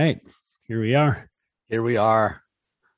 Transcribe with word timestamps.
right. 0.00 0.20
Here 0.62 0.80
we 0.80 0.94
are. 0.94 1.28
Here 1.68 1.82
we 1.82 1.96
are. 1.98 2.42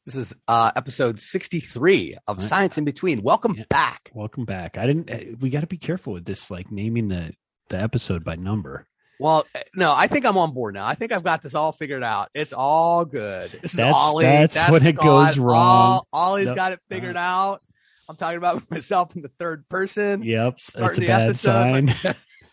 This 0.06 0.14
is 0.14 0.34
uh, 0.46 0.70
episode 0.76 1.20
63 1.20 2.16
of 2.28 2.38
Right. 2.38 2.46
Science 2.46 2.78
in 2.78 2.84
Between. 2.84 3.22
Welcome 3.22 3.54
Yeah. 3.56 3.64
back. 3.68 4.10
Welcome 4.14 4.44
back. 4.44 4.78
I 4.78 4.86
didn't 4.86 5.10
uh, 5.10 5.36
we 5.40 5.50
got 5.50 5.60
to 5.62 5.66
be 5.66 5.78
careful 5.78 6.12
with 6.12 6.24
this 6.24 6.48
like 6.50 6.70
naming 6.70 7.08
the 7.08 7.32
the 7.70 7.80
episode 7.80 8.22
by 8.24 8.36
number. 8.36 8.86
Well, 9.18 9.44
uh, 9.54 9.60
no, 9.74 9.92
I 9.92 10.06
think 10.06 10.26
I'm 10.26 10.36
on 10.38 10.52
board 10.52 10.74
now. 10.74 10.86
I 10.86 10.94
think 10.94 11.10
I've 11.12 11.24
got 11.24 11.42
this 11.42 11.54
all 11.56 11.72
figured 11.72 12.02
out. 12.04 12.28
It's 12.34 12.52
all 12.52 13.04
good. 13.04 13.50
This 13.62 13.72
is 13.72 13.78
That's- 13.78 13.94
Ollie. 13.98 14.24
that's 14.24 14.70
when 14.70 14.86
it 14.86 14.94
goes 14.96 15.38
wrong. 15.38 16.02
All, 16.12 16.30
Ollie's 16.32 16.52
got 16.52 16.70
it 16.72 16.80
figured 16.88 17.16
uh, 17.16 17.20
out. 17.20 17.62
I'm 18.08 18.16
talking 18.16 18.38
about 18.38 18.62
myself 18.70 19.14
in 19.16 19.22
the 19.22 19.28
third 19.40 19.68
person. 19.68 20.22
Yep. 20.22 20.54
That's 20.56 20.68
a 20.68 20.70
Starting 20.72 21.00
the 21.00 21.06
bad 21.08 21.22
episode. 21.22 21.90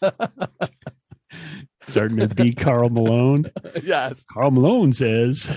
sign. 0.02 0.70
Starting 1.90 2.18
to 2.18 2.28
be 2.28 2.54
Karl 2.54 2.90
Malone. 2.90 3.46
yes. 3.84 4.26
Karl 4.32 4.52
Malone 4.52 4.94
says 4.94 5.46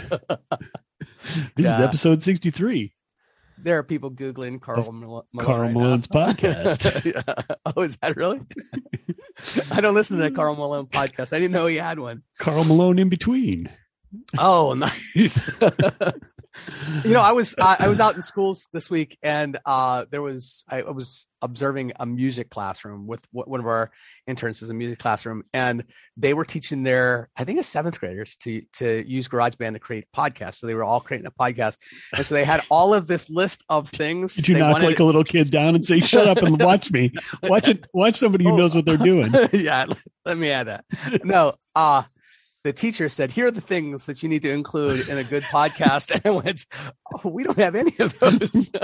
This 1.57 1.67
is 1.67 1.67
episode 1.67 2.23
63. 2.23 2.93
There 3.59 3.79
are 3.79 3.83
people 3.85 4.11
Googling 4.11 4.61
Karl 4.61 4.91
Mal- 4.93 5.27
Malone. 5.33 5.47
Karl 5.47 5.61
right 5.61 5.73
now. 5.73 5.81
Malone's 5.81 6.09
podcast. 6.09 7.05
Yeah. 7.05 7.57
Oh, 7.77 7.83
is 7.83 7.97
that 7.99 8.17
really? 8.17 8.41
I 9.71 9.81
don't 9.81 9.95
listen 9.95 10.17
to 10.17 10.23
the 10.25 10.31
Karl 10.31 10.57
Malone 10.57 10.87
podcast. 10.87 11.33
I 11.33 11.39
didn't 11.39 11.53
know 11.53 11.67
he 11.67 11.77
had 11.77 11.99
one. 11.99 12.23
Karl 12.39 12.65
Malone 12.65 12.99
in 12.99 13.09
between. 13.09 13.69
Oh, 14.39 14.75
nice. 14.75 15.51
you 17.05 17.13
know, 17.13 17.21
I 17.23 17.33
was 17.33 17.55
I, 17.61 17.77
I 17.81 17.89
was 17.89 18.01
out 18.01 18.15
in 18.15 18.23
schools 18.23 18.69
this 18.73 18.91
week, 18.91 19.19
and 19.23 19.59
uh, 19.65 20.05
there 20.11 20.23
was 20.23 20.65
I 20.69 20.83
was 20.83 21.27
observing 21.41 21.93
a 21.99 22.07
music 22.07 22.51
classroom 22.51 23.07
with 23.07 23.27
one 23.33 23.59
of 23.59 23.67
our 23.67 23.91
interns 24.27 24.61
was 24.61 24.71
a 24.71 24.75
music 24.75 24.99
classroom, 24.99 25.43
and 25.53 25.85
they 26.17 26.35
were 26.35 26.45
teaching 26.45 26.83
their 26.83 27.31
I 27.37 27.45
think 27.45 27.59
it's 27.59 27.69
seventh 27.69 27.99
graders 27.99 28.37
to 28.43 28.63
to 28.75 29.05
use 29.09 29.29
GarageBand 29.29 29.73
to 29.73 29.79
create 29.79 30.05
podcasts. 30.15 30.57
So 30.57 30.67
they 30.67 30.75
were 30.75 30.85
all 30.85 31.01
creating 31.01 31.27
a 31.27 31.31
podcast, 31.31 31.77
and 32.15 32.25
so 32.27 32.35
they 32.35 32.45
had 32.45 32.61
all 32.71 32.93
of 32.95 33.07
this 33.07 33.31
list 33.31 33.65
of 33.69 33.89
things. 33.89 34.35
Did 34.35 34.49
you 34.49 34.59
knock 34.59 34.73
wanted- 34.75 34.87
like 34.87 35.01
a 35.01 35.05
little 35.05 35.25
kid 35.25 35.51
down 35.51 35.75
and 35.75 35.85
say, 35.85 36.01
"Shut 36.13 36.29
up 36.29 36.39
and 36.39 36.63
watch 36.63 36.91
me"? 36.93 37.13
Watch 37.45 37.69
it. 37.69 37.85
Watch 37.95 38.17
somebody 38.17 38.45
who 38.45 38.53
Oh. 38.53 38.57
knows 38.57 38.75
what 38.75 38.85
they're 38.85 38.97
doing. 38.99 39.33
yeah, 39.53 39.87
let 40.27 40.37
me 40.39 40.51
add 40.51 40.67
that. 40.69 40.85
No, 41.25 41.53
uh 41.75 42.03
the 42.65 42.73
teacher 42.73 43.09
said, 43.09 43.33
"Here 43.33 43.49
are 43.49 43.51
the 43.51 43.61
things 43.61 44.07
that 44.07 44.23
you 44.23 44.29
need 44.29 44.43
to 44.43 44.51
include 44.51 45.09
in 45.09 45.19
a 45.19 45.25
good 45.25 45.43
podcast." 45.45 46.11
And 46.15 46.23
I 46.25 46.31
went, 46.31 46.67
"Oh, 47.13 47.29
we 47.29 47.45
don't 47.45 47.59
have 47.59 47.75
any 47.75 47.93
of 47.99 48.19
those." 48.19 48.71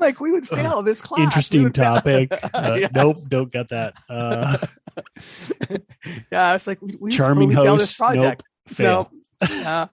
like 0.00 0.20
we 0.20 0.32
would 0.32 0.48
fail 0.58 0.82
this 0.82 1.00
class. 1.00 1.20
Interesting 1.20 1.72
topic. 1.72 2.32
Uh, 2.54 2.76
Yes. 2.78 2.90
Nope, 2.94 3.16
don't 3.28 3.50
get 3.52 3.68
that. 3.70 3.94
Uh, 4.08 4.58
yeah, 6.30 6.50
I 6.50 6.52
was 6.52 6.66
like, 6.66 6.80
we, 6.82 6.96
we 7.00 7.12
charming 7.12 7.48
totally 7.50 7.66
failed 7.66 7.80
this 7.80 7.98
host. 7.98 8.14
Nope, 8.14 8.22
project. 8.22 8.42
fail. 8.68 9.10
No, 9.42 9.48
yeah, 9.48 9.86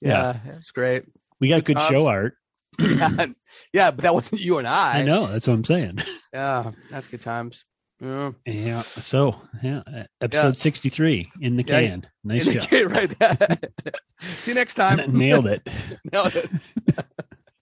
yeah, 0.00 0.36
that's 0.46 0.70
great. 0.72 1.04
We 1.40 1.48
got 1.48 1.64
Good 1.64 1.76
good 1.76 1.82
show 1.88 2.06
art. 2.06 2.34
Yeah, 2.78 3.26
yeah, 3.72 3.90
but 3.90 4.02
that 4.02 4.14
wasn't 4.14 4.40
you 4.40 4.58
and 4.58 4.66
I. 4.66 5.00
I 5.00 5.02
know. 5.04 5.26
That's 5.26 5.46
what 5.46 5.54
I'm 5.54 5.64
saying. 5.64 5.98
Yeah, 6.32 6.72
that's 6.90 7.06
good 7.06 7.20
times. 7.20 7.64
Yeah. 8.00 8.32
Yeah. 8.44 8.80
So, 8.82 9.40
yeah, 9.62 9.82
episode 10.20 10.58
63 10.58 11.30
in 11.40 11.56
the 11.56 11.64
Yeah. 11.66 11.80
can. 11.80 12.06
Nice 12.24 12.46
And 12.46 12.60
job. 12.60 12.68
kid 12.68 12.90
right. 12.90 13.64
See 14.38 14.50
you 14.50 14.54
next 14.54 14.74
time. 14.74 15.16
Nailed 15.16 15.46
it. 15.46 15.66
Nailed 16.12 16.36
it. 16.36 16.50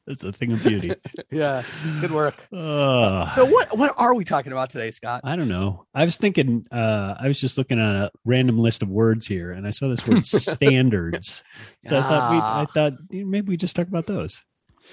That's 0.06 0.20
the 0.20 0.32
thing 0.32 0.52
of 0.52 0.62
beauty. 0.62 0.92
Yeah, 1.30 1.62
good 2.02 2.10
work. 2.10 2.46
Uh, 2.52 3.26
So 3.30 3.46
what 3.46 3.78
what 3.78 3.94
are 3.96 4.14
we 4.14 4.22
talking 4.24 4.52
about 4.52 4.68
today, 4.68 4.90
Scott? 4.90 5.22
I 5.24 5.34
don't 5.34 5.48
know. 5.48 5.86
I 5.94 6.04
was 6.04 6.18
thinking, 6.18 6.66
uh, 6.70 7.14
I 7.18 7.26
was 7.26 7.40
just 7.40 7.56
looking 7.56 7.78
at 7.80 7.94
a 7.96 8.10
random 8.26 8.58
list 8.58 8.82
of 8.82 8.90
words 8.90 9.26
here 9.26 9.52
and 9.52 9.66
I 9.66 9.70
saw 9.70 9.88
this 9.88 10.06
word 10.06 10.26
standards. 10.26 11.42
So 11.86 11.96
I 11.96 12.02
thought 12.02 12.30
we, 12.32 12.36
I 12.36 12.40
Ah. 12.40 12.66
thought 12.74 12.92
maybe 13.10 13.48
we 13.48 13.56
just 13.56 13.74
talk 13.76 13.88
about 13.88 14.04
those. 14.04 14.42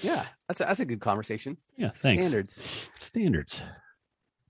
Yeah, 0.00 0.24
that's 0.48 0.60
a, 0.60 0.64
that's 0.64 0.80
a 0.80 0.86
good 0.86 1.00
conversation. 1.00 1.58
Yeah. 1.76 1.90
Thanks. 2.00 2.22
Standards. 2.28 2.62
Standards. 2.98 3.62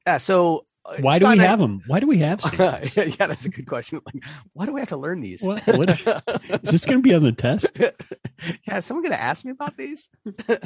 Yeah. 0.06 0.19
So 0.19 0.66
Uh, 0.84 0.97
why 1.00 1.19
do 1.19 1.28
we 1.28 1.38
have 1.38 1.60
them? 1.60 1.81
Why 1.87 2.00
do 2.00 2.06
we 2.09 2.19
have 2.19 2.41
standards? 2.41 2.97
yeah, 2.97 3.04
yeah, 3.04 3.26
that's 3.28 3.44
a 3.44 3.48
good 3.48 3.66
question. 3.66 4.00
Like, 4.04 4.25
why 4.53 4.66
do 4.66 4.72
we 4.72 4.81
have 4.81 4.88
to 4.88 4.97
learn 4.97 5.20
these? 5.20 5.41
What- 5.43 5.65
what- 5.66 5.91
Is 5.91 6.70
this 6.70 6.84
going 6.87 6.98
to 6.98 7.03
be 7.03 7.15
on 7.15 7.22
the 7.22 7.32
test? 7.32 7.66
yeah, 7.78 8.78
is 8.78 8.84
someone 8.84 9.03
going 9.04 9.12
to 9.16 9.22
ask 9.22 9.44
me 9.44 9.53
about 9.53 9.76
these? 9.76 10.10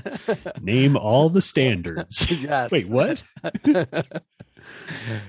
Name 0.63 0.97
all 0.97 1.29
the 1.29 1.43
standards. 1.43 2.31
yes. 2.43 2.71
Wait, 2.71 2.89
what? 2.89 3.23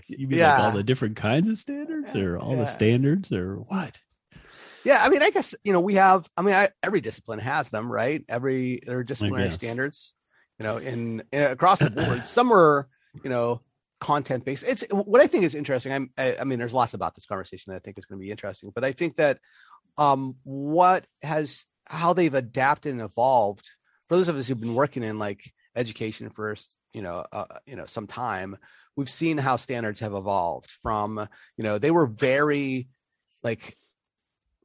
You 0.07 0.27
mean 0.27 0.39
yeah. 0.39 0.53
like 0.55 0.63
all 0.63 0.71
the 0.71 0.83
different 0.83 1.15
kinds 1.17 1.47
of 1.47 1.57
standards 1.57 2.15
or 2.15 2.37
all 2.37 2.51
Yeah. 2.55 2.63
the 2.63 2.67
standards 2.67 3.31
or 3.31 3.55
what? 3.57 3.97
yeah, 4.83 4.99
I 5.01 5.09
mean, 5.09 5.21
I 5.21 5.29
guess 5.31 5.53
you 5.63 5.73
know 5.73 5.81
we 5.81 5.95
have. 5.95 6.29
I 6.37 6.41
mean, 6.41 6.55
I, 6.55 6.69
every 6.81 7.01
discipline 7.01 7.39
has 7.39 7.69
them, 7.69 7.91
right? 7.91 8.23
Every 8.29 8.81
there 8.85 8.97
are 8.99 9.03
disciplinary 9.03 9.51
standards. 9.51 10.13
You 10.59 10.63
know, 10.65 10.77
in, 10.77 11.23
in 11.31 11.43
across 11.43 11.79
the 11.79 11.89
board. 11.91 12.25
Some 12.25 12.51
are 12.51 12.87
you 13.23 13.29
know 13.29 13.61
content 13.99 14.45
based. 14.45 14.63
It's 14.67 14.83
what 14.91 15.21
I 15.21 15.27
think 15.27 15.43
is 15.43 15.55
interesting. 15.55 15.91
I'm, 15.91 16.11
I, 16.17 16.37
I 16.41 16.43
mean, 16.43 16.59
there's 16.59 16.73
lots 16.73 16.93
about 16.93 17.15
this 17.15 17.25
conversation 17.25 17.71
that 17.71 17.77
I 17.77 17.79
think 17.79 17.97
is 17.97 18.05
going 18.05 18.19
to 18.19 18.23
be 18.23 18.31
interesting, 18.31 18.71
but 18.73 18.83
I 18.83 18.91
think 18.91 19.15
that 19.17 19.39
um 19.97 20.35
what 20.43 21.05
has 21.23 21.65
how 21.87 22.13
they've 22.13 22.33
adapted 22.33 22.91
and 22.93 23.01
evolved 23.01 23.65
for 24.07 24.17
those 24.17 24.27
of 24.27 24.35
us 24.35 24.47
who've 24.47 24.59
been 24.59 24.75
working 24.75 25.03
in 25.03 25.19
like 25.19 25.51
education 25.75 26.29
for 26.29 26.55
you 26.93 27.01
know 27.01 27.25
uh, 27.31 27.45
you 27.65 27.75
know 27.75 27.85
some 27.85 28.07
time 28.07 28.57
we've 28.95 29.09
seen 29.09 29.37
how 29.37 29.55
standards 29.55 29.99
have 29.99 30.13
evolved 30.13 30.71
from 30.81 31.27
you 31.57 31.63
know 31.63 31.77
they 31.77 31.91
were 31.91 32.07
very 32.07 32.87
like 33.43 33.77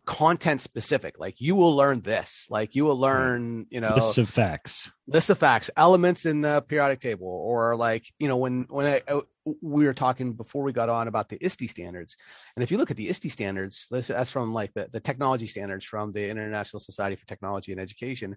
content 0.05 0.61
specific 0.61 1.17
like 1.19 1.37
you 1.41 1.55
will 1.55 1.77
learn 1.77 2.01
this 2.01 2.47
like 2.51 2.75
you 2.75 2.85
will 2.85 2.97
learn 2.99 3.67
you 3.71 3.81
know 3.81 3.95
Lists 3.95 4.19
of 4.19 4.29
facts. 4.29 4.91
list 5.07 5.31
of 5.31 5.39
facts 5.39 5.71
elements 5.77 6.27
in 6.27 6.41
the 6.41 6.61
periodic 6.63 6.99
table 6.99 7.29
or 7.29 7.77
like 7.77 8.05
you 8.19 8.27
know 8.27 8.37
when 8.37 8.67
when 8.69 8.87
I, 8.87 9.03
I- 9.07 9.21
we 9.61 9.87
were 9.87 9.95
talking 9.95 10.33
before 10.35 10.63
we 10.65 10.73
got 10.73 10.89
on 10.89 11.07
about 11.09 11.29
the 11.29 11.39
ISTE 11.45 11.69
standards 11.69 12.17
and 12.57 12.63
if 12.65 12.71
you 12.73 12.79
look 12.79 12.91
at 12.91 12.97
the 12.97 13.09
ISTE 13.09 13.31
standards 13.31 13.87
this, 13.93 14.09
that's 14.09 14.31
from 14.33 14.53
like 14.53 14.73
the, 14.75 14.89
the 14.93 15.01
technology 15.01 15.47
standards 15.47 15.85
from 15.85 16.13
the 16.13 16.29
international 16.29 16.81
society 16.81 17.15
for 17.17 17.27
technology 17.27 17.71
and 17.71 17.81
education 17.81 18.37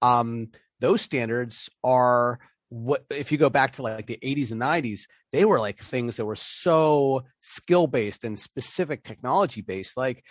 um 0.00 0.48
those 0.80 1.02
standards 1.02 1.68
are 1.84 2.38
what 2.70 3.04
if 3.10 3.30
you 3.32 3.36
go 3.36 3.50
back 3.50 3.72
to 3.72 3.82
like 3.82 4.06
the 4.06 4.18
80s 4.22 4.50
and 4.50 4.60
90s 4.62 5.02
they 5.30 5.44
were 5.44 5.60
like 5.60 5.78
things 5.78 6.16
that 6.16 6.24
were 6.24 6.36
so 6.36 7.22
skill 7.42 7.86
based 7.86 8.24
and 8.24 8.38
specific 8.38 9.02
technology 9.02 9.60
based 9.60 9.94
like 9.96 10.24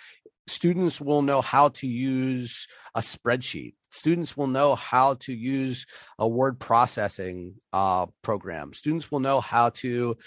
students 0.52 1.00
will 1.00 1.22
know 1.22 1.42
how 1.42 1.70
to 1.70 1.88
use 1.88 2.68
a 2.94 3.02
spreadsheet. 3.02 3.74
Students 3.92 4.38
will 4.38 4.48
know 4.48 4.76
how 4.76 5.16
to 5.16 5.34
use 5.34 5.86
a 6.20 6.28
word 6.28 6.60
processing 6.60 7.56
uh, 7.74 8.08
program. 8.22 8.74
Students 8.74 9.12
will 9.12 9.20
know 9.20 9.42
how 9.42 9.70
to 9.70 10.18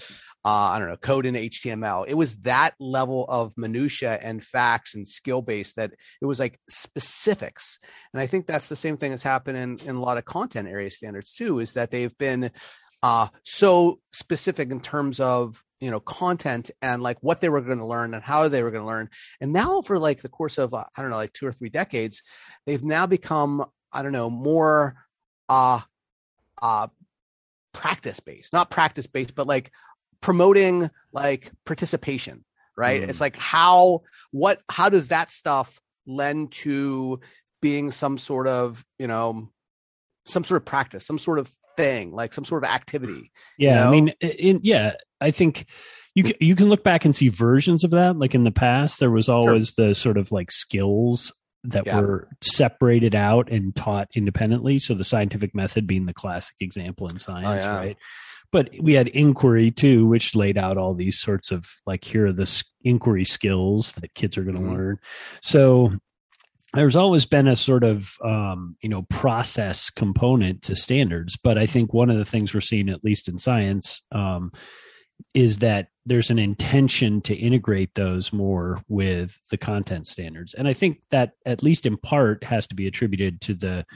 uh, 0.46 0.72
i 0.74 0.78
don't 0.78 0.88
know 0.88 0.96
code 0.96 1.24
in 1.24 1.34
html 1.34 2.04
it 2.06 2.12
was 2.12 2.36
that 2.40 2.74
level 2.78 3.24
of 3.30 3.54
minutia 3.56 4.18
and 4.20 4.44
facts 4.44 4.94
and 4.94 5.08
skill 5.08 5.40
base 5.40 5.72
that 5.72 5.92
it 6.20 6.26
was 6.26 6.38
like 6.38 6.60
specifics. 6.68 7.78
And 8.12 8.20
i 8.20 8.26
think 8.26 8.46
that's 8.46 8.68
the 8.68 8.76
same 8.76 8.98
thing 8.98 9.10
that's 9.10 9.22
happened 9.22 9.56
in, 9.56 9.78
in 9.88 9.96
a 9.96 10.00
lot 10.00 10.18
of 10.18 10.26
content 10.26 10.68
area 10.68 10.90
standards 10.90 11.32
too 11.34 11.60
is 11.60 11.72
that 11.74 11.90
they've 11.90 12.16
been 12.18 12.50
uh, 13.02 13.28
so 13.42 14.00
specific 14.12 14.70
in 14.70 14.80
terms 14.80 15.20
of 15.20 15.62
you 15.84 15.90
know 15.90 16.00
content 16.00 16.70
and 16.80 17.02
like 17.02 17.18
what 17.20 17.40
they 17.40 17.50
were 17.50 17.60
going 17.60 17.82
to 17.84 17.92
learn 17.94 18.14
and 18.14 18.22
how 18.22 18.48
they 18.48 18.62
were 18.62 18.70
going 18.70 18.82
to 18.82 18.88
learn 18.88 19.10
and 19.42 19.52
now 19.52 19.82
for 19.82 19.98
like 19.98 20.22
the 20.22 20.30
course 20.38 20.56
of 20.56 20.72
uh, 20.72 20.84
i 20.96 21.02
don't 21.02 21.10
know 21.10 21.16
like 21.24 21.34
two 21.34 21.46
or 21.46 21.52
three 21.52 21.68
decades 21.68 22.22
they've 22.64 22.82
now 22.96 23.04
become 23.06 23.62
i 23.92 24.02
don't 24.02 24.12
know 24.12 24.30
more 24.30 24.94
uh 25.50 25.80
uh 26.62 26.86
practice 27.74 28.18
based 28.20 28.50
not 28.52 28.70
practice 28.70 29.06
based 29.06 29.34
but 29.34 29.46
like 29.46 29.70
promoting 30.22 30.88
like 31.12 31.52
participation 31.66 32.44
right 32.78 33.02
Mm. 33.02 33.08
it's 33.10 33.20
like 33.20 33.36
how 33.36 34.00
what 34.30 34.62
how 34.70 34.88
does 34.88 35.08
that 35.08 35.30
stuff 35.30 35.80
lend 36.06 36.50
to 36.64 37.20
being 37.60 37.90
some 37.90 38.16
sort 38.16 38.46
of 38.48 38.82
you 38.98 39.06
know 39.06 39.50
some 40.24 40.44
sort 40.44 40.62
of 40.62 40.64
practice 40.64 41.04
some 41.06 41.18
sort 41.18 41.38
of 41.38 41.50
thing 41.76 42.12
like 42.14 42.32
some 42.32 42.44
sort 42.44 42.64
of 42.64 42.70
activity 42.70 43.32
Yeah, 43.58 43.74
know? 43.76 43.88
I 43.88 43.90
mean, 43.90 44.08
in, 44.20 44.60
yeah, 44.62 44.94
I 45.24 45.30
think 45.30 45.66
you 46.14 46.22
can, 46.24 46.34
you 46.40 46.54
can 46.54 46.68
look 46.68 46.84
back 46.84 47.04
and 47.04 47.14
see 47.16 47.28
versions 47.28 47.82
of 47.84 47.90
that. 47.92 48.16
Like 48.18 48.34
in 48.34 48.44
the 48.44 48.52
past, 48.52 49.00
there 49.00 49.10
was 49.10 49.28
always 49.28 49.72
the 49.72 49.94
sort 49.94 50.16
of 50.16 50.30
like 50.30 50.50
skills 50.52 51.32
that 51.64 51.86
Yeah. 51.86 52.00
were 52.00 52.28
separated 52.42 53.14
out 53.14 53.50
and 53.50 53.74
taught 53.74 54.08
independently. 54.14 54.78
So 54.78 54.94
the 54.94 55.02
scientific 55.02 55.54
method 55.54 55.86
being 55.86 56.06
the 56.06 56.12
classic 56.12 56.56
example 56.60 57.08
in 57.08 57.18
science, 57.18 57.64
Oh, 57.64 57.68
yeah. 57.68 57.76
right? 57.78 57.96
But 58.52 58.70
we 58.80 58.92
had 58.92 59.08
inquiry 59.08 59.70
too, 59.72 60.06
which 60.06 60.36
laid 60.36 60.56
out 60.58 60.76
all 60.76 60.94
these 60.94 61.18
sorts 61.18 61.50
of 61.50 61.64
like 61.86 62.04
here 62.04 62.26
are 62.28 62.32
the 62.32 62.62
inquiry 62.82 63.24
skills 63.24 63.92
that 63.94 64.14
kids 64.14 64.36
are 64.38 64.44
going 64.44 64.56
to 64.56 64.60
Mhm. 64.62 64.72
learn. 64.74 64.98
So 65.42 65.94
there's 66.74 66.96
always 66.96 67.24
been 67.24 67.48
a 67.48 67.56
sort 67.56 67.82
of 67.84 68.12
um, 68.24 68.76
you 68.82 68.88
know 68.88 69.02
process 69.02 69.90
component 69.90 70.60
to 70.62 70.74
standards 70.74 71.36
but 71.36 71.56
i 71.56 71.66
think 71.66 71.94
one 71.94 72.10
of 72.10 72.16
the 72.16 72.24
things 72.24 72.52
we're 72.52 72.60
seeing 72.60 72.88
at 72.88 73.04
least 73.04 73.28
in 73.28 73.38
science 73.38 74.02
um, 74.10 74.50
is 75.32 75.58
that 75.58 75.88
there's 76.06 76.30
an 76.30 76.38
intention 76.38 77.20
to 77.22 77.34
integrate 77.34 77.94
those 77.94 78.32
more 78.32 78.82
with 78.88 79.38
the 79.50 79.56
content 79.56 80.06
standards. 80.06 80.54
And 80.54 80.68
i 80.68 80.72
think 80.72 80.98
that 81.10 81.32
at 81.46 81.62
least 81.62 81.86
in 81.86 81.96
part 81.96 82.44
has 82.44 82.66
to 82.68 82.74
be 82.74 82.86
attributed 82.86 83.40
to 83.42 83.54
the 83.54 83.86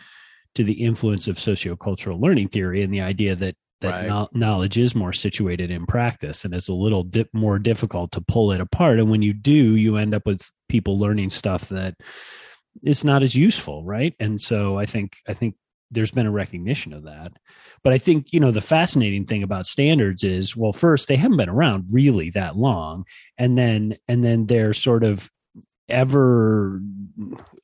to 0.54 0.64
the 0.64 0.84
influence 0.84 1.28
of 1.28 1.36
sociocultural 1.36 2.20
learning 2.20 2.48
theory 2.48 2.82
and 2.82 2.92
the 2.92 3.00
idea 3.00 3.36
that 3.36 3.56
that 3.80 3.90
right. 3.90 4.08
no- 4.08 4.28
knowledge 4.32 4.76
is 4.76 4.94
more 4.94 5.12
situated 5.12 5.70
in 5.70 5.86
practice 5.86 6.44
and 6.44 6.52
it's 6.52 6.68
a 6.68 6.72
little 6.72 7.04
dip 7.04 7.28
more 7.32 7.60
difficult 7.60 8.10
to 8.10 8.20
pull 8.20 8.50
it 8.50 8.60
apart. 8.60 8.98
And 8.98 9.08
when 9.08 9.22
you 9.22 9.32
do 9.32 9.52
you 9.52 9.96
end 9.96 10.14
up 10.14 10.26
with 10.26 10.50
people 10.68 10.98
learning 10.98 11.30
stuff 11.30 11.68
that 11.68 11.94
is 12.84 13.04
not 13.04 13.22
as 13.22 13.34
useful 13.34 13.84
right? 13.84 14.14
And 14.18 14.40
so 14.40 14.78
i 14.78 14.86
think 14.86 15.16
i 15.28 15.34
think 15.34 15.54
there's 15.90 16.10
been 16.10 16.26
a 16.26 16.30
recognition 16.30 16.92
of 16.92 17.04
that. 17.04 17.32
But 17.82 17.92
I 17.92 17.98
think, 17.98 18.32
you 18.32 18.40
know, 18.40 18.50
the 18.50 18.60
fascinating 18.60 19.26
thing 19.26 19.42
about 19.42 19.66
standards 19.66 20.24
is, 20.24 20.56
well, 20.56 20.72
first, 20.72 21.08
they 21.08 21.16
haven't 21.16 21.36
been 21.36 21.48
around 21.48 21.86
really 21.90 22.30
that 22.30 22.56
long. 22.56 23.04
And 23.36 23.56
then, 23.56 23.96
and 24.08 24.22
then 24.22 24.46
they're 24.46 24.74
sort 24.74 25.04
of 25.04 25.30
ever 25.88 26.80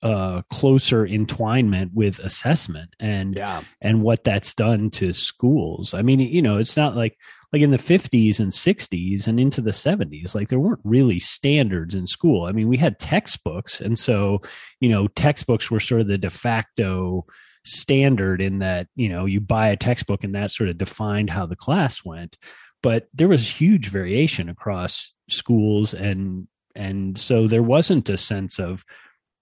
uh, 0.02 0.42
closer 0.50 1.06
entwinement 1.06 1.90
with 1.92 2.18
assessment 2.20 2.94
and 2.98 3.36
yeah. 3.36 3.62
and 3.80 4.02
what 4.02 4.24
that's 4.24 4.54
done 4.54 4.90
to 4.90 5.12
schools. 5.12 5.94
I 5.94 6.02
mean, 6.02 6.20
you 6.20 6.42
know, 6.42 6.58
it's 6.58 6.76
not 6.76 6.96
like 6.96 7.18
like 7.52 7.62
in 7.62 7.70
the 7.70 7.78
50s 7.78 8.40
and 8.40 8.50
60s 8.50 9.28
and 9.28 9.38
into 9.38 9.60
the 9.60 9.70
70s 9.70 10.34
like 10.34 10.48
there 10.48 10.58
weren't 10.58 10.80
really 10.84 11.18
standards 11.18 11.94
in 11.94 12.06
school. 12.06 12.46
I 12.46 12.52
mean, 12.52 12.68
we 12.68 12.76
had 12.76 12.98
textbooks 12.98 13.80
and 13.80 13.98
so, 13.98 14.40
you 14.80 14.88
know, 14.88 15.06
textbooks 15.08 15.70
were 15.70 15.80
sort 15.80 16.00
of 16.00 16.08
the 16.08 16.18
de 16.18 16.30
facto 16.30 17.26
standard 17.64 18.40
in 18.40 18.58
that 18.58 18.88
you 18.94 19.08
know 19.08 19.24
you 19.24 19.40
buy 19.40 19.68
a 19.68 19.76
textbook 19.76 20.24
and 20.24 20.34
that 20.34 20.52
sort 20.52 20.68
of 20.68 20.78
defined 20.78 21.30
how 21.30 21.46
the 21.46 21.56
class 21.56 22.04
went. 22.04 22.36
But 22.82 23.08
there 23.14 23.28
was 23.28 23.48
huge 23.48 23.88
variation 23.88 24.48
across 24.48 25.12
schools 25.30 25.94
and 25.94 26.48
and 26.76 27.16
so 27.16 27.46
there 27.46 27.62
wasn't 27.62 28.08
a 28.08 28.16
sense 28.16 28.58
of 28.58 28.84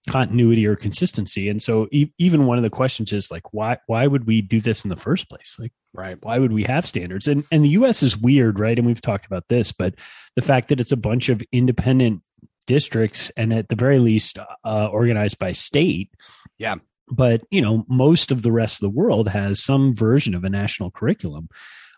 continuity 0.07 0.65
or 0.67 0.75
consistency. 0.75 1.49
And 1.49 1.61
so 1.61 1.87
e- 1.91 2.11
even 2.17 2.45
one 2.45 2.57
of 2.57 2.63
the 2.63 2.69
questions 2.69 3.11
is 3.13 3.31
like 3.31 3.53
why 3.53 3.77
why 3.87 4.07
would 4.07 4.25
we 4.25 4.41
do 4.41 4.61
this 4.61 4.83
in 4.83 4.89
the 4.89 4.95
first 4.95 5.29
place? 5.29 5.55
Like 5.59 5.71
right. 5.93 6.17
why 6.21 6.39
would 6.39 6.53
we 6.53 6.63
have 6.63 6.87
standards? 6.87 7.27
And 7.27 7.43
and 7.51 7.65
the 7.65 7.69
US 7.69 8.03
is 8.03 8.17
weird 8.17 8.59
right? 8.59 8.77
And 8.77 8.87
we've 8.87 9.01
talked 9.01 9.25
about 9.25 9.47
this 9.49 9.71
but 9.71 9.95
the 10.35 10.41
fact 10.41 10.69
that 10.69 10.79
it's 10.79 10.91
a 10.91 10.97
bunch 10.97 11.29
of 11.29 11.41
independent 11.51 12.21
districts 12.65 13.31
and 13.35 13.53
at 13.53 13.69
the 13.69 13.75
very 13.75 13.99
least 13.99 14.37
uh, 14.63 14.87
organized 14.87 15.37
by 15.37 15.51
state 15.51 16.09
yeah 16.57 16.75
but 17.15 17.41
you 17.51 17.61
know 17.61 17.85
most 17.87 18.31
of 18.31 18.41
the 18.41 18.51
rest 18.51 18.75
of 18.75 18.81
the 18.81 18.97
world 18.97 19.27
has 19.27 19.63
some 19.63 19.95
version 19.95 20.35
of 20.35 20.43
a 20.43 20.49
national 20.49 20.91
curriculum 20.91 21.47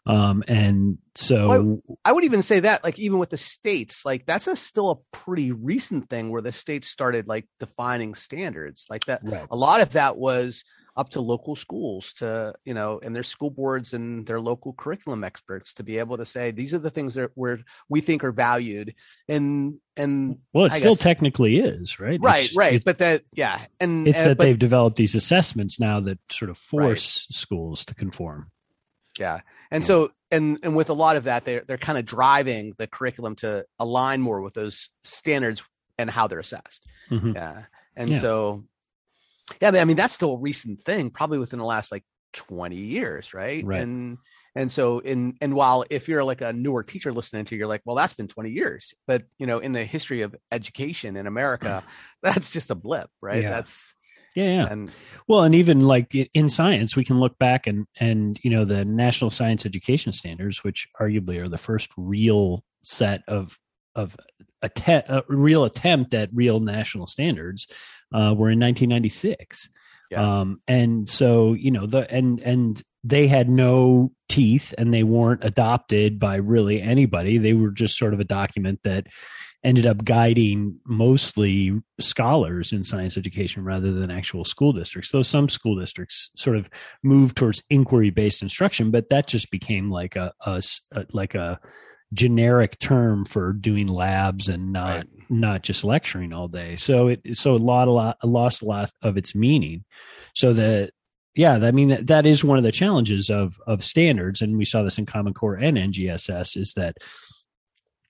um, 0.08 0.44
and 0.48 1.00
so 1.16 1.48
well, 1.48 1.98
I 2.04 2.12
would 2.12 2.26
even 2.26 2.44
say 2.44 2.60
that, 2.60 2.84
like, 2.84 3.00
even 3.00 3.18
with 3.18 3.32
the 3.32 3.38
states, 3.38 4.06
like 4.06 4.26
that's 4.28 4.46
a 4.46 4.56
still 4.56 4.92
a 4.92 5.18
pretty 5.18 5.52
recent 5.52 6.10
thing 6.10 6.30
where 6.30 6.44
the 6.44 6.52
states 6.52 6.90
started 6.90 7.28
like 7.28 7.48
defining 7.60 8.14
standards 8.14 8.86
like 8.90 9.06
that. 9.06 9.22
Right. 9.24 9.48
A 9.50 9.56
lot 9.56 9.82
of 9.82 9.92
that 9.92 10.16
was 10.16 10.64
up 10.98 11.10
to 11.10 11.22
local 11.22 11.56
schools 11.56 12.14
to 12.14 12.54
you 12.64 12.74
know 12.74 13.00
and 13.04 13.16
their 13.16 13.24
school 13.24 13.50
boards 13.50 13.94
and 13.94 14.26
their 14.26 14.40
local 14.40 14.74
curriculum 14.74 15.24
experts 15.24 15.74
to 15.74 15.84
be 15.84 15.98
able 16.00 16.18
to 16.18 16.26
say 16.26 16.52
these 16.52 16.74
are 16.74 16.80
the 16.80 16.90
things 16.90 17.16
that 17.16 17.32
where 17.36 17.60
we 17.90 18.00
think 18.02 18.24
are 18.24 18.32
valued 18.32 18.94
and 19.28 19.76
and 19.98 20.38
well 20.54 20.66
it 20.66 20.72
I 20.72 20.78
still 20.78 20.96
guess, 20.96 21.04
technically 21.04 21.58
is 21.58 22.00
right 22.00 22.20
right 22.22 22.46
it's, 22.46 22.56
right 22.56 22.74
it's, 22.74 22.86
but 22.86 23.00
that 23.00 23.24
yeah 23.34 23.60
and 23.80 24.08
it's 24.08 24.18
and, 24.18 24.32
that 24.32 24.38
but, 24.38 24.46
they've 24.46 24.60
developed 24.60 24.96
these 24.96 25.16
assessments 25.16 25.80
now 25.80 26.00
that 26.02 26.20
sort 26.32 26.50
of 26.50 26.58
force 26.58 27.28
right. 27.30 27.36
schools 27.36 27.86
to 27.86 27.96
conform 27.96 28.52
yeah 29.20 29.42
and 29.72 29.84
yeah. 29.84 29.88
so 29.88 30.10
and 30.32 30.60
and 30.64 30.76
with 30.76 30.90
a 30.90 30.94
lot 30.94 31.18
of 31.18 31.26
that 31.26 31.44
they're 31.44 31.64
they're 31.68 31.78
kind 31.78 31.98
of 31.98 32.06
driving 32.06 32.74
the 32.78 32.88
curriculum 32.88 33.36
to 33.36 33.66
align 33.80 34.22
more 34.22 34.42
with 34.42 34.54
those 34.54 34.90
standards 35.04 35.62
and 35.98 36.10
how 36.10 36.28
they're 36.28 36.40
assessed 36.40 36.86
mm-hmm. 37.12 37.34
yeah 37.36 37.64
and 37.98 38.10
yeah. 38.10 38.20
so 38.20 38.64
yeah, 39.62 39.72
I 39.74 39.86
mean 39.86 39.98
that's 39.98 40.14
still 40.14 40.34
a 40.34 40.40
recent 40.40 40.84
thing, 40.84 41.10
probably 41.10 41.38
within 41.38 41.60
the 41.60 41.66
last 41.66 41.92
like 41.92 42.04
20 42.34 42.76
years, 42.76 43.34
right? 43.34 43.64
right. 43.66 43.82
And 43.82 44.18
and 44.56 44.72
so 44.72 45.00
in 45.00 45.36
and 45.42 45.54
while 45.54 45.84
if 45.90 46.08
you're 46.08 46.24
like 46.24 46.42
a 46.42 46.54
newer 46.54 46.84
teacher 46.84 47.12
listening 47.12 47.46
to, 47.46 47.56
you're 47.56 47.68
like, 47.68 47.82
well, 47.86 47.96
that's 47.96 48.14
been 48.14 48.28
20 48.28 48.50
years. 48.50 48.94
But 49.08 49.24
you 49.38 49.48
know, 49.48 49.60
in 49.60 49.74
the 49.74 49.84
history 49.84 50.22
of 50.22 50.36
education 50.52 51.16
in 51.18 51.28
America, 51.28 51.84
that's 52.24 52.52
just 52.52 52.72
a 52.72 52.76
blip, 52.76 53.10
right? 53.22 53.44
Yeah. 53.44 53.50
That's 53.50 53.94
yeah, 54.36 54.50
yeah. 54.50 54.68
And 54.70 54.92
well, 55.28 55.44
and 55.44 55.56
even 55.56 55.82
like 55.82 56.14
in 56.14 56.50
science, 56.50 56.96
we 56.96 57.06
can 57.06 57.20
look 57.20 57.38
back 57.40 57.68
and 57.68 57.86
and 58.00 58.40
you 58.44 58.50
know 58.50 58.66
the 58.66 58.84
National 58.84 59.30
Science 59.30 59.66
Education 59.66 60.12
Standards, 60.12 60.64
which 60.64 60.88
arguably 61.00 61.38
are 61.38 61.48
the 61.48 61.58
first 61.58 61.90
real 61.98 62.64
set 62.84 63.24
of 63.28 63.58
of 63.96 64.16
a, 64.62 64.68
te- 64.68 64.92
a 64.92 65.24
real 65.30 65.64
attempt 65.64 66.14
at 66.14 66.30
real 66.34 66.60
national 66.60 67.08
standards 67.08 67.68
uh, 68.14 68.34
were 68.36 68.50
in 68.50 68.60
1996. 68.60 69.70
Yeah. 70.12 70.40
Um, 70.40 70.62
and 70.68 71.10
so, 71.10 71.54
you 71.54 71.72
know, 71.72 71.88
the, 71.88 72.10
and, 72.12 72.40
and 72.42 72.82
they 73.04 73.28
had 73.28 73.50
no 73.50 74.12
teeth 74.30 74.74
and 74.78 74.94
they 74.94 75.04
weren't 75.04 75.44
adopted 75.44 76.20
by 76.20 76.36
really 76.36 76.82
anybody. 76.82 77.38
They 77.38 77.54
were 77.54 77.72
just 77.72 77.98
sort 77.98 78.14
of 78.14 78.20
a 78.20 78.26
document 78.26 78.82
that 78.84 79.08
ended 79.66 79.88
up 79.88 80.06
guiding 80.06 80.80
mostly 80.86 81.82
scholars 82.00 82.72
in 82.72 82.84
science 82.84 83.18
education 83.18 83.64
rather 83.64 83.92
than 83.92 84.12
actual 84.12 84.46
school 84.46 84.72
districts. 84.72 85.12
Though 85.12 85.24
some 85.24 85.50
school 85.50 85.76
districts 85.76 86.30
sort 86.36 86.56
of 86.56 86.70
moved 87.04 87.36
towards 87.36 87.64
inquiry 87.72 88.12
based 88.12 88.44
instruction, 88.44 88.92
but 88.92 89.10
that 89.10 89.28
just 89.28 89.50
became 89.50 89.90
like 89.90 90.16
a, 90.16 90.32
a, 90.46 90.62
a 90.92 91.06
like 91.12 91.34
a 91.34 91.60
generic 92.14 92.80
term 92.80 93.26
for 93.26 93.54
doing 93.54 93.88
labs 93.88 94.48
and 94.48 94.72
not 94.72 94.98
right. 94.98 95.08
not 95.30 95.62
just 95.64 95.84
lecturing 95.84 96.34
all 96.34 96.48
day. 96.48 96.76
So 96.76 97.08
it 97.10 97.22
so 97.34 97.56
a 97.56 97.58
lot 97.58 97.88
a 97.88 97.92
lot 97.92 98.18
lost 98.24 98.62
a 98.62 98.66
lot 98.66 98.92
of 99.02 99.18
its 99.18 99.36
meaning. 99.36 99.84
So 100.34 100.54
that 100.54 100.92
yeah, 101.36 101.54
I 101.54 101.72
mean 101.72 101.90
that, 101.90 102.08
that 102.08 102.26
is 102.26 102.44
one 102.44 102.58
of 102.58 102.64
the 102.64 102.72
challenges 102.72 103.30
of 103.30 103.60
of 103.68 103.84
standards, 103.84 104.42
and 104.42 104.58
we 104.58 104.66
saw 104.66 104.84
this 104.84 104.98
in 104.98 105.06
Common 105.06 105.34
Core 105.34 105.56
and 105.56 105.78
NGSS 105.78 106.58
is 106.58 106.74
that 106.74 106.98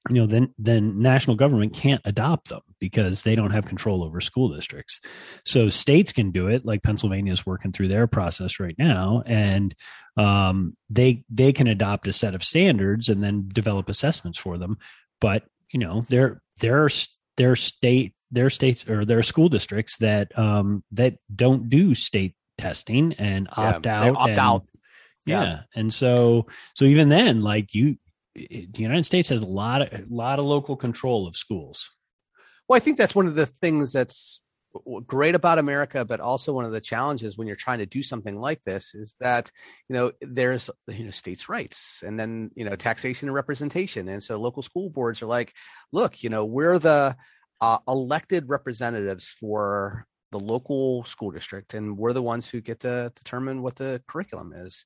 you 0.09 0.15
know 0.15 0.27
then 0.27 0.53
then 0.57 1.01
national 1.01 1.35
government 1.35 1.73
can't 1.73 2.01
adopt 2.05 2.49
them 2.49 2.61
because 2.79 3.23
they 3.23 3.35
don't 3.35 3.51
have 3.51 3.65
control 3.65 4.03
over 4.03 4.21
school 4.21 4.53
districts. 4.53 4.99
So 5.45 5.69
states 5.69 6.11
can 6.11 6.31
do 6.31 6.47
it 6.47 6.65
like 6.65 6.83
pennsylvania 6.83 7.33
is 7.33 7.45
working 7.45 7.71
through 7.71 7.87
their 7.87 8.07
process 8.07 8.59
right 8.59 8.75
now 8.77 9.23
and 9.25 9.75
um, 10.17 10.77
they 10.89 11.23
they 11.29 11.51
can 11.51 11.67
adopt 11.67 12.07
a 12.07 12.13
set 12.13 12.35
of 12.35 12.43
standards 12.43 13.09
and 13.09 13.23
then 13.23 13.49
develop 13.51 13.89
assessments 13.89 14.37
for 14.37 14.57
them. 14.57 14.77
But 15.19 15.43
you 15.71 15.79
know 15.79 16.05
there 16.09 16.41
there 16.59 16.83
are 16.83 16.89
there 17.37 17.55
state 17.55 18.13
their 18.31 18.49
states 18.49 18.87
or 18.87 19.05
their 19.05 19.23
school 19.23 19.49
districts 19.49 19.97
that 19.97 20.37
um 20.37 20.83
that 20.91 21.15
don't 21.33 21.69
do 21.69 21.95
state 21.95 22.35
testing 22.57 23.13
and 23.13 23.47
opt 23.51 23.85
yeah, 23.85 24.03
out 24.03 24.15
opt 24.15 24.29
and, 24.29 24.39
out. 24.39 24.65
Yeah. 25.25 25.43
yeah. 25.43 25.59
And 25.75 25.93
so 25.93 26.47
so 26.75 26.85
even 26.85 27.09
then 27.09 27.41
like 27.41 27.73
you 27.73 27.97
the 28.35 28.69
United 28.77 29.05
States 29.05 29.29
has 29.29 29.41
a 29.41 29.45
lot 29.45 29.81
of 29.81 29.93
a 29.93 30.05
lot 30.09 30.39
of 30.39 30.45
local 30.45 30.75
control 30.75 31.27
of 31.27 31.35
schools. 31.35 31.89
Well, 32.67 32.77
I 32.77 32.79
think 32.79 32.97
that's 32.97 33.15
one 33.15 33.27
of 33.27 33.35
the 33.35 33.45
things 33.45 33.91
that's 33.93 34.41
great 35.07 35.35
about 35.35 35.59
America, 35.59 36.03
but 36.03 36.19
also 36.19 36.51
one 36.51 36.65
of 36.65 36.71
the 36.71 36.81
challenges 36.81 37.37
when 37.37 37.47
you're 37.47 37.55
trying 37.55 37.79
to 37.79 37.85
do 37.85 38.03
something 38.03 38.35
like 38.35 38.61
this 38.65 38.93
is 38.93 39.15
that 39.21 39.51
you 39.87 39.95
know 39.95 40.11
there's 40.21 40.69
you 40.87 41.05
know 41.05 41.11
states' 41.11 41.47
rights 41.47 42.03
and 42.05 42.19
then 42.19 42.51
you 42.55 42.65
know 42.65 42.75
taxation 42.75 43.29
and 43.29 43.35
representation, 43.35 44.09
and 44.09 44.23
so 44.23 44.37
local 44.37 44.63
school 44.63 44.89
boards 44.89 45.21
are 45.21 45.27
like, 45.27 45.53
look, 45.91 46.23
you 46.23 46.29
know, 46.29 46.45
we're 46.45 46.79
the 46.79 47.15
uh, 47.61 47.77
elected 47.87 48.49
representatives 48.49 49.33
for 49.39 50.05
the 50.31 50.39
local 50.39 51.05
school 51.05 51.31
district, 51.31 51.73
and 51.73 51.97
we're 51.97 52.13
the 52.13 52.21
ones 52.21 52.49
who 52.49 52.59
get 52.59 52.81
to 52.81 53.11
determine 53.15 53.61
what 53.61 53.77
the 53.77 54.01
curriculum 54.07 54.51
is 54.53 54.85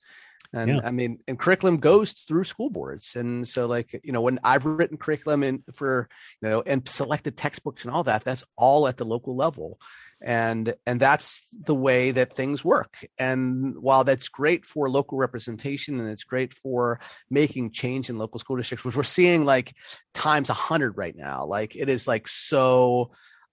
and 0.53 0.69
yeah. 0.69 0.79
i 0.83 0.91
mean 0.91 1.19
and 1.27 1.37
curriculum 1.37 1.77
goes 1.77 2.13
through 2.13 2.43
school 2.43 2.69
boards. 2.69 3.15
And 3.15 3.47
so 3.47 3.67
like 3.67 3.99
you 4.03 4.11
know 4.11 4.21
when 4.21 4.39
i've 4.43 4.65
written 4.65 4.97
curriculum 4.97 5.43
and 5.43 5.63
for 5.73 6.09
you 6.41 6.49
know 6.49 6.63
and 6.65 6.87
selected 6.87 7.37
textbooks 7.37 7.85
and 7.85 7.93
all 7.93 8.03
that 8.03 8.23
that's 8.23 8.43
all 8.55 8.87
at 8.87 8.97
the 8.97 9.05
local 9.05 9.35
level. 9.35 9.79
And 10.21 10.73
and 10.85 10.99
that's 10.99 11.45
the 11.53 11.75
way 11.75 12.11
that 12.11 12.33
things 12.33 12.65
work. 12.65 13.05
And 13.17 13.77
while 13.81 14.03
that's 14.03 14.27
great 14.27 14.65
for 14.65 14.89
local 14.89 15.17
representation 15.17 15.99
and 15.99 16.09
it's 16.09 16.25
great 16.25 16.53
for 16.53 16.99
making 17.29 17.71
change 17.71 18.09
in 18.09 18.17
local 18.17 18.39
school 18.39 18.57
districts 18.57 18.83
which 18.83 18.95
we're 18.95 19.03
seeing 19.03 19.45
like 19.45 19.73
times 20.13 20.49
a 20.49 20.53
hundred 20.53 20.97
right 20.97 21.15
now 21.15 21.45
like 21.45 21.75
it 21.75 21.89
is 21.89 22.07
like 22.07 22.27
so 22.27 23.11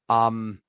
um 0.08 0.60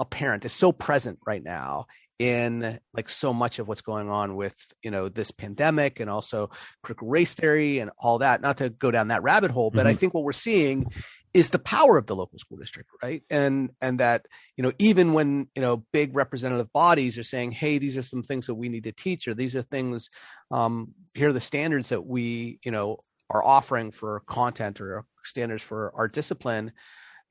apparent. 0.00 0.44
It's 0.44 0.54
so 0.54 0.72
present 0.72 1.18
right 1.26 1.42
now 1.42 1.86
in 2.18 2.78
like 2.92 3.08
so 3.08 3.32
much 3.32 3.58
of 3.58 3.66
what's 3.66 3.82
going 3.82 4.08
on 4.08 4.36
with 4.36 4.72
you 4.82 4.90
know 4.90 5.08
this 5.08 5.30
pandemic 5.30 5.98
and 5.98 6.08
also 6.08 6.48
critical 6.82 7.08
race 7.08 7.34
theory 7.34 7.80
and 7.80 7.90
all 7.98 8.18
that 8.18 8.40
not 8.40 8.58
to 8.58 8.70
go 8.70 8.90
down 8.90 9.08
that 9.08 9.22
rabbit 9.22 9.50
hole 9.50 9.70
but 9.70 9.80
mm-hmm. 9.80 9.88
i 9.88 9.94
think 9.94 10.14
what 10.14 10.22
we're 10.22 10.32
seeing 10.32 10.84
is 11.32 11.50
the 11.50 11.58
power 11.58 11.98
of 11.98 12.06
the 12.06 12.14
local 12.14 12.38
school 12.38 12.56
district 12.56 12.88
right 13.02 13.22
and 13.30 13.70
and 13.80 13.98
that 13.98 14.26
you 14.56 14.62
know 14.62 14.70
even 14.78 15.12
when 15.12 15.48
you 15.56 15.62
know 15.62 15.84
big 15.92 16.14
representative 16.14 16.72
bodies 16.72 17.18
are 17.18 17.24
saying 17.24 17.50
hey 17.50 17.78
these 17.78 17.96
are 17.96 18.02
some 18.02 18.22
things 18.22 18.46
that 18.46 18.54
we 18.54 18.68
need 18.68 18.84
to 18.84 18.92
teach 18.92 19.26
or 19.26 19.34
these 19.34 19.56
are 19.56 19.62
things 19.62 20.08
um 20.52 20.94
here 21.14 21.30
are 21.30 21.32
the 21.32 21.40
standards 21.40 21.88
that 21.88 22.06
we 22.06 22.60
you 22.64 22.70
know 22.70 22.98
are 23.30 23.44
offering 23.44 23.90
for 23.90 24.20
content 24.20 24.80
or 24.80 25.04
standards 25.24 25.62
for 25.62 25.92
our 25.94 26.08
discipline, 26.08 26.72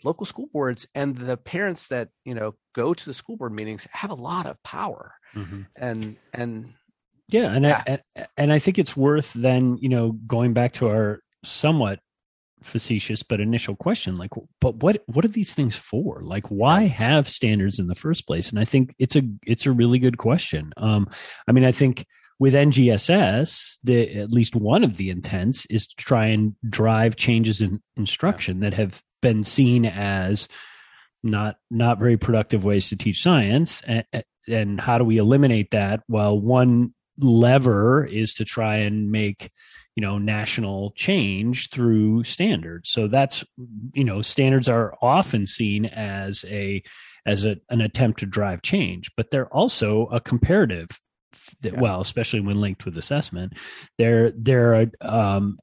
local 0.03 0.25
school 0.25 0.47
boards 0.51 0.87
and 0.95 1.15
the 1.15 1.37
parents 1.37 1.87
that 1.87 2.09
you 2.25 2.33
know 2.33 2.55
go 2.73 2.93
to 2.93 3.05
the 3.05 3.13
school 3.13 3.37
board 3.37 3.53
meetings 3.53 3.87
have 3.91 4.11
a 4.11 4.15
lot 4.15 4.45
of 4.45 4.61
power, 4.63 5.13
mm-hmm. 5.35 5.61
and 5.75 6.17
and 6.33 6.73
yeah, 7.29 7.51
and 7.51 7.65
yeah. 7.65 7.83
I, 8.15 8.27
and 8.37 8.51
I 8.51 8.59
think 8.59 8.77
it's 8.77 8.97
worth 8.97 9.33
then 9.33 9.77
you 9.79 9.89
know 9.89 10.11
going 10.27 10.53
back 10.53 10.73
to 10.73 10.87
our 10.87 11.21
somewhat 11.43 11.99
facetious 12.63 13.23
but 13.23 13.41
initial 13.41 13.75
question 13.75 14.17
like 14.17 14.31
but 14.61 14.75
what 14.77 15.03
what 15.07 15.25
are 15.25 15.29
these 15.29 15.53
things 15.53 15.75
for? 15.75 16.21
Like 16.21 16.47
why 16.47 16.83
have 16.83 17.29
standards 17.29 17.79
in 17.79 17.87
the 17.87 17.95
first 17.95 18.25
place? 18.25 18.49
And 18.49 18.59
i 18.59 18.65
think 18.65 18.95
it's 18.97 19.15
a 19.15 19.23
it's 19.45 19.65
a 19.65 19.71
really 19.71 19.99
good 19.99 20.17
question. 20.17 20.73
Um 20.77 21.09
i 21.47 21.51
mean 21.51 21.65
i 21.65 21.71
think 21.71 22.05
with 22.39 22.53
ngss 22.53 23.77
the 23.83 24.17
at 24.17 24.31
least 24.31 24.55
one 24.55 24.83
of 24.83 24.97
the 24.97 25.09
intents 25.09 25.65
is 25.67 25.87
to 25.87 25.95
try 25.97 26.27
and 26.27 26.55
drive 26.67 27.15
changes 27.15 27.61
in 27.61 27.81
instruction 27.95 28.61
that 28.61 28.73
have 28.73 29.03
been 29.21 29.43
seen 29.43 29.85
as 29.85 30.47
not 31.23 31.57
not 31.71 31.99
very 31.99 32.17
productive 32.17 32.63
ways 32.63 32.89
to 32.89 32.97
teach 32.97 33.23
science 33.23 33.81
and, 33.87 34.05
and 34.47 34.79
how 34.79 34.97
do 34.97 35.03
we 35.03 35.17
eliminate 35.17 35.71
that? 35.71 36.01
Well 36.07 36.39
one 36.39 36.93
lever 37.19 38.05
is 38.05 38.33
to 38.35 38.45
try 38.45 38.77
and 38.77 39.11
make 39.11 39.51
you 39.95 40.01
know 40.01 40.17
national 40.17 40.91
change 40.95 41.69
through 41.69 42.23
standards. 42.23 42.89
So 42.89 43.07
that's 43.07 43.43
you 43.93 44.03
know 44.03 44.21
standards 44.21 44.67
are 44.67 44.95
often 45.01 45.45
seen 45.47 45.85
as 45.85 46.43
a 46.47 46.83
as 47.25 47.45
a, 47.45 47.57
an 47.69 47.79
attempt 47.79 48.19
to 48.19 48.25
drive 48.25 48.61
change 48.61 49.09
but 49.15 49.29
they're 49.29 49.47
also 49.53 50.07
a 50.07 50.19
comparative 50.19 50.89
that, 51.61 51.73
yeah. 51.73 51.79
well 51.79 52.01
especially 52.01 52.39
when 52.39 52.61
linked 52.61 52.85
with 52.85 52.97
assessment 52.97 53.53
they're 53.97 54.31
they're 54.31 54.89
um 55.01 55.57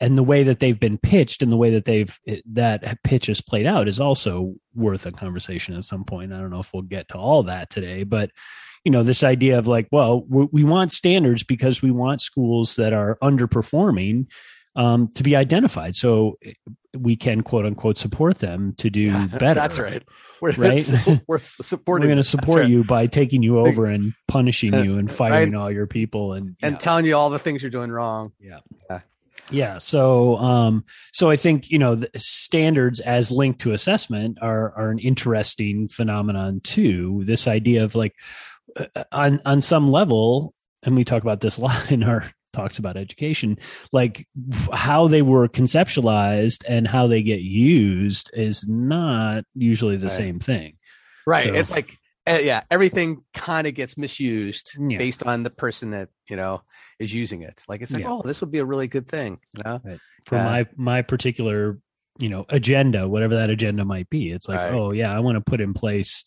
and 0.00 0.16
the 0.16 0.22
way 0.22 0.44
that 0.44 0.60
they've 0.60 0.78
been 0.78 0.98
pitched 0.98 1.42
and 1.42 1.50
the 1.50 1.56
way 1.56 1.70
that 1.70 1.84
they've 1.84 2.18
that 2.46 3.02
pitch 3.02 3.26
has 3.26 3.40
played 3.40 3.66
out 3.66 3.88
is 3.88 4.00
also 4.00 4.54
worth 4.74 5.06
a 5.06 5.12
conversation 5.12 5.74
at 5.74 5.84
some 5.84 6.04
point 6.04 6.32
i 6.32 6.38
don't 6.38 6.50
know 6.50 6.60
if 6.60 6.72
we'll 6.72 6.82
get 6.82 7.08
to 7.08 7.16
all 7.16 7.42
that 7.42 7.70
today 7.70 8.04
but 8.04 8.30
you 8.84 8.92
know 8.92 9.02
this 9.02 9.24
idea 9.24 9.58
of 9.58 9.66
like 9.66 9.88
well 9.90 10.24
we 10.28 10.64
want 10.64 10.92
standards 10.92 11.42
because 11.42 11.82
we 11.82 11.90
want 11.90 12.20
schools 12.20 12.76
that 12.76 12.92
are 12.92 13.18
underperforming 13.22 14.26
um, 14.76 15.10
to 15.14 15.22
be 15.22 15.34
identified 15.34 15.96
so 15.96 16.38
we 17.02 17.16
can 17.16 17.42
quote 17.42 17.66
unquote 17.66 17.96
support 17.96 18.38
them 18.38 18.74
to 18.78 18.90
do 18.90 19.02
yeah, 19.02 19.26
better 19.26 19.54
that's 19.54 19.78
right 19.78 20.02
we're 20.40 20.52
right 20.52 20.92
we're 21.26 21.38
supporting 21.42 22.02
we're 22.02 22.08
going 22.08 22.16
to 22.16 22.22
support 22.22 22.60
right. 22.60 22.70
you 22.70 22.84
by 22.84 23.06
taking 23.06 23.42
you 23.42 23.58
over 23.58 23.86
and 23.86 24.12
punishing 24.26 24.72
you 24.84 24.98
and 24.98 25.10
firing 25.10 25.52
right. 25.52 25.58
all 25.58 25.70
your 25.70 25.86
people 25.86 26.32
and 26.32 26.56
and 26.62 26.78
telling 26.78 27.04
you 27.04 27.14
all 27.16 27.30
the 27.30 27.38
things 27.38 27.62
you're 27.62 27.70
doing 27.70 27.90
wrong 27.90 28.32
yeah, 28.40 28.58
yeah. 28.90 29.00
Yeah. 29.50 29.78
So, 29.78 30.36
um, 30.36 30.84
so 31.12 31.30
I 31.30 31.36
think 31.36 31.70
you 31.70 31.78
know 31.78 31.94
the 31.94 32.10
standards 32.16 33.00
as 33.00 33.30
linked 33.30 33.60
to 33.62 33.72
assessment 33.72 34.38
are 34.42 34.72
are 34.76 34.90
an 34.90 34.98
interesting 34.98 35.88
phenomenon 35.88 36.60
too. 36.62 37.22
This 37.24 37.46
idea 37.46 37.84
of 37.84 37.94
like, 37.94 38.14
uh, 38.76 39.04
on 39.10 39.40
on 39.44 39.62
some 39.62 39.90
level, 39.90 40.54
and 40.82 40.96
we 40.96 41.04
talk 41.04 41.22
about 41.22 41.40
this 41.40 41.56
a 41.56 41.62
lot 41.62 41.90
in 41.90 42.02
our 42.02 42.30
talks 42.58 42.78
about 42.78 42.96
education, 42.96 43.58
like 43.92 44.26
how 44.72 45.08
they 45.08 45.22
were 45.22 45.48
conceptualized 45.48 46.64
and 46.68 46.88
how 46.88 47.06
they 47.06 47.22
get 47.22 47.40
used 47.40 48.30
is 48.34 48.66
not 48.66 49.44
usually 49.54 49.96
the 49.96 50.08
right. 50.08 50.16
same 50.16 50.40
thing. 50.40 50.76
Right. 51.26 51.48
So, 51.48 51.54
it's 51.54 51.70
like 51.70 51.96
uh, 52.28 52.40
yeah, 52.42 52.62
everything 52.70 53.22
kind 53.32 53.66
of 53.66 53.74
gets 53.74 53.96
misused 53.96 54.76
yeah. 54.78 54.98
based 54.98 55.22
on 55.22 55.44
the 55.44 55.50
person 55.50 55.90
that 55.90 56.08
you 56.28 56.36
know 56.36 56.62
is 56.98 57.12
using 57.14 57.42
it. 57.42 57.62
Like 57.68 57.80
it's 57.80 57.92
like, 57.92 58.02
yeah. 58.02 58.10
oh, 58.10 58.22
this 58.22 58.40
would 58.40 58.50
be 58.50 58.58
a 58.58 58.64
really 58.64 58.88
good 58.88 59.06
thing. 59.06 59.38
You 59.56 59.62
know, 59.64 59.80
right. 59.84 60.00
for 60.26 60.36
uh, 60.36 60.44
my 60.44 60.66
my 60.76 61.02
particular 61.02 61.78
you 62.18 62.28
know 62.28 62.44
agenda, 62.48 63.08
whatever 63.08 63.36
that 63.36 63.50
agenda 63.50 63.84
might 63.84 64.10
be. 64.10 64.32
It's 64.32 64.48
like, 64.48 64.58
right. 64.58 64.74
oh 64.74 64.92
yeah, 64.92 65.14
I 65.14 65.20
want 65.20 65.36
to 65.36 65.40
put 65.40 65.60
in 65.60 65.74
place 65.74 66.24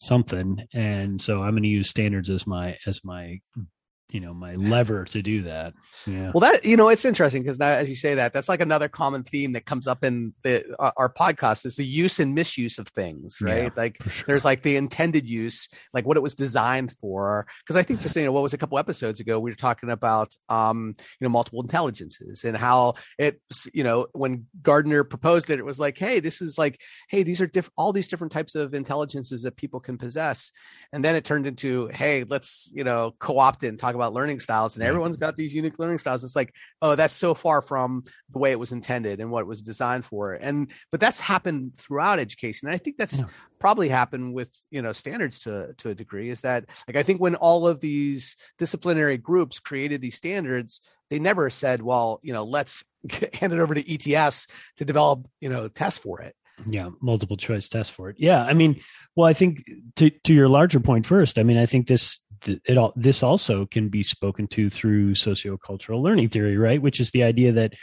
something 0.00 0.64
and 0.72 1.20
so 1.20 1.42
i'm 1.42 1.50
going 1.50 1.62
to 1.64 1.68
use 1.68 1.90
standards 1.90 2.30
as 2.30 2.46
my 2.46 2.76
as 2.86 3.04
my 3.04 3.36
you 4.10 4.20
know 4.20 4.32
my 4.32 4.54
lever 4.54 5.04
to 5.06 5.22
do 5.22 5.42
that. 5.42 5.74
Yeah. 6.06 6.30
Well 6.34 6.40
that 6.40 6.64
you 6.64 6.76
know 6.76 6.88
it's 6.88 7.04
interesting 7.04 7.42
because 7.42 7.60
as 7.60 7.88
you 7.88 7.94
say 7.94 8.14
that 8.14 8.32
that's 8.32 8.48
like 8.48 8.60
another 8.60 8.88
common 8.88 9.22
theme 9.22 9.52
that 9.52 9.66
comes 9.66 9.86
up 9.86 10.04
in 10.04 10.34
the 10.42 10.64
uh, 10.78 10.92
our 10.96 11.12
podcast 11.12 11.66
is 11.66 11.76
the 11.76 11.84
use 11.84 12.18
and 12.18 12.34
misuse 12.34 12.78
of 12.78 12.88
things 12.88 13.38
right? 13.40 13.64
Yeah, 13.64 13.70
like 13.76 14.02
sure. 14.02 14.24
there's 14.26 14.44
like 14.44 14.62
the 14.62 14.76
intended 14.76 15.26
use 15.26 15.68
like 15.92 16.06
what 16.06 16.16
it 16.16 16.22
was 16.22 16.34
designed 16.34 16.92
for. 17.00 17.46
Because 17.60 17.76
i 17.76 17.82
think 17.82 18.00
just 18.00 18.16
you 18.16 18.24
know 18.24 18.32
what 18.32 18.42
was 18.42 18.54
a 18.54 18.58
couple 18.58 18.78
episodes 18.78 19.20
ago 19.20 19.38
we 19.38 19.50
were 19.50 19.56
talking 19.56 19.90
about 19.90 20.34
um 20.48 20.94
you 20.98 21.24
know 21.24 21.28
multiple 21.28 21.60
intelligences 21.60 22.44
and 22.44 22.56
how 22.56 22.94
it 23.18 23.40
you 23.72 23.84
know 23.84 24.06
when 24.12 24.46
gardner 24.62 25.04
proposed 25.04 25.50
it 25.50 25.58
it 25.58 25.64
was 25.64 25.78
like 25.78 25.98
hey 25.98 26.20
this 26.20 26.40
is 26.40 26.56
like 26.58 26.80
hey 27.08 27.22
these 27.22 27.40
are 27.40 27.46
diff- 27.46 27.70
all 27.76 27.92
these 27.92 28.08
different 28.08 28.32
types 28.32 28.54
of 28.54 28.74
intelligences 28.74 29.42
that 29.42 29.56
people 29.56 29.80
can 29.80 29.98
possess. 29.98 30.50
And 30.92 31.04
then 31.04 31.14
it 31.14 31.24
turned 31.24 31.46
into 31.46 31.88
hey 31.88 32.24
let's 32.24 32.72
you 32.74 32.84
know 32.84 33.14
co-opt 33.18 33.62
it 33.62 33.68
and 33.68 33.78
talk 33.78 33.94
about 33.98 34.12
learning 34.12 34.40
styles 34.40 34.76
and 34.76 34.84
everyone's 34.84 35.16
got 35.16 35.36
these 35.36 35.54
unique 35.54 35.78
learning 35.78 35.98
styles. 35.98 36.24
It's 36.24 36.36
like 36.36 36.54
oh 36.82 36.94
that's 36.94 37.14
so 37.14 37.34
far 37.34 37.62
from 37.62 38.04
the 38.32 38.38
way 38.38 38.50
it 38.50 38.58
was 38.58 38.72
intended 38.72 39.20
and 39.20 39.30
what 39.30 39.40
it 39.40 39.46
was 39.46 39.62
designed 39.62 40.04
for. 40.04 40.32
And 40.32 40.70
but 40.90 41.00
that's 41.00 41.20
happened 41.20 41.76
throughout 41.76 42.18
education 42.18 42.68
and 42.68 42.74
i 42.74 42.78
think 42.78 42.96
that's 42.96 43.18
yeah. 43.18 43.24
probably 43.58 43.88
happened 43.88 44.34
with 44.34 44.64
you 44.70 44.82
know 44.82 44.92
standards 44.92 45.38
to 45.40 45.74
to 45.78 45.90
a 45.90 45.94
degree 45.94 46.30
is 46.30 46.42
that 46.42 46.64
like 46.86 46.96
i 46.96 47.02
think 47.02 47.20
when 47.20 47.34
all 47.36 47.66
of 47.66 47.80
these 47.80 48.36
disciplinary 48.58 49.16
groups 49.16 49.58
created 49.58 50.00
these 50.00 50.16
standards 50.16 50.80
they 51.10 51.18
never 51.18 51.50
said 51.50 51.82
well 51.82 52.20
you 52.22 52.32
know 52.32 52.44
let's 52.44 52.84
hand 53.32 53.52
it 53.52 53.58
over 53.58 53.74
to 53.74 54.14
ets 54.14 54.46
to 54.76 54.84
develop 54.84 55.26
you 55.40 55.48
know 55.48 55.68
tests 55.68 55.98
for 55.98 56.20
it. 56.20 56.34
Yeah 56.66 56.90
multiple 57.00 57.36
choice 57.36 57.68
test 57.68 57.92
for 57.92 58.10
it. 58.10 58.16
Yeah 58.18 58.42
i 58.42 58.52
mean 58.52 58.80
well 59.14 59.28
i 59.28 59.32
think 59.32 59.64
to 59.96 60.10
to 60.10 60.34
your 60.34 60.48
larger 60.48 60.80
point 60.80 61.06
first 61.06 61.38
i 61.38 61.42
mean 61.42 61.56
i 61.56 61.66
think 61.66 61.86
this 61.86 62.20
it 62.46 62.78
all 62.78 62.92
this 62.96 63.22
also 63.22 63.66
can 63.66 63.88
be 63.88 64.02
spoken 64.02 64.46
to 64.48 64.70
through 64.70 65.12
sociocultural 65.12 66.02
learning 66.02 66.28
theory 66.28 66.56
right? 66.56 66.80
Which 66.80 67.00
is 67.00 67.10
the 67.10 67.22
idea 67.22 67.52
that 67.52 67.74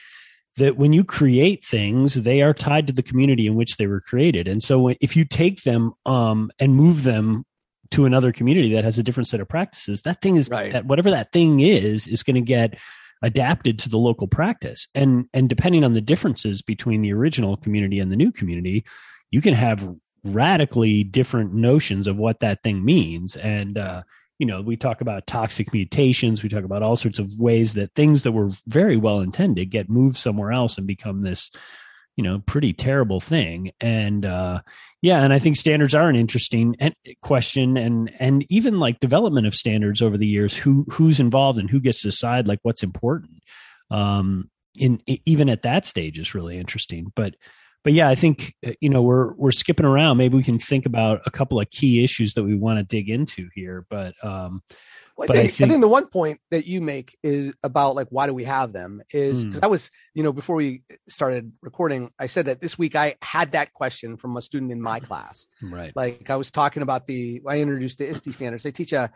that 0.58 0.78
when 0.78 0.94
you 0.94 1.04
create 1.04 1.66
things 1.66 2.16
they 2.16 2.42
are 2.42 2.54
tied 2.54 2.88
to 2.88 2.94
the 2.94 3.04
community 3.04 3.48
in 3.48 3.56
which 3.56 3.78
they 3.78 3.88
were 3.88 4.02
created. 4.02 4.48
And 4.48 4.64
so 4.64 4.80
when, 4.80 4.96
if 5.02 5.16
you 5.16 5.26
take 5.26 5.64
them 5.64 5.94
um 6.06 6.52
and 6.60 6.76
move 6.76 7.04
them 7.04 7.46
to 7.92 8.06
another 8.06 8.32
community 8.32 8.74
that 8.74 8.84
has 8.84 8.98
a 8.98 9.04
different 9.04 9.28
set 9.28 9.40
of 9.40 9.48
practices 9.48 10.02
that 10.04 10.22
thing 10.22 10.38
is 10.38 10.50
right. 10.50 10.72
that 10.72 10.86
whatever 10.86 11.12
that 11.12 11.32
thing 11.32 11.60
is 11.60 12.08
is 12.08 12.24
going 12.24 12.36
to 12.36 12.42
get 12.42 12.78
adapted 13.22 13.80
to 13.80 13.90
the 13.90 13.98
local 13.98 14.28
practice. 14.28 14.88
And 14.94 15.28
and 15.34 15.50
depending 15.50 15.84
on 15.84 15.94
the 15.94 16.02
differences 16.02 16.62
between 16.62 17.02
the 17.02 17.14
original 17.14 17.58
community 17.58 18.00
and 18.00 18.12
the 18.12 18.16
new 18.16 18.32
community 18.32 18.86
you 19.32 19.42
can 19.42 19.54
have 19.54 19.88
radically 20.26 21.04
different 21.04 21.54
notions 21.54 22.08
of 22.08 22.18
what 22.18 22.40
that 22.40 22.64
thing 22.64 22.84
means. 22.84 23.36
And 23.36 23.78
uh, 23.78 24.04
you 24.40 24.46
know 24.46 24.62
we 24.62 24.76
talk 24.76 25.02
about 25.02 25.28
toxic 25.28 25.72
mutations 25.74 26.44
we 26.44 26.50
talk 26.50 26.64
about 26.64 26.84
all 26.84 26.96
sorts 26.96 27.20
of 27.20 27.38
ways 27.40 27.74
that 27.74 27.94
things 27.96 28.24
that 28.24 28.34
were 28.34 28.50
very 28.68 28.98
well 28.98 29.20
intended 29.20 29.72
get 29.72 29.90
moved 29.90 30.18
somewhere 30.18 30.52
else 30.52 30.78
and 30.78 30.86
become 30.88 31.22
this 31.22 31.52
you 32.16 32.24
know 32.24 32.40
pretty 32.46 32.74
terrible 32.74 33.20
thing. 33.20 33.72
And 33.82 34.26
uh 34.26 34.62
yeah 35.02 35.22
and 35.22 35.34
i 35.34 35.40
think 35.40 35.58
standards 35.58 35.94
are 35.94 36.10
an 36.10 36.16
interesting 36.16 36.76
question. 37.22 37.78
And 37.78 38.12
and 38.20 38.46
even 38.50 38.80
like 38.80 39.00
development 39.00 39.48
of 39.48 39.56
standards 39.56 40.02
over 40.02 40.18
the 40.18 40.28
years 40.28 40.56
who 40.56 40.86
who's 40.90 41.20
involved 41.20 41.60
and 41.60 41.70
who 41.70 41.80
gets 41.80 42.02
to 42.02 42.10
decide 42.10 42.48
like 42.48 42.60
what's 42.64 42.84
important. 42.84 43.44
Um 43.92 44.50
in 44.78 45.02
even 45.26 45.50
at 45.50 45.62
that 45.64 45.86
stage 45.86 46.20
is 46.20 46.36
really 46.36 46.58
interesting. 46.58 47.12
But 47.16 47.36
but 47.86 47.94
yeah 47.94 48.10
i 48.10 48.16
think 48.16 48.54
uh, 48.68 48.72
you 48.82 48.90
know 48.90 49.02
we're 49.02 49.34
we're 49.36 49.52
skipping 49.52 49.86
around. 49.86 50.18
Maybe 50.18 50.36
we 50.36 50.44
can 50.44 50.60
think 50.60 50.86
about 50.86 51.22
a 51.26 51.32
couple 51.32 51.62
of 51.62 51.70
key 51.70 52.04
issues 52.04 52.34
that 52.34 52.44
we 52.44 52.56
want 52.56 52.80
to 52.80 52.84
dig 52.84 53.10
into 53.10 53.48
here 53.56 53.86
but 53.90 54.14
um 54.22 54.62
well, 55.18 55.32
I, 55.32 55.34
think, 55.34 55.38
I, 55.38 55.48
think, 55.48 55.62
I, 55.62 55.72
think, 55.72 55.82
the 55.82 55.88
one 55.88 56.08
point 56.08 56.42
that 56.52 56.68
you 56.68 56.82
make 56.82 57.18
is 57.24 57.54
about 57.64 57.96
like 57.96 58.08
why 58.10 58.28
do 58.28 58.34
we 58.34 58.44
have 58.44 58.74
them 58.74 59.02
is 59.12 59.46
because 59.46 59.62
mm. 59.62 59.64
I 59.64 59.68
was 59.68 59.90
you 60.14 60.24
know 60.24 60.34
before 60.34 60.58
we 60.58 60.84
started 61.08 61.54
recording 61.62 62.12
I 62.20 62.28
said 62.28 62.48
that 62.48 62.60
this 62.60 62.78
week 62.78 62.98
I 62.98 63.16
had 63.22 63.54
that 63.54 63.72
question 63.74 64.18
from 64.18 64.36
a 64.36 64.42
student 64.42 64.74
in 64.74 64.82
my 64.82 65.00
class. 65.00 65.48
Right. 65.62 65.94
Like 65.96 66.30
I 66.30 66.36
was 66.36 66.52
talking 66.52 66.84
about 66.84 67.08
the 67.08 67.42
I 67.48 67.62
introduced 67.62 68.00
the 68.00 68.10
ISTE 68.10 68.34
standards. 68.34 68.64
They 68.64 68.72
teach 68.72 68.92
a 68.92 69.10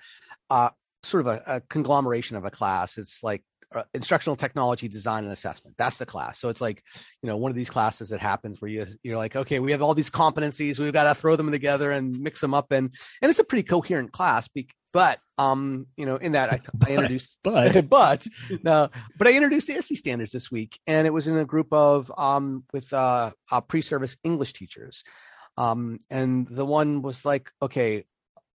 uh, 0.49 0.69
sort 1.03 1.27
of 1.27 1.27
a, 1.27 1.43
a, 1.45 1.61
conglomeration 1.61 2.37
of 2.37 2.45
a 2.45 2.51
class. 2.51 2.97
It's 2.97 3.23
like 3.23 3.43
uh, 3.75 3.83
instructional 3.93 4.35
technology 4.35 4.87
design 4.87 5.23
and 5.23 5.33
assessment. 5.33 5.75
That's 5.77 5.97
the 5.97 6.05
class. 6.05 6.39
So 6.39 6.49
it's 6.49 6.61
like 6.61 6.83
you 7.21 7.27
know 7.27 7.37
one 7.37 7.51
of 7.51 7.55
these 7.55 7.69
classes 7.69 8.09
that 8.09 8.19
happens 8.19 8.61
where 8.61 8.71
you 8.71 8.85
you're 9.03 9.17
like 9.17 9.35
okay 9.35 9.59
we 9.59 9.71
have 9.71 9.81
all 9.81 9.93
these 9.93 10.09
competencies 10.09 10.79
we've 10.79 10.93
got 10.93 11.05
to 11.05 11.15
throw 11.15 11.35
them 11.35 11.51
together 11.51 11.91
and 11.91 12.19
mix 12.19 12.41
them 12.41 12.53
up 12.53 12.71
and 12.71 12.93
and 13.21 13.29
it's 13.29 13.39
a 13.39 13.43
pretty 13.43 13.63
coherent 13.63 14.11
class 14.11 14.47
but 14.91 15.19
um, 15.37 15.87
you 15.95 16.05
know, 16.05 16.15
in 16.15 16.33
that 16.33 16.51
I, 16.51 16.59
I 16.85 16.89
introduced, 16.93 17.37
but 17.43 17.89
but 17.89 18.27
no, 18.63 18.89
but 19.17 19.27
I 19.27 19.33
introduced 19.33 19.67
the 19.67 19.75
ISTE 19.75 19.95
standards 19.95 20.31
this 20.31 20.51
week, 20.51 20.79
and 20.87 21.05
it 21.07 21.13
was 21.13 21.27
in 21.27 21.37
a 21.37 21.45
group 21.45 21.71
of 21.71 22.11
um 22.17 22.63
with 22.73 22.91
uh, 22.91 23.31
uh 23.51 23.61
pre-service 23.61 24.17
English 24.23 24.53
teachers, 24.53 25.03
um, 25.57 25.99
and 26.09 26.47
the 26.47 26.65
one 26.65 27.01
was 27.01 27.23
like, 27.25 27.51
okay, 27.61 28.05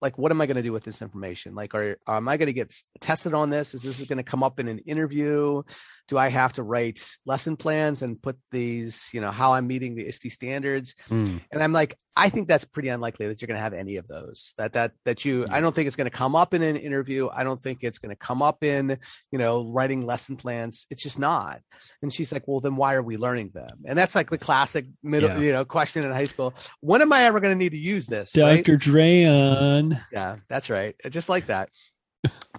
like 0.02 0.18
what 0.18 0.32
am 0.32 0.42
i 0.42 0.46
going 0.46 0.58
to 0.58 0.64
do 0.64 0.74
with 0.74 0.84
this 0.84 1.02
information? 1.02 1.56
Like 1.56 1.74
are 1.76 1.98
am 2.08 2.28
i 2.28 2.38
going 2.38 2.48
to 2.48 2.54
get 2.54 2.74
tested 3.00 3.34
on 3.34 3.50
this? 3.50 3.74
Is 3.74 3.84
this 3.84 4.02
going 4.02 4.18
to 4.18 4.24
come 4.24 4.44
up 4.44 4.60
in 4.60 4.68
an 4.68 4.80
interview? 4.80 5.64
Do 6.08 6.18
i 6.18 6.30
have 6.30 6.54
to 6.54 6.64
write 6.64 7.02
lesson 7.26 7.56
plans 7.56 8.02
and 8.02 8.22
put 8.22 8.38
these 8.52 9.10
you 9.14 9.22
know 9.22 9.32
how 9.32 9.54
i'm 9.54 9.68
meeting 9.68 9.96
the 9.96 10.08
ISTE 10.08 10.32
standards? 10.32 10.96
Mm. 11.10 11.42
and 11.52 11.64
i'm 11.64 11.74
like 11.74 11.96
i 12.16 12.30
think 12.30 12.48
that's 12.48 12.66
pretty 12.66 12.90
unlikely 12.90 13.28
that 13.28 13.42
you're 13.42 13.48
going 13.48 13.58
to 13.58 13.62
have 13.62 13.74
any 13.74 13.98
of 13.98 14.08
those 14.08 14.54
that 14.58 14.74
that 14.74 14.92
that 15.06 15.26
you 15.26 15.46
i 15.50 15.62
don't 15.62 15.74
think 15.74 15.88
it's 15.88 15.96
going 15.96 16.10
to 16.10 16.16
come 16.16 16.36
up 16.36 16.54
in 16.54 16.62
an 16.62 16.76
interview 16.76 17.30
i 17.34 17.44
don't 17.44 17.62
think 17.62 17.80
it's 17.84 18.00
going 18.00 18.10
to 18.10 18.16
come 18.16 18.42
up 18.42 18.64
in 18.64 18.98
you 19.32 19.40
know 19.40 19.70
writing 19.72 20.06
lesson 20.06 20.36
plans 20.36 20.86
it's 20.90 21.04
just 21.04 21.20
not 21.20 21.60
and 22.02 22.14
she's 22.14 22.32
like 22.32 22.48
well 22.48 22.60
then 22.60 22.76
why 22.76 22.94
are 22.94 23.04
we 23.04 23.18
learning 23.18 23.50
them 23.54 23.80
and 23.86 23.98
that's 23.98 24.16
like 24.16 24.30
the 24.30 24.38
classic 24.38 24.86
middle 25.04 25.30
yeah. 25.30 25.40
you 25.40 25.52
know 25.52 25.66
question 25.66 26.06
in 26.06 26.12
high 26.12 26.26
school 26.26 26.54
when 26.82 27.02
am 27.02 27.14
i 27.14 27.24
ever 27.24 27.40
going 27.40 27.54
to 27.54 27.58
need 27.58 27.72
to 27.72 27.78
use 27.78 28.08
this 28.08 28.32
dr 28.32 28.46
right? 28.46 28.66
Drayon 28.66 30.02
yeah, 30.12 30.38
that's 30.48 30.70
right. 30.70 30.96
Uh, 31.04 31.10
just 31.10 31.30
like 31.30 31.48
that. 31.48 31.70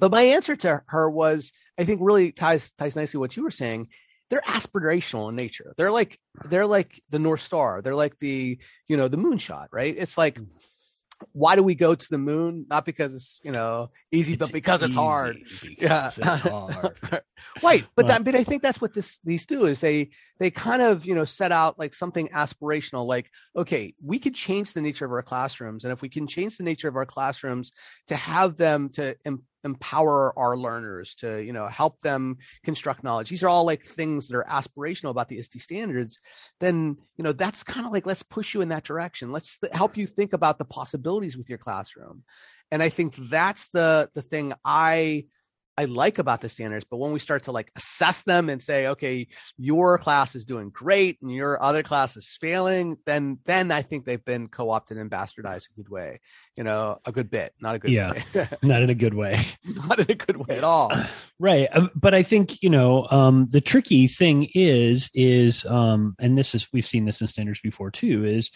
but 0.01 0.11
my 0.11 0.23
answer 0.23 0.57
to 0.57 0.83
her 0.87 1.11
was, 1.11 1.53
I 1.79 1.85
think 1.85 2.01
really 2.03 2.33
ties 2.33 2.73
ties 2.73 2.97
nicely 2.97 3.19
what 3.19 3.37
you 3.37 3.43
were 3.43 3.51
saying. 3.51 3.89
They're 4.33 4.41
aspirational 4.41 5.29
in 5.29 5.37
nature. 5.37 5.75
They're 5.77 5.91
like 5.91 6.19
they're 6.47 6.65
like 6.65 6.99
the 7.11 7.19
North 7.19 7.43
Star. 7.43 7.83
They're 7.83 7.95
like 7.95 8.19
the 8.19 8.59
you 8.89 8.97
know 8.97 9.07
the 9.07 9.19
moonshot, 9.19 9.67
right? 9.71 9.95
It's 9.97 10.17
like 10.17 10.41
mm 10.41 10.47
why 11.33 11.57
do 11.57 11.62
we 11.62 11.75
go 11.75 11.95
to 11.95 12.11
the 12.11 12.19
moon? 12.19 12.67
Not 12.69 12.85
because 12.85 13.15
it's 13.15 13.41
you 13.45 13.53
know 13.53 13.91
easy, 14.11 14.35
it's 14.35 14.41
but 14.41 14.53
because 14.53 14.83
it's 14.83 14.95
hard. 14.95 15.39
Yeah, 15.79 16.11
it's 16.17 16.41
hard. 16.41 16.99
right. 17.62 17.85
But 17.95 18.09
that, 18.09 18.25
but 18.25 18.35
I 18.35 18.45
think 18.45 18.62
that's 18.62 18.81
what 18.81 18.95
this 18.95 19.21
these 19.25 19.47
do 19.47 19.67
is 19.67 19.81
they 19.81 20.11
they 20.39 20.51
kind 20.51 20.83
of 20.83 21.07
you 21.07 21.15
know 21.15 21.25
set 21.25 21.53
out 21.53 21.79
like 21.79 21.95
something 21.95 22.29
aspirational, 22.29 23.07
like 23.07 23.31
okay, 23.57 23.95
we 24.03 24.19
could 24.19 24.35
change 24.35 24.73
the 24.73 24.81
nature 24.81 25.05
of 25.05 25.12
our 25.12 25.23
classrooms, 25.23 25.85
and 25.85 25.93
if 25.93 26.03
we 26.03 26.09
can 26.09 26.27
change 26.27 26.57
the 26.57 26.65
nature 26.65 26.89
of 26.89 26.97
our 26.97 27.07
classrooms 27.07 27.73
to 28.09 28.17
have 28.17 28.57
them 28.57 28.89
to 28.91 29.17
empower 29.64 30.37
our 30.38 30.57
learners 30.57 31.14
to 31.16 31.42
you 31.42 31.52
know 31.52 31.66
help 31.66 32.00
them 32.00 32.38
construct 32.64 33.04
knowledge. 33.04 33.31
These 33.31 33.42
are 33.42 33.49
all 33.49 33.64
like 33.64 33.85
things 33.85 34.28
that 34.28 34.37
are 34.37 34.47
aspirational 34.49 35.11
about 35.11 35.28
the 35.28 35.38
ISTE 35.38 35.61
standards 35.61 36.19
then 36.61 36.97
you 37.16 37.25
know 37.25 37.33
that's 37.33 37.62
kind 37.62 37.87
of 37.87 37.92
like 37.92 38.07
let's 38.07 38.23
push 38.23 38.54
you 38.54 38.61
in 38.61 38.71
that 38.71 38.85
direction. 38.85 39.33
Let's 39.33 39.59
th- 39.59 39.73
help 39.73 39.97
you 39.97 40.07
think 40.07 40.33
about 40.33 40.59
the 40.59 40.64
possibilities 40.64 41.37
with 41.37 41.49
your 41.49 41.59
classroom. 41.59 42.25
And 42.71 42.83
i 42.83 42.88
think 42.88 43.14
that's 43.14 43.69
the 43.73 44.09
the 44.14 44.23
thing 44.23 44.54
i 44.64 45.26
I 45.79 45.87
like 45.87 46.19
about 46.19 46.43
the 46.43 46.50
standards, 46.50 46.85
but 46.88 46.99
when 46.99 47.12
we 47.12 47.19
start 47.19 47.45
to 47.45 47.52
like 47.52 47.73
assess 47.76 48.23
them 48.25 48.50
and 48.50 48.61
say, 48.61 48.88
okay, 48.88 49.26
your 49.57 49.97
class 49.97 50.35
is 50.35 50.45
doing 50.45 50.69
great 50.69 51.17
and 51.23 51.33
your 51.33 51.62
other 51.62 51.83
class 51.83 52.17
is 52.17 52.37
failing, 52.38 52.99
then 53.07 53.38
then 53.47 53.71
I 53.71 53.81
think 53.81 54.05
they've 54.05 54.25
been 54.25 54.49
co-opted 54.49 54.99
and 54.99 55.11
bastardized 55.11 55.71
a 55.71 55.75
good 55.76 55.88
way, 55.88 56.21
you 56.57 56.64
know, 56.64 56.99
a 57.07 57.12
good 57.12 57.31
bit, 57.31 57.55
not 57.59 57.76
a 57.76 57.79
good 57.79 57.91
yeah, 57.91 58.12
not 58.62 58.83
in 58.83 58.91
a 58.91 58.95
good 58.95 59.14
way, 59.14 59.45
not 59.64 59.99
in 59.99 60.11
a 60.11 60.14
good 60.14 60.37
way 60.37 60.59
at 60.59 60.64
all. 60.64 60.93
right, 61.38 61.69
um, 61.73 61.91
but 61.95 62.12
I 62.12 62.23
think 62.23 62.62
you 62.62 62.71
know 62.71 63.07
um, 63.11 63.49
the 63.50 63.61
tricky 63.62 64.09
thing 64.09 64.49
is 64.55 65.09
is 65.14 65.64
um, 65.64 66.14
and 66.19 66.37
this 66.37 66.55
is 66.55 66.69
we've 66.73 66.87
seen 66.87 67.07
this 67.07 67.23
in 67.23 67.26
standards 67.26 67.61
before 67.61 67.91
too 67.91 68.25
is 68.26 68.50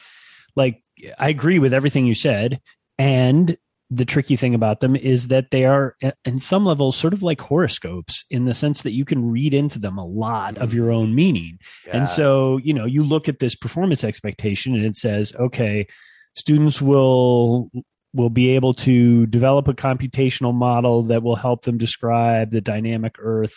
like 0.54 0.82
I 1.18 1.30
agree 1.30 1.58
with 1.58 1.72
everything 1.72 2.06
you 2.06 2.14
said, 2.14 2.60
and 2.98 3.56
the 3.90 4.04
tricky 4.04 4.34
thing 4.34 4.54
about 4.54 4.80
them 4.80 4.96
is 4.96 5.28
that 5.28 5.50
they 5.50 5.64
are 5.64 5.96
in 6.24 6.38
some 6.38 6.64
levels 6.64 6.96
sort 6.96 7.12
of 7.12 7.22
like 7.22 7.40
horoscopes 7.40 8.24
in 8.30 8.44
the 8.44 8.54
sense 8.54 8.82
that 8.82 8.92
you 8.92 9.04
can 9.04 9.30
read 9.30 9.54
into 9.54 9.78
them 9.78 9.96
a 9.96 10.04
lot 10.04 10.56
of 10.58 10.70
mm-hmm. 10.70 10.78
your 10.78 10.90
own 10.90 11.14
meaning 11.14 11.58
yeah. 11.86 11.98
and 11.98 12.08
so 12.08 12.56
you 12.58 12.74
know 12.74 12.84
you 12.84 13.04
look 13.04 13.28
at 13.28 13.38
this 13.38 13.54
performance 13.54 14.02
expectation 14.02 14.74
and 14.74 14.84
it 14.84 14.96
says 14.96 15.32
okay 15.38 15.86
students 16.34 16.82
will 16.82 17.70
will 18.12 18.30
be 18.30 18.50
able 18.50 18.74
to 18.74 19.26
develop 19.26 19.68
a 19.68 19.74
computational 19.74 20.54
model 20.54 21.02
that 21.04 21.22
will 21.22 21.36
help 21.36 21.62
them 21.62 21.78
describe 21.78 22.50
the 22.50 22.60
dynamic 22.60 23.16
earth 23.18 23.56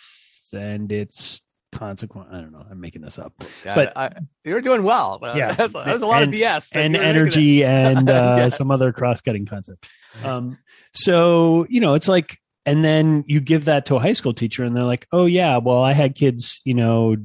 and 0.52 0.92
its 0.92 1.40
consequent. 1.72 2.28
I 2.30 2.40
don't 2.40 2.52
know. 2.52 2.64
I'm 2.70 2.80
making 2.80 3.02
this 3.02 3.18
up, 3.18 3.32
yeah, 3.64 3.74
but 3.74 3.96
I, 3.96 4.10
you're 4.44 4.60
doing 4.60 4.82
well. 4.82 5.18
Yeah, 5.34 5.52
that 5.52 5.72
was, 5.72 6.02
a 6.02 6.06
lot 6.06 6.22
and, 6.22 6.34
of 6.34 6.40
BS 6.40 6.70
and 6.74 6.96
energy 6.96 7.64
and 7.64 8.08
uh, 8.10 8.34
yes. 8.38 8.58
some 8.58 8.70
other 8.70 8.92
cross-cutting 8.92 9.46
concept. 9.46 9.86
Um, 10.24 10.58
so 10.92 11.66
you 11.68 11.80
know, 11.80 11.94
it's 11.94 12.08
like, 12.08 12.38
and 12.66 12.84
then 12.84 13.24
you 13.26 13.40
give 13.40 13.66
that 13.66 13.86
to 13.86 13.96
a 13.96 14.00
high 14.00 14.12
school 14.12 14.34
teacher, 14.34 14.64
and 14.64 14.76
they're 14.76 14.84
like, 14.84 15.06
"Oh 15.12 15.26
yeah, 15.26 15.58
well, 15.58 15.82
I 15.82 15.92
had 15.92 16.14
kids, 16.14 16.60
you 16.64 16.74
know." 16.74 17.16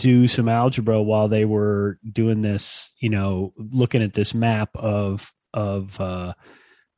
do 0.00 0.26
some 0.26 0.48
algebra 0.48 1.00
while 1.00 1.28
they 1.28 1.44
were 1.44 2.00
doing 2.12 2.42
this 2.42 2.92
you 2.98 3.08
know 3.08 3.52
looking 3.56 4.02
at 4.02 4.12
this 4.12 4.34
map 4.34 4.68
of 4.74 5.32
of 5.54 5.98
uh 6.00 6.34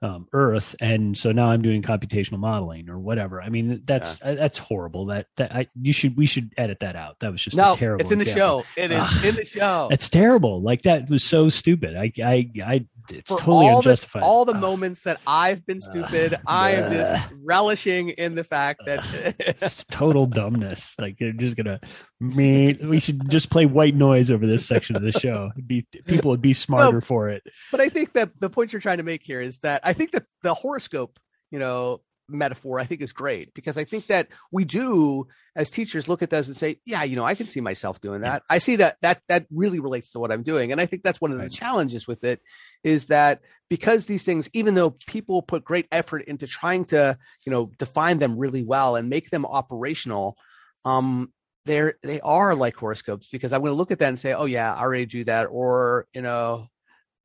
um, 0.02 0.28
Earth, 0.32 0.76
and 0.80 1.16
so 1.16 1.32
now 1.32 1.50
I'm 1.50 1.62
doing 1.62 1.82
computational 1.82 2.38
modeling 2.38 2.88
or 2.88 2.98
whatever. 2.98 3.40
I 3.40 3.48
mean, 3.48 3.82
that's 3.86 4.20
yeah. 4.22 4.34
that's 4.34 4.58
horrible. 4.58 5.06
That 5.06 5.26
that 5.36 5.54
I 5.54 5.68
you 5.80 5.92
should 5.92 6.16
we 6.16 6.26
should 6.26 6.52
edit 6.56 6.80
that 6.80 6.96
out. 6.96 7.18
That 7.20 7.32
was 7.32 7.42
just 7.42 7.56
no, 7.56 7.76
terrible. 7.76 8.02
It's 8.02 8.12
in 8.12 8.20
example. 8.20 8.64
the 8.76 8.82
show. 8.82 8.82
It 8.82 8.90
is 8.90 9.24
in 9.24 9.34
the 9.36 9.44
show. 9.44 9.88
It's 9.90 10.08
terrible. 10.08 10.60
Like 10.60 10.82
that 10.82 11.08
was 11.08 11.24
so 11.24 11.48
stupid. 11.48 11.96
I 11.96 12.12
I 12.22 12.50
I 12.64 12.86
it's 13.10 13.30
For 13.30 13.38
totally 13.38 13.68
all 13.68 13.78
unjustified. 13.78 14.22
The, 14.22 14.26
all 14.26 14.44
the 14.44 14.54
moments 14.54 15.02
that 15.02 15.20
I've 15.26 15.64
been 15.66 15.80
stupid, 15.80 16.34
uh, 16.34 16.38
I 16.46 16.72
am 16.72 16.92
just 16.92 17.24
relishing 17.42 18.10
in 18.10 18.34
the 18.34 18.44
fact 18.44 18.82
that 18.86 19.04
it's 19.38 19.84
total 19.84 20.26
dumbness. 20.26 20.98
Like 20.98 21.18
they're 21.18 21.32
just 21.32 21.56
gonna 21.56 21.80
me. 22.20 22.74
We 22.74 23.00
should 23.00 23.28
just 23.30 23.50
play 23.50 23.66
white 23.66 23.94
noise 23.94 24.30
over 24.30 24.46
this 24.46 24.66
section 24.66 24.96
of 24.96 25.02
the 25.02 25.12
show. 25.12 25.50
It'd 25.54 25.68
be 25.68 25.86
people 26.04 26.30
would 26.30 26.42
be 26.42 26.52
smarter 26.52 26.94
no, 26.94 27.00
for 27.00 27.28
it. 27.28 27.42
But 27.70 27.80
I 27.80 27.88
think 27.88 28.12
that 28.14 28.38
the 28.40 28.50
point 28.50 28.72
you're 28.72 28.80
trying 28.80 28.98
to 28.98 29.04
make 29.04 29.22
here 29.22 29.40
is 29.40 29.58
that 29.60 29.80
I 29.84 29.92
think 29.92 30.12
that 30.12 30.24
the 30.42 30.54
horoscope, 30.54 31.18
you 31.50 31.58
know, 31.58 32.00
metaphor 32.28 32.80
I 32.80 32.84
think 32.84 33.00
is 33.00 33.12
great 33.12 33.54
because 33.54 33.76
I 33.76 33.84
think 33.84 34.06
that 34.08 34.28
we 34.50 34.64
do 34.64 35.26
as 35.54 35.70
teachers 35.70 36.08
look 36.08 36.22
at 36.22 36.30
those 36.30 36.48
and 36.48 36.56
say, 36.56 36.80
yeah, 36.84 37.02
you 37.02 37.16
know, 37.16 37.24
I 37.24 37.34
can 37.34 37.46
see 37.46 37.60
myself 37.60 38.00
doing 38.00 38.22
that. 38.22 38.42
I 38.50 38.58
see 38.58 38.76
that 38.76 38.96
that 39.02 39.22
that 39.28 39.46
really 39.50 39.80
relates 39.80 40.12
to 40.12 40.18
what 40.18 40.32
I'm 40.32 40.42
doing. 40.42 40.72
And 40.72 40.80
I 40.80 40.86
think 40.86 41.02
that's 41.02 41.20
one 41.20 41.30
of 41.32 41.38
the 41.38 41.44
right. 41.44 41.52
challenges 41.52 42.06
with 42.06 42.24
it 42.24 42.40
is 42.84 43.06
that 43.06 43.40
because 43.68 44.06
these 44.06 44.24
things 44.24 44.48
even 44.52 44.74
though 44.74 44.96
people 45.06 45.42
put 45.42 45.64
great 45.64 45.86
effort 45.92 46.24
into 46.26 46.46
trying 46.46 46.84
to, 46.86 47.18
you 47.44 47.52
know, 47.52 47.70
define 47.78 48.18
them 48.18 48.38
really 48.38 48.62
well 48.62 48.96
and 48.96 49.08
make 49.08 49.30
them 49.30 49.46
operational, 49.46 50.36
um 50.84 51.32
they're 51.66 51.94
they 52.02 52.20
are 52.20 52.54
like 52.54 52.76
horoscopes 52.76 53.28
because 53.30 53.52
I'm 53.52 53.60
going 53.60 53.72
to 53.72 53.76
look 53.76 53.90
at 53.90 53.98
that 53.98 54.08
and 54.08 54.18
say, 54.18 54.32
"Oh 54.32 54.46
yeah, 54.46 54.72
I 54.72 54.80
already 54.80 55.04
do 55.04 55.24
that," 55.24 55.46
or 55.50 56.06
you 56.14 56.22
know, 56.22 56.68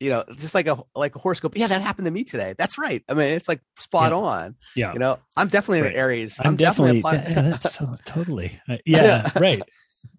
you 0.01 0.09
know, 0.09 0.23
just 0.35 0.55
like 0.55 0.67
a 0.67 0.77
like 0.95 1.15
a 1.15 1.19
horoscope. 1.19 1.55
Yeah, 1.55 1.67
that 1.67 1.81
happened 1.81 2.05
to 2.05 2.11
me 2.11 2.23
today. 2.23 2.55
That's 2.57 2.79
right. 2.79 3.03
I 3.07 3.13
mean, 3.13 3.27
it's 3.27 3.47
like 3.47 3.61
spot 3.77 4.11
yeah. 4.11 4.17
on. 4.17 4.55
Yeah. 4.75 4.93
You 4.93 4.99
know, 4.99 5.19
I'm 5.37 5.47
definitely 5.47 5.83
right. 5.83 5.91
an 5.91 5.97
Aries. 5.97 6.37
I'm, 6.39 6.47
I'm 6.47 6.55
definitely, 6.55 7.03
definitely 7.03 7.33
yeah, 7.33 7.41
that's 7.51 7.73
so, 7.77 7.95
totally. 8.03 8.59
Uh, 8.67 8.77
yeah, 8.83 9.29
right. 9.39 9.61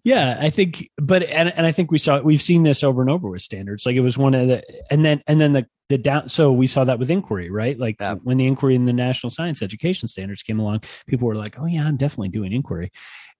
Yeah, 0.05 0.37
I 0.39 0.49
think, 0.49 0.89
but 0.97 1.23
and 1.23 1.49
and 1.49 1.65
I 1.65 1.73
think 1.73 1.91
we 1.91 1.97
saw 1.97 2.21
we've 2.21 2.41
seen 2.41 2.63
this 2.63 2.81
over 2.81 3.01
and 3.01 3.09
over 3.09 3.29
with 3.29 3.41
standards. 3.41 3.85
Like 3.85 3.97
it 3.97 4.01
was 4.01 4.17
one 4.17 4.33
of 4.33 4.47
the, 4.47 4.63
and 4.89 5.03
then 5.03 5.21
and 5.27 5.39
then 5.39 5.51
the 5.51 5.65
the 5.93 6.01
down. 6.01 6.29
So 6.29 6.51
we 6.51 6.67
saw 6.67 6.83
that 6.83 6.99
with 6.99 7.11
inquiry, 7.11 7.49
right? 7.49 7.77
Like 7.77 7.97
yeah. 7.99 8.15
when 8.15 8.37
the 8.37 8.47
inquiry 8.47 8.75
in 8.75 8.85
the 8.85 8.93
national 8.93 9.29
science 9.29 9.61
education 9.61 10.07
standards 10.07 10.43
came 10.43 10.59
along, 10.59 10.81
people 11.07 11.27
were 11.27 11.35
like, 11.35 11.57
"Oh 11.59 11.65
yeah, 11.65 11.85
I'm 11.85 11.97
definitely 11.97 12.29
doing 12.29 12.51
inquiry," 12.51 12.91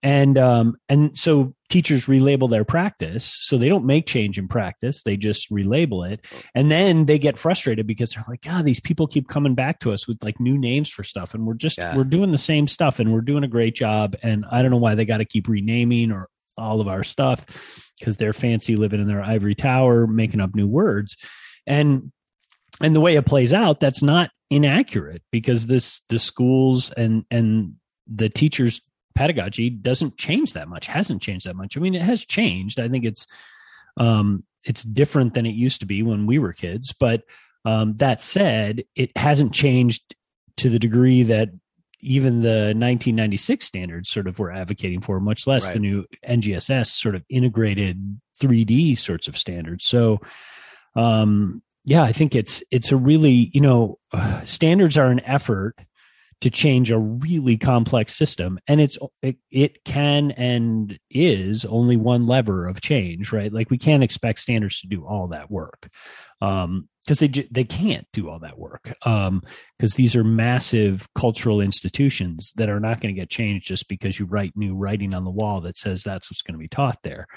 and 0.04 0.38
um 0.38 0.76
and 0.89 1.18
so 1.18 1.56
teachers 1.70 2.06
relabel 2.06 2.50
their 2.50 2.66
practice 2.66 3.36
so 3.39 3.58
they 3.58 3.70
don't 3.70 3.86
make 3.86 4.06
change 4.06 4.38
in 4.38 4.48
practice 4.48 5.02
they 5.04 5.18
just 5.18 5.50
relabel 5.50 6.08
it 6.12 6.24
and 6.54 6.70
then 6.70 7.06
they 7.06 7.18
get 7.18 7.38
frustrated 7.38 7.88
because 7.88 8.12
they're 8.12 8.26
like 8.28 8.42
god 8.42 8.66
these 8.66 8.82
people 8.82 9.08
keep 9.08 9.28
coming 9.28 9.56
back 9.56 9.80
to 9.80 9.92
us 9.92 10.08
with 10.08 10.22
like 10.22 10.39
new 10.39 10.58
names 10.58 10.89
for 10.89 11.04
stuff 11.04 11.34
and 11.34 11.48
we're 11.48 11.54
just 11.54 11.78
yeah. 11.78 11.96
we're 11.96 12.04
doing 12.04 12.32
the 12.32 12.38
same 12.38 12.68
stuff 12.68 13.00
and 13.00 13.12
we're 13.12 13.22
doing 13.22 13.44
a 13.44 13.48
great 13.48 13.74
job 13.74 14.16
and 14.22 14.46
i 14.52 14.62
don't 14.62 14.72
know 14.72 14.78
why 14.78 14.94
they 14.94 15.06
got 15.06 15.18
to 15.18 15.26
keep 15.26 15.48
renaming 15.48 16.12
or 16.12 16.28
all 16.58 16.82
of 16.82 16.88
our 16.88 17.04
stuff 17.04 17.46
because 17.98 18.18
they're 18.18 18.34
fancy 18.34 18.76
living 18.76 19.02
in 19.02 19.08
their 19.08 19.24
ivory 19.24 19.56
tower 19.56 20.06
making 20.06 20.42
up 20.42 20.54
new 20.54 20.68
words 20.68 21.16
and 21.66 22.12
and 22.81 22.95
the 22.95 23.01
way 23.01 23.15
it 23.15 23.25
plays 23.25 23.53
out 23.53 23.79
that's 23.79 24.01
not 24.03 24.31
inaccurate 24.49 25.21
because 25.31 25.65
this 25.65 26.01
the 26.09 26.19
schools 26.19 26.91
and 26.91 27.25
and 27.31 27.75
the 28.07 28.29
teachers 28.29 28.81
pedagogy 29.15 29.69
doesn't 29.69 30.17
change 30.17 30.53
that 30.53 30.67
much 30.67 30.88
hasn't 30.88 31.21
changed 31.21 31.45
that 31.45 31.55
much. 31.55 31.77
I 31.77 31.79
mean 31.79 31.95
it 31.95 32.01
has 32.01 32.25
changed. 32.25 32.79
I 32.79 32.89
think 32.89 33.05
it's 33.05 33.27
um 33.97 34.43
it's 34.63 34.83
different 34.83 35.33
than 35.33 35.45
it 35.45 35.55
used 35.55 35.81
to 35.81 35.86
be 35.86 36.03
when 36.03 36.25
we 36.25 36.39
were 36.39 36.53
kids 36.53 36.93
but 36.99 37.23
um 37.65 37.95
that 37.97 38.21
said 38.21 38.83
it 38.95 39.15
hasn't 39.15 39.53
changed 39.53 40.15
to 40.57 40.69
the 40.69 40.79
degree 40.79 41.23
that 41.23 41.49
even 41.99 42.41
the 42.41 42.73
1996 42.75 43.65
standards 43.65 44.09
sort 44.09 44.27
of 44.27 44.38
were 44.39 44.51
advocating 44.51 44.99
for 44.99 45.19
much 45.19 45.47
less 45.47 45.65
right. 45.65 45.73
the 45.73 45.79
new 45.79 46.05
ngss 46.27 46.88
sort 46.88 47.15
of 47.15 47.23
integrated 47.29 48.19
3d 48.41 48.97
sorts 48.97 49.27
of 49.27 49.38
standards. 49.38 49.86
So 49.86 50.19
um 50.95 51.62
yeah 51.86 52.04
i 52.04 52.12
think 52.12 52.36
it's 52.36 52.63
it's 52.72 52.91
a 52.91 52.98
really 52.98 53.52
you 53.54 53.62
know 53.62 53.98
standards 54.46 54.98
are 54.98 55.10
an 55.10 55.22
effort 55.22 55.76
to 56.41 56.50
change 56.50 56.91
a 56.91 57.00
really 57.00 57.58
complex 57.58 58.13
system 58.13 58.60
and 58.67 58.82
it's 58.82 58.98
it, 59.22 59.38
it, 59.50 59.84
can 59.86 60.32
and 60.32 61.00
is 61.10 61.63
only 61.63 61.96
one 61.96 62.28
lever 62.28 62.67
of 62.67 62.82
change 62.82 63.32
right 63.32 63.54
like 63.54 63.69
we 63.69 63.78
can't 63.78 64.04
expect 64.04 64.39
standards 64.39 64.82
to 64.82 64.88
do 64.88 65.06
all 65.06 65.28
that 65.28 65.50
work 65.50 65.89
um, 66.41 66.89
because 67.06 67.19
they 67.19 67.48
they 67.50 67.63
can't 67.63 68.08
do 68.12 68.30
all 68.30 68.39
that 68.39 68.58
work 68.58 68.93
um 69.06 69.41
because 69.78 69.96
these 69.96 70.15
are 70.15 70.24
massive 70.24 71.08
cultural 71.15 71.62
institutions 71.62 72.52
that 72.56 72.69
are 72.69 72.80
not 72.80 73.00
going 73.02 73.13
to 73.13 73.19
get 73.19 73.30
changed 73.30 73.67
just 73.67 73.88
because 73.88 74.19
you 74.19 74.26
write 74.26 74.54
new 74.56 74.76
writing 74.76 75.13
on 75.13 75.24
the 75.26 75.32
wall 75.32 75.62
that 75.62 75.78
says 75.78 76.04
that's 76.04 76.32
what's 76.32 76.41
going 76.41 76.54
to 76.54 76.60
be 76.60 76.67
taught 76.69 76.98
there. 77.04 77.28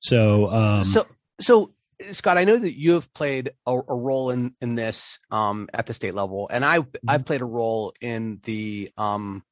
So, 0.00 0.46
um, 0.48 0.84
so, 0.84 1.06
so 1.40 1.72
Scott, 2.12 2.38
I 2.38 2.44
know 2.44 2.58
that 2.58 2.78
you 2.78 2.92
have 2.92 3.12
played 3.12 3.50
a, 3.66 3.80
a 3.88 3.96
role 3.96 4.30
in 4.30 4.54
in 4.60 4.74
this 4.74 5.18
um, 5.30 5.68
at 5.74 5.86
the 5.86 5.94
state 5.94 6.14
level, 6.14 6.48
and 6.52 6.64
I 6.64 6.78
mm-hmm. 6.78 7.10
I've 7.10 7.24
played 7.24 7.40
a 7.40 7.46
role 7.46 7.92
in 8.00 8.40
the 8.44 8.90
um, 8.96 9.42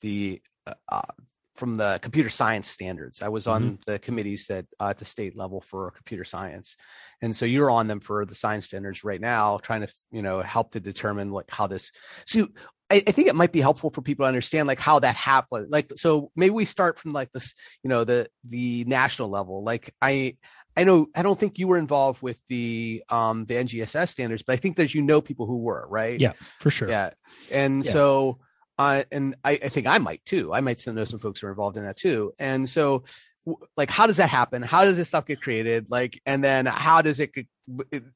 the 0.00 0.40
uh, 0.66 0.74
uh, 0.88 1.02
from 1.56 1.76
the 1.76 1.98
computer 2.02 2.28
science 2.28 2.70
standards. 2.70 3.22
I 3.22 3.28
was 3.28 3.46
on 3.46 3.62
mm-hmm. 3.62 3.90
the 3.90 3.98
committees 3.98 4.46
that 4.46 4.66
uh, 4.78 4.90
at 4.90 4.98
the 4.98 5.04
state 5.04 5.36
level 5.36 5.60
for 5.60 5.90
computer 5.92 6.24
science, 6.24 6.76
and 7.22 7.34
so 7.34 7.44
you're 7.44 7.70
on 7.70 7.88
them 7.88 8.00
for 8.00 8.24
the 8.24 8.34
science 8.34 8.66
standards 8.66 9.02
right 9.02 9.20
now, 9.20 9.58
trying 9.58 9.80
to 9.80 9.88
you 10.12 10.22
know 10.22 10.42
help 10.42 10.72
to 10.72 10.80
determine 10.80 11.32
like 11.32 11.50
how 11.50 11.66
this. 11.66 11.90
So 12.26 12.48
I, 12.90 13.02
I, 13.06 13.10
think 13.10 13.28
it 13.28 13.34
might 13.34 13.52
be 13.52 13.60
helpful 13.60 13.90
for 13.90 14.00
people 14.00 14.24
to 14.24 14.28
understand 14.28 14.68
like 14.68 14.78
how 14.78 15.00
that 15.00 15.16
happened. 15.16 15.70
Like 15.70 15.90
so, 15.96 16.30
maybe 16.36 16.50
we 16.50 16.66
start 16.66 16.98
from 16.98 17.12
like 17.12 17.32
this, 17.32 17.54
you 17.82 17.90
know, 17.90 18.04
the 18.04 18.28
the 18.44 18.84
national 18.84 19.28
level. 19.28 19.64
Like 19.64 19.92
I. 20.00 20.36
I 20.76 20.84
know 20.84 21.08
I 21.14 21.22
don't 21.22 21.38
think 21.38 21.58
you 21.58 21.68
were 21.68 21.78
involved 21.78 22.22
with 22.22 22.40
the 22.48 23.02
um 23.08 23.44
the 23.46 23.54
NGSS 23.54 24.08
standards, 24.08 24.42
but 24.42 24.54
I 24.54 24.56
think 24.56 24.76
that 24.76 24.94
you 24.94 25.02
know 25.02 25.20
people 25.20 25.46
who 25.46 25.58
were, 25.58 25.86
right? 25.88 26.20
Yeah, 26.20 26.32
for 26.38 26.70
sure. 26.70 26.88
Yeah. 26.88 27.10
And 27.50 27.84
yeah. 27.84 27.92
so 27.92 28.38
uh, 28.78 29.02
and 29.10 29.36
I, 29.44 29.52
I, 29.52 29.68
think 29.68 29.86
I 29.86 29.98
might 29.98 30.24
too. 30.24 30.52
I 30.52 30.60
might 30.60 30.78
still 30.78 30.92
know 30.92 31.04
some 31.04 31.18
folks 31.18 31.40
who 31.40 31.46
are 31.46 31.50
involved 31.50 31.76
in 31.76 31.84
that 31.84 31.96
too. 31.96 32.34
And 32.38 32.68
so, 32.68 33.04
like, 33.76 33.90
how 33.90 34.06
does 34.06 34.18
that 34.18 34.28
happen? 34.28 34.62
How 34.62 34.84
does 34.84 34.96
this 34.96 35.08
stuff 35.08 35.24
get 35.26 35.40
created? 35.40 35.86
Like, 35.88 36.20
and 36.26 36.42
then 36.44 36.66
how 36.66 37.00
does 37.00 37.20
it, 37.20 37.32
get, 37.32 37.46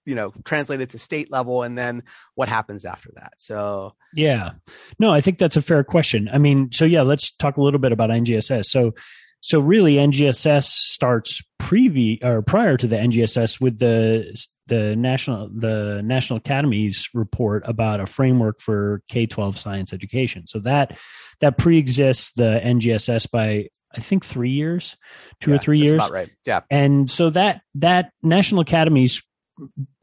you 0.04 0.14
know, 0.14 0.32
translated 0.44 0.90
to 0.90 0.98
state 0.98 1.30
level? 1.30 1.62
And 1.62 1.78
then 1.78 2.02
what 2.34 2.48
happens 2.48 2.84
after 2.84 3.10
that? 3.14 3.34
So, 3.38 3.94
yeah, 4.14 4.50
no, 4.98 5.14
I 5.14 5.20
think 5.20 5.38
that's 5.38 5.56
a 5.56 5.62
fair 5.62 5.82
question. 5.84 6.28
I 6.30 6.38
mean, 6.38 6.70
so 6.72 6.84
yeah, 6.84 7.02
let's 7.02 7.30
talk 7.30 7.56
a 7.56 7.62
little 7.62 7.80
bit 7.80 7.92
about 7.92 8.10
NGSS. 8.10 8.66
So, 8.66 8.94
so 9.40 9.60
really, 9.60 9.94
NGSS 9.94 10.64
starts 10.64 11.42
previ 11.60 12.22
or 12.24 12.42
prior 12.42 12.76
to 12.76 12.86
the 12.86 12.96
NGSS 12.96 13.60
with 13.60 13.78
the 13.78 14.36
the 14.66 14.94
national 14.96 15.48
the 15.54 16.02
National 16.04 16.36
Academies 16.38 17.08
report 17.14 17.62
about 17.66 18.00
a 18.00 18.06
framework 18.06 18.60
for 18.60 19.02
K 19.08 19.26
twelve 19.26 19.58
science 19.58 19.92
education. 19.92 20.46
So 20.46 20.58
that 20.60 20.98
that 21.40 21.56
pre-exists 21.56 22.32
the 22.32 22.60
NGSS 22.62 23.30
by 23.30 23.68
I 23.94 24.00
think 24.00 24.24
three 24.24 24.50
years, 24.50 24.96
two 25.40 25.50
yeah, 25.50 25.56
or 25.56 25.58
three 25.58 25.80
years. 25.80 26.08
right. 26.10 26.30
Yeah. 26.44 26.60
And 26.70 27.10
so 27.10 27.30
that 27.30 27.62
that 27.76 28.12
National 28.22 28.60
Academies 28.60 29.22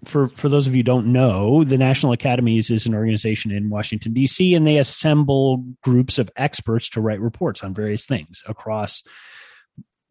for 0.06 0.30
for 0.30 0.50
those 0.50 0.68
of 0.68 0.76
you 0.76 0.84
don't 0.84 1.08
know, 1.08 1.64
the 1.64 1.78
National 1.78 2.12
Academies 2.12 2.70
is 2.70 2.86
an 2.86 2.94
organization 2.94 3.52
in 3.52 3.70
Washington 3.70 4.14
D.C. 4.14 4.54
and 4.54 4.66
they 4.66 4.78
assemble 4.78 5.64
groups 5.84 6.18
of 6.18 6.30
experts 6.36 6.90
to 6.92 7.02
write 7.02 7.22
reports 7.22 7.64
on 7.64 7.74
various 7.74 8.06
things 8.06 8.44
across. 8.48 9.04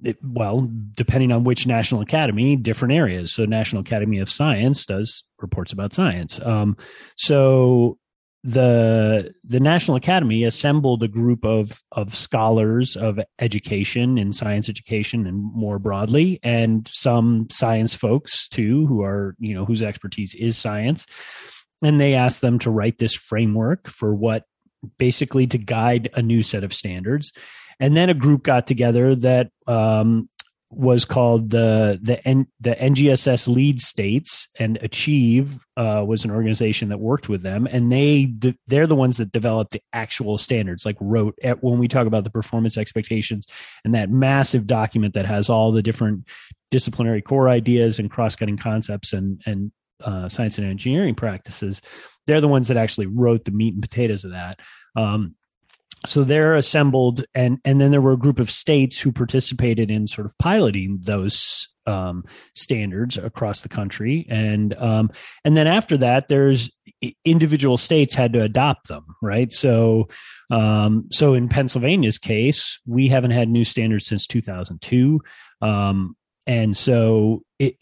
It, 0.04 0.18
well, 0.22 0.70
depending 0.94 1.32
on 1.32 1.44
which 1.44 1.66
national 1.66 2.02
academy, 2.02 2.54
different 2.54 2.92
areas. 2.92 3.32
So, 3.32 3.46
National 3.46 3.80
Academy 3.80 4.18
of 4.18 4.30
Science 4.30 4.84
does 4.84 5.24
reports 5.40 5.72
about 5.72 5.94
science. 5.94 6.38
Um, 6.44 6.76
so, 7.16 7.98
the 8.46 9.34
the 9.42 9.58
National 9.58 9.96
Academy 9.96 10.44
assembled 10.44 11.02
a 11.02 11.08
group 11.08 11.44
of 11.44 11.82
of 11.90 12.14
scholars 12.14 12.94
of 12.96 13.18
education 13.40 14.18
in 14.18 14.32
science 14.32 14.68
education 14.68 15.26
and 15.26 15.52
more 15.52 15.80
broadly, 15.80 16.38
and 16.44 16.88
some 16.92 17.48
science 17.50 17.96
folks 17.96 18.48
too, 18.48 18.86
who 18.86 19.02
are 19.02 19.34
you 19.40 19.52
know 19.52 19.64
whose 19.64 19.82
expertise 19.82 20.32
is 20.36 20.56
science, 20.56 21.06
and 21.82 22.00
they 22.00 22.14
asked 22.14 22.40
them 22.40 22.60
to 22.60 22.70
write 22.70 22.98
this 22.98 23.14
framework 23.14 23.88
for 23.88 24.14
what 24.14 24.44
basically 24.96 25.48
to 25.48 25.58
guide 25.58 26.08
a 26.14 26.22
new 26.22 26.42
set 26.42 26.62
of 26.62 26.72
standards. 26.72 27.32
And 27.80 27.96
then 27.96 28.10
a 28.10 28.14
group 28.14 28.44
got 28.44 28.66
together 28.66 29.16
that 29.16 29.50
um, 29.66 30.28
was 30.70 31.04
called 31.04 31.50
the 31.50 31.98
the 32.02 32.26
N, 32.26 32.46
the 32.60 32.74
NGSS 32.74 33.46
lead 33.46 33.80
states 33.80 34.48
and 34.58 34.78
Achieve 34.82 35.64
uh, 35.76 36.04
was 36.06 36.24
an 36.24 36.30
organization 36.30 36.88
that 36.88 36.98
worked 36.98 37.28
with 37.28 37.42
them 37.42 37.66
and 37.70 37.90
they 37.90 38.32
they're 38.66 38.86
the 38.86 38.96
ones 38.96 39.16
that 39.18 39.30
developed 39.30 39.72
the 39.72 39.82
actual 39.92 40.38
standards 40.38 40.84
like 40.84 40.96
wrote 41.00 41.38
at, 41.42 41.62
when 41.62 41.78
we 41.78 41.86
talk 41.86 42.06
about 42.06 42.24
the 42.24 42.30
performance 42.30 42.76
expectations 42.76 43.46
and 43.84 43.94
that 43.94 44.10
massive 44.10 44.66
document 44.66 45.14
that 45.14 45.26
has 45.26 45.48
all 45.48 45.70
the 45.70 45.82
different 45.82 46.26
disciplinary 46.72 47.22
core 47.22 47.48
ideas 47.48 47.98
and 47.98 48.10
cross-cutting 48.10 48.56
concepts 48.56 49.12
and 49.12 49.40
and 49.46 49.70
uh, 50.04 50.28
science 50.28 50.58
and 50.58 50.66
engineering 50.66 51.14
practices 51.14 51.80
they're 52.26 52.40
the 52.40 52.48
ones 52.48 52.68
that 52.68 52.76
actually 52.76 53.06
wrote 53.06 53.44
the 53.44 53.50
meat 53.50 53.74
and 53.74 53.82
potatoes 53.82 54.24
of 54.24 54.32
that. 54.32 54.60
Um, 54.94 55.34
so 56.06 56.24
they're 56.24 56.54
assembled 56.54 57.24
and 57.34 57.58
and 57.64 57.80
then 57.80 57.90
there 57.90 58.00
were 58.00 58.12
a 58.12 58.18
group 58.18 58.38
of 58.38 58.50
states 58.50 58.98
who 58.98 59.12
participated 59.12 59.90
in 59.90 60.06
sort 60.06 60.26
of 60.26 60.36
piloting 60.38 60.98
those 61.02 61.68
um, 61.86 62.24
standards 62.54 63.16
across 63.16 63.60
the 63.60 63.68
country. 63.68 64.26
And 64.28 64.74
um, 64.74 65.10
and 65.44 65.56
then 65.56 65.66
after 65.66 65.96
that 65.98 66.28
there's 66.28 66.70
individual 67.24 67.76
states 67.76 68.14
had 68.14 68.32
to 68.32 68.42
adopt 68.42 68.88
them 68.88 69.04
right? 69.22 69.52
So 69.52 70.08
um, 70.50 71.06
so 71.10 71.34
in 71.34 71.48
pennsylvania's 71.48 72.18
case 72.18 72.78
we 72.86 73.08
haven't 73.08 73.32
had 73.32 73.48
new 73.48 73.64
standards 73.64 74.06
since 74.06 74.26
2002 74.26 75.20
um, 75.62 76.16
and 76.46 76.76
so 76.76 77.42
it, 77.58 77.74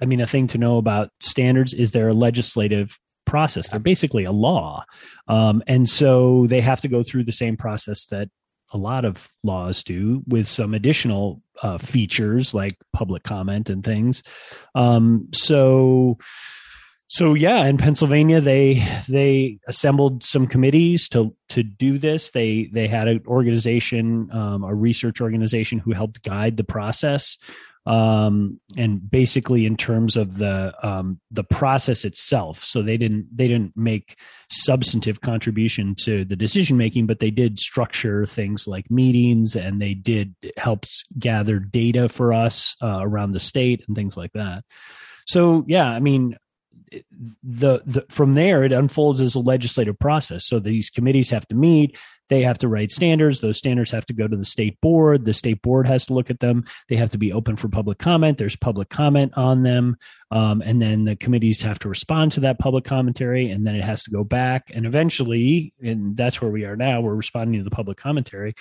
i 0.00 0.04
mean 0.04 0.20
a 0.20 0.26
thing 0.26 0.46
to 0.46 0.58
know 0.58 0.76
about 0.76 1.08
standards 1.20 1.72
is 1.72 1.92
there 1.92 2.08
a 2.08 2.14
legislative 2.14 2.98
process. 3.32 3.68
They're 3.68 3.80
basically 3.80 4.24
a 4.24 4.30
law. 4.48 4.84
Um, 5.26 5.62
and 5.66 5.88
so 5.88 6.46
they 6.48 6.60
have 6.60 6.82
to 6.82 6.88
go 6.88 7.02
through 7.02 7.24
the 7.24 7.32
same 7.32 7.56
process 7.56 8.04
that 8.06 8.28
a 8.74 8.78
lot 8.78 9.06
of 9.06 9.28
laws 9.42 9.82
do 9.82 10.22
with 10.26 10.46
some 10.46 10.74
additional 10.74 11.42
uh, 11.62 11.78
features 11.78 12.52
like 12.52 12.76
public 12.92 13.22
comment 13.22 13.70
and 13.70 13.82
things. 13.82 14.22
Um, 14.74 15.28
so, 15.32 16.18
so 17.08 17.34
yeah, 17.34 17.64
in 17.66 17.76
Pennsylvania, 17.76 18.40
they 18.40 18.82
they 19.08 19.58
assembled 19.66 20.24
some 20.24 20.46
committees 20.46 21.08
to 21.10 21.34
to 21.50 21.62
do 21.62 21.98
this. 21.98 22.30
They 22.30 22.70
they 22.72 22.88
had 22.88 23.08
an 23.08 23.22
organization, 23.26 24.28
um, 24.32 24.64
a 24.64 24.74
research 24.74 25.20
organization, 25.20 25.78
who 25.78 25.92
helped 25.92 26.22
guide 26.22 26.56
the 26.56 26.64
process 26.64 27.36
um, 27.84 28.60
and 28.76 29.10
basically 29.10 29.66
in 29.66 29.76
terms 29.76 30.16
of 30.16 30.38
the 30.38 30.72
um, 30.86 31.20
the 31.30 31.44
process 31.44 32.04
itself. 32.04 32.64
So 32.64 32.82
they 32.82 32.96
didn't 32.96 33.26
they 33.34 33.48
didn't 33.48 33.76
make 33.76 34.18
substantive 34.50 35.20
contribution 35.20 35.94
to 36.04 36.24
the 36.24 36.36
decision 36.36 36.76
making, 36.76 37.06
but 37.06 37.18
they 37.18 37.30
did 37.30 37.58
structure 37.58 38.24
things 38.26 38.66
like 38.66 38.90
meetings, 38.90 39.56
and 39.56 39.80
they 39.80 39.94
did 39.94 40.34
help 40.56 40.86
gather 41.18 41.58
data 41.58 42.08
for 42.08 42.32
us 42.32 42.76
uh, 42.82 43.00
around 43.00 43.32
the 43.32 43.40
state 43.40 43.82
and 43.86 43.96
things 43.96 44.16
like 44.16 44.32
that. 44.32 44.64
So 45.26 45.64
yeah, 45.66 45.86
I 45.88 46.00
mean, 46.00 46.36
the, 47.42 47.82
the 47.86 48.04
from 48.08 48.34
there 48.34 48.64
it 48.64 48.72
unfolds 48.72 49.20
as 49.20 49.34
a 49.34 49.40
legislative 49.40 49.98
process. 49.98 50.46
So 50.46 50.58
these 50.58 50.90
committees 50.90 51.30
have 51.30 51.46
to 51.48 51.54
meet 51.54 51.98
they 52.28 52.42
have 52.42 52.56
to 52.56 52.68
write 52.68 52.90
standards 52.90 53.40
those 53.40 53.58
standards 53.58 53.90
have 53.90 54.06
to 54.06 54.14
go 54.14 54.26
to 54.26 54.36
the 54.36 54.44
state 54.44 54.80
board 54.80 55.26
the 55.26 55.34
state 55.34 55.60
board 55.60 55.86
has 55.86 56.06
to 56.06 56.14
look 56.14 56.30
at 56.30 56.40
them 56.40 56.64
they 56.88 56.96
have 56.96 57.10
to 57.10 57.18
be 57.18 57.30
open 57.30 57.56
for 57.56 57.68
public 57.68 57.98
comment 57.98 58.38
there's 58.38 58.56
public 58.56 58.88
comment 58.88 59.32
on 59.36 59.64
them 59.64 59.96
um, 60.30 60.62
and 60.62 60.80
then 60.80 61.04
the 61.04 61.14
committees 61.16 61.60
have 61.60 61.78
to 61.78 61.90
respond 61.90 62.32
to 62.32 62.40
that 62.40 62.58
public 62.58 62.84
commentary 62.84 63.50
and 63.50 63.66
then 63.66 63.74
it 63.74 63.84
has 63.84 64.02
to 64.02 64.10
go 64.10 64.24
back 64.24 64.70
and 64.72 64.86
eventually 64.86 65.74
and 65.82 66.16
that's 66.16 66.40
where 66.40 66.50
we 66.50 66.64
are 66.64 66.76
now 66.76 67.02
we're 67.02 67.14
responding 67.14 67.60
to 67.60 67.64
the 67.64 67.74
public 67.74 67.98
commentary. 67.98 68.54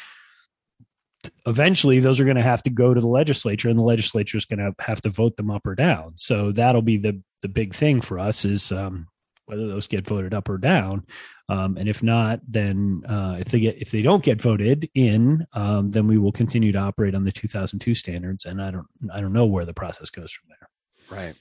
Eventually 1.46 2.00
those 2.00 2.20
are 2.20 2.26
going 2.26 2.36
to 2.36 2.44
have 2.44 2.64
to 2.64 2.70
go 2.70 2.94
to 2.94 3.00
the 3.00 3.08
legislature 3.08 3.70
and 3.70 3.78
the 3.78 3.84
legislature 3.84 4.38
is 4.38 4.46
going 4.46 4.60
to 4.60 4.74
have 4.80 5.02
to 5.02 5.10
vote 5.10 5.38
them 5.38 5.52
up 5.52 5.66
or 5.66 5.76
down. 5.76 6.14
So 6.16 6.52
that'll 6.52 6.82
be 6.82 6.98
the 6.98 7.22
the 7.42 7.50
big 7.50 7.74
thing 7.74 8.02
for 8.02 8.20
us 8.20 8.46
is 8.46 8.72
um, 8.72 9.08
whether 9.46 9.68
those 9.68 9.88
get 9.88 10.08
voted 10.08 10.34
up 10.34 10.50
or 10.50 10.58
down. 10.58 11.06
Um, 11.50 11.76
and 11.76 11.90
if 11.90 12.02
not 12.02 12.40
then 12.48 13.04
uh, 13.08 13.38
if 13.40 13.50
they 13.50 13.60
get 13.60 13.82
if 13.82 13.92
they 13.92 14.02
don't 14.02 14.24
get 14.24 14.42
voted 14.42 14.90
in 14.96 15.46
um, 15.54 15.92
then 15.92 16.08
we 16.08 16.18
will 16.18 16.32
continue 16.32 16.72
to 16.72 16.80
operate 16.80 17.14
on 17.14 17.26
the 17.26 17.32
2002 17.32 17.94
standards 17.94 18.46
and 18.46 18.62
i 18.62 18.72
don't 18.72 18.88
i 19.14 19.20
don't 19.20 19.34
know 19.34 19.46
where 19.46 19.66
the 19.66 19.74
process 19.74 20.10
goes 20.10 20.32
from 20.32 20.48
there. 20.50 21.18
Right. 21.20 21.36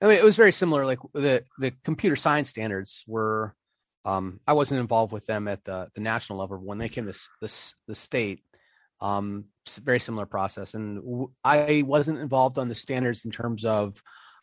I 0.00 0.06
mean 0.06 0.16
it 0.16 0.24
was 0.24 0.34
very 0.34 0.50
similar 0.50 0.84
like 0.84 0.98
the 1.12 1.44
the 1.58 1.72
computer 1.84 2.16
science 2.16 2.50
standards 2.50 3.04
were 3.06 3.54
um, 4.04 4.40
I 4.48 4.54
wasn't 4.54 4.80
involved 4.80 5.12
with 5.12 5.26
them 5.26 5.46
at 5.46 5.62
the, 5.62 5.88
the 5.94 6.00
national 6.00 6.40
level 6.40 6.56
when 6.58 6.78
they 6.78 6.88
came 6.88 7.06
to 7.06 7.16
this 7.40 7.76
the 7.86 7.94
state 7.94 8.42
um, 9.02 9.46
very 9.82 9.98
similar 10.00 10.26
process, 10.26 10.74
and 10.74 11.28
I 11.44 11.82
wasn't 11.84 12.20
involved 12.20 12.58
on 12.58 12.68
the 12.68 12.74
standards 12.74 13.24
in 13.24 13.30
terms 13.30 13.64
of 13.64 14.00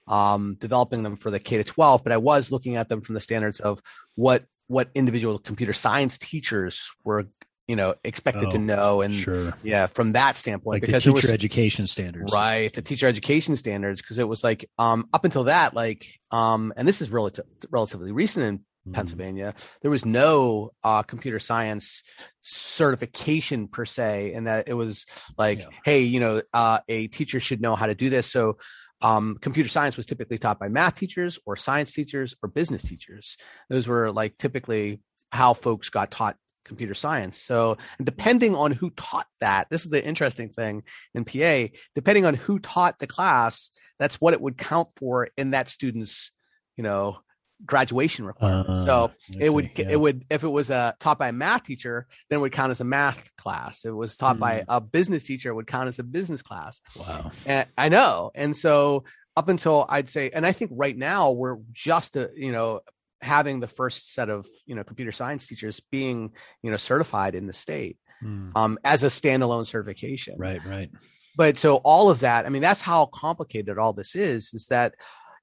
um, 0.09 0.55
developing 0.59 1.03
them 1.03 1.15
for 1.15 1.31
the 1.31 1.39
K 1.39 1.55
to 1.57 1.63
12, 1.63 2.03
but 2.03 2.11
I 2.11 2.17
was 2.17 2.51
looking 2.51 2.75
at 2.75 2.89
them 2.89 2.99
from 3.01 3.15
the 3.15 3.21
standards 3.21 3.59
of 3.61 3.81
what 4.15 4.43
what 4.67 4.89
individual 4.93 5.39
computer 5.39 5.73
science 5.73 6.17
teachers 6.17 6.91
were 7.05 7.27
you 7.67 7.75
know 7.75 7.93
expected 8.03 8.47
Oh, 8.49 8.51
to 8.51 8.57
know 8.57 9.01
and 9.01 9.13
sure. 9.13 9.53
yeah 9.63 9.85
from 9.85 10.13
that 10.13 10.35
standpoint 10.35 10.75
Like 10.75 10.81
the 10.81 10.87
because 10.87 11.03
teacher 11.03 11.09
it 11.11 11.13
was 11.13 11.29
education 11.29 11.85
standards. 11.87 12.33
right 12.33 12.73
the 12.73 12.81
teacher 12.81 13.07
education 13.07 13.55
standards 13.55 14.01
because 14.01 14.17
it 14.17 14.27
was 14.27 14.43
like 14.43 14.67
um 14.79 15.07
up 15.13 15.23
until 15.23 15.43
that 15.45 15.75
like 15.75 16.19
um 16.31 16.73
and 16.77 16.87
this 16.87 16.99
is 17.01 17.09
relative 17.11 17.45
relatively 17.69 18.11
recent 18.11 18.43
in 18.45 18.65
Mhm. 18.87 18.93
Pennsylvania 18.95 19.53
there 19.81 19.91
was 19.91 20.03
no 20.05 20.71
uh 20.83 21.03
computer 21.03 21.37
science 21.37 22.01
certification 22.41 23.67
per 23.67 23.85
se 23.85 24.33
and 24.33 24.47
that 24.47 24.67
it 24.67 24.73
was 24.73 25.05
like 25.37 25.59
Yeah. 25.59 25.67
hey 25.85 26.01
you 26.01 26.19
know 26.19 26.41
uh 26.53 26.79
a 26.87 27.07
teacher 27.07 27.39
should 27.39 27.61
know 27.61 27.75
how 27.75 27.85
to 27.87 27.95
do 27.95 28.09
this 28.09 28.25
so 28.27 28.57
um, 29.01 29.37
computer 29.39 29.69
science 29.69 29.97
was 29.97 30.05
typically 30.05 30.37
taught 30.37 30.59
by 30.59 30.69
math 30.69 30.95
teachers 30.95 31.39
or 31.45 31.55
science 31.55 31.93
teachers 31.93 32.35
or 32.43 32.49
business 32.49 32.83
teachers. 32.83 33.37
Those 33.69 33.87
were 33.87 34.11
like 34.11 34.37
typically 34.37 35.01
how 35.31 35.53
folks 35.53 35.89
got 35.89 36.11
taught 36.11 36.35
computer 36.65 36.93
science. 36.93 37.37
So, 37.37 37.77
depending 38.01 38.55
on 38.55 38.71
who 38.71 38.89
taught 38.91 39.27
that, 39.41 39.69
this 39.69 39.85
is 39.85 39.91
the 39.91 40.05
interesting 40.05 40.49
thing 40.49 40.83
in 41.13 41.25
PA, 41.25 41.73
depending 41.95 42.25
on 42.25 42.35
who 42.35 42.59
taught 42.59 42.99
the 42.99 43.07
class, 43.07 43.69
that's 43.99 44.15
what 44.15 44.33
it 44.33 44.41
would 44.41 44.57
count 44.57 44.89
for 44.95 45.29
in 45.37 45.51
that 45.51 45.69
student's, 45.69 46.31
you 46.77 46.83
know, 46.83 47.19
graduation 47.65 48.25
requirement. 48.25 48.69
Uh, 48.69 48.85
so, 48.85 49.11
it 49.39 49.51
would 49.51 49.69
yeah. 49.75 49.89
it 49.89 49.99
would 49.99 50.25
if 50.29 50.43
it 50.43 50.47
was 50.47 50.71
uh, 50.71 50.93
taught 50.99 51.19
by 51.19 51.27
a 51.29 51.33
math 51.33 51.63
teacher 51.63 52.07
then 52.29 52.39
it 52.39 52.41
would 52.41 52.51
count 52.51 52.71
as 52.71 52.81
a 52.81 52.85
math 52.85 53.29
class 53.37 53.79
if 53.85 53.89
it 53.89 53.93
was 53.93 54.15
taught 54.17 54.39
by 54.39 54.59
Mm. 54.59 54.65
a 54.69 54.81
business 54.81 55.23
teacher 55.23 55.49
it 55.49 55.55
would 55.55 55.67
count 55.67 55.87
as 55.87 55.99
a 55.99 56.03
business 56.03 56.41
class 56.41 56.81
wow. 56.97 57.31
and 57.45 57.67
I 57.77 57.89
know. 57.89 58.31
And 58.35 58.55
so 58.55 59.03
up 59.35 59.47
until 59.49 59.85
I'd 59.87 60.09
say, 60.09 60.29
and 60.33 60.45
I 60.45 60.51
think 60.51 60.71
right 60.73 60.97
now 60.97 61.31
we're 61.31 61.57
just, 61.71 62.17
uh, 62.17 62.27
you 62.35 62.51
know, 62.51 62.81
having 63.21 63.59
the 63.59 63.67
first 63.67 64.13
set 64.13 64.29
of, 64.29 64.47
you 64.65 64.75
know, 64.75 64.83
computer 64.83 65.11
science 65.11 65.47
teachers 65.47 65.79
being, 65.91 66.31
you 66.63 66.71
know, 66.71 66.77
certified 66.77 67.35
in 67.35 67.47
the 67.47 67.53
state 67.53 67.97
Mm. 68.21 68.51
um, 68.53 68.77
as 68.83 69.03
a 69.03 69.07
standalone 69.07 69.65
certification. 69.65 70.35
Right, 70.37 70.63
right. 70.65 70.89
But 71.37 71.57
so 71.57 71.77
all 71.77 72.09
of 72.09 72.19
that, 72.19 72.45
I 72.45 72.49
mean, 72.49 72.61
that's 72.61 72.81
how 72.81 73.05
complicated 73.05 73.77
all 73.77 73.93
this 73.93 74.13
is, 74.13 74.53
is 74.53 74.65
that, 74.67 74.93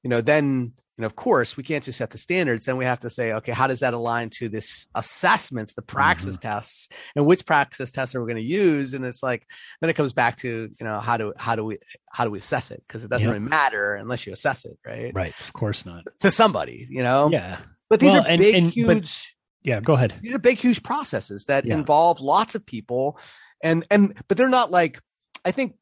you 0.02 0.10
know, 0.10 0.20
then, 0.20 0.74
know, 1.02 1.06
of 1.06 1.16
course, 1.16 1.56
we 1.56 1.62
can't 1.62 1.84
just 1.84 1.98
set 1.98 2.10
the 2.10 2.18
standards. 2.18 2.66
Then 2.66 2.76
we 2.78 2.84
have 2.86 3.00
to 3.00 3.10
say, 3.10 3.32
okay, 3.34 3.52
how 3.52 3.66
does 3.66 3.80
that 3.80 3.92
align 3.94 4.30
to 4.38 4.48
this 4.48 4.86
assessments, 4.94 5.74
the 5.74 5.82
praxis 5.82 6.38
tests, 6.38 6.88
and 7.14 7.26
which 7.26 7.44
praxis 7.44 7.90
tests 7.90 8.14
are 8.14 8.22
we 8.24 8.32
going 8.32 8.42
to 8.42 8.48
use? 8.48 8.94
And 8.94 9.04
it's 9.04 9.22
like, 9.22 9.46
then 9.80 9.90
it 9.90 9.94
comes 9.94 10.12
back 10.14 10.36
to, 10.36 10.48
you 10.48 10.86
know, 10.86 10.98
how 11.00 11.16
do 11.16 11.32
how 11.36 11.54
do 11.56 11.64
we 11.64 11.78
how 12.10 12.24
do 12.24 12.30
we 12.30 12.38
assess 12.38 12.70
it? 12.70 12.82
Because 12.86 13.04
it 13.04 13.10
doesn't 13.10 13.26
Yep. 13.28 13.34
really 13.36 13.48
matter 13.48 13.94
unless 13.94 14.26
you 14.26 14.32
assess 14.32 14.64
it, 14.64 14.78
right? 14.86 15.12
Right. 15.14 15.34
Of 15.40 15.52
course 15.52 15.84
not. 15.84 16.04
To 16.20 16.30
somebody, 16.30 16.86
you 16.88 17.02
know. 17.02 17.30
Yeah. 17.30 17.58
But 17.90 18.00
these 18.00 18.12
Well, 18.14 18.22
are 18.24 18.28
and- 18.28 18.40
big, 18.40 18.54
and- 18.54 18.66
but- 18.66 18.74
huge 18.74 19.36
Yeah. 19.62 19.80
Go 19.80 19.94
ahead. 19.94 20.14
these 20.22 20.34
are 20.34 20.38
big 20.38 20.58
huge 20.58 20.82
processes 20.82 21.44
that 21.46 21.64
Yeah. 21.66 21.74
involve 21.74 22.20
lots 22.20 22.54
of 22.54 22.64
people 22.64 23.18
and 23.62 23.84
and 23.90 24.14
but 24.28 24.36
they're 24.36 24.48
not 24.50 24.70
like 24.70 25.00
i 25.44 25.50
think 25.50 25.76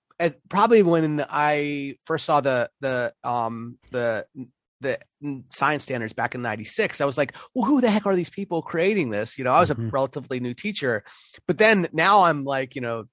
probably 0.48 0.82
when 0.82 1.24
i 1.28 1.96
first 2.04 2.24
saw 2.24 2.40
the 2.40 2.70
the 2.80 3.12
um 3.24 3.78
the 3.90 4.24
the 4.84 4.98
science 5.50 5.82
standards 5.82 6.12
back 6.12 6.34
in 6.36 6.42
96 6.42 7.00
i 7.00 7.04
was 7.04 7.18
like 7.18 7.34
well 7.54 7.64
who 7.66 7.80
the 7.80 7.90
heck 7.90 8.06
are 8.06 8.14
these 8.14 8.30
people 8.30 8.62
creating 8.62 9.10
this? 9.10 9.36
You 9.38 9.42
know 9.44 9.52
i 9.52 9.58
was 9.58 9.70
Mhm. 9.70 9.88
a 9.88 9.90
relatively 9.90 10.38
new 10.38 10.54
teacher. 10.54 11.02
But 11.48 11.58
then 11.58 11.88
now 11.92 12.22
i'm 12.22 12.44
like 12.44 12.76
you 12.76 12.80
know 12.82 13.04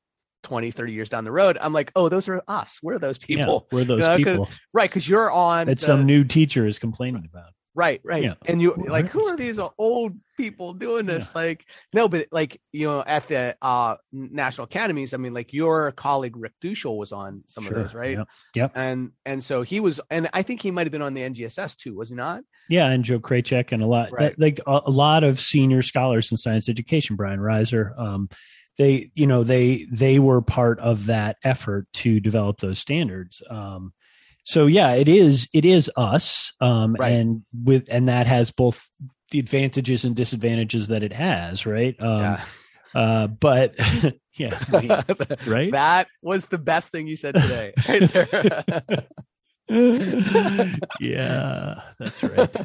20 0.43 0.71
30 0.71 0.93
years 0.93 1.09
down 1.09 1.23
the 1.23 1.31
road 1.31 1.57
i'm 1.61 1.71
like 1.73 1.91
oh 1.95 2.09
those 2.09 2.27
are 2.29 2.41
us. 2.47 2.79
We're 2.83 2.99
those 2.99 3.17
people. 3.17 3.67
Yeah, 3.71 3.77
we're 3.77 3.83
those 3.85 3.99
know, 4.01 4.17
'cause 4.17 4.25
people. 4.25 4.47
right 4.73 4.89
because 4.89 5.07
you're 5.09 5.31
on 5.31 5.67
that 5.67 5.79
the- 5.79 5.85
some 5.85 6.03
new 6.03 6.23
teacher 6.23 6.65
is 6.67 6.77
complaining 6.79 7.27
about. 7.31 7.53
Right, 7.73 8.01
right. 8.03 8.23
Yeah. 8.23 8.33
And 8.45 8.61
you 8.61 8.73
like 8.75 9.07
who 9.09 9.25
are 9.27 9.37
these 9.37 9.57
old 9.77 10.13
people 10.37 10.73
doing 10.73 11.05
this? 11.05 11.33
Like 11.33 11.65
no, 11.93 12.09
but 12.09 12.27
like 12.31 12.59
you 12.73 12.87
know, 12.87 13.01
at 13.07 13.27
the 13.29 13.55
uh 13.61 13.95
national 14.11 14.65
academies, 14.65 15.13
I 15.13 15.17
mean, 15.17 15.33
like 15.33 15.53
your 15.53 15.91
colleague 15.93 16.35
Rick 16.35 16.53
Duschl 16.61 16.97
was 16.97 17.11
on 17.13 17.43
some 17.47 17.63
Sure, 17.63 17.77
of 17.77 17.83
those, 17.83 17.93
right? 17.93 18.17
Yep. 18.17 18.27
Yep. 18.55 18.71
And 18.75 19.11
and 19.25 19.41
so 19.43 19.61
he 19.61 19.79
was, 19.79 20.01
and 20.09 20.27
I 20.33 20.41
think 20.41 20.61
he 20.61 20.71
might 20.71 20.85
have 20.85 20.91
been 20.91 21.01
on 21.01 21.13
the 21.13 21.21
NGSS 21.21 21.77
too, 21.77 21.95
was 21.95 22.09
he 22.09 22.15
not? 22.15 22.43
Yeah, 22.69 22.87
and 22.89 23.03
Joe 23.03 23.19
Krajcik 23.19 23.71
and 23.71 23.81
a 23.81 23.87
lot, 23.87 24.11
Right. 24.11 24.37
like 24.39 24.59
a, 24.67 24.81
a 24.85 24.91
lot 24.91 25.23
of 25.23 25.39
senior 25.39 25.81
scholars 25.81 26.29
in 26.31 26.37
science 26.37 26.67
education. 26.69 27.15
Brian 27.15 27.39
Reiser, 27.39 27.97
um, 27.99 28.29
they, 28.77 29.11
you 29.15 29.27
know, 29.27 29.43
they 29.43 29.85
they 29.91 30.19
were 30.19 30.41
part 30.41 30.79
of 30.79 31.05
that 31.05 31.37
effort 31.43 31.87
to 31.93 32.19
develop 32.19 32.59
those 32.59 32.79
standards. 32.79 33.41
Um, 33.49 33.93
so 34.43 34.65
yeah, 34.67 34.93
it 34.93 35.07
is 35.09 35.47
it 35.53 35.65
is 35.65 35.89
us, 35.95 36.53
um, 36.61 36.95
Right. 36.99 37.13
and 37.13 37.43
with 37.63 37.87
and 37.89 38.07
that 38.07 38.27
has 38.27 38.51
both 38.51 38.89
the 39.31 39.39
advantages 39.39 40.03
and 40.05 40.15
disadvantages 40.15 40.87
that 40.89 41.03
it 41.03 41.13
has, 41.13 41.65
right? 41.65 41.95
Um, 41.99 42.19
yeah. 42.21 42.43
Uh, 42.93 43.27
but 43.27 43.75
yeah, 44.37 44.61
right. 45.47 45.71
that 45.71 46.07
was 46.21 46.45
the 46.47 46.57
best 46.59 46.91
thing 46.91 47.07
you 47.07 47.15
said 47.15 47.35
today, 47.35 47.73
right 47.87 48.09
there. 48.11 49.05
yeah, 50.99 51.81
that's 51.99 52.23
right. 52.23 52.55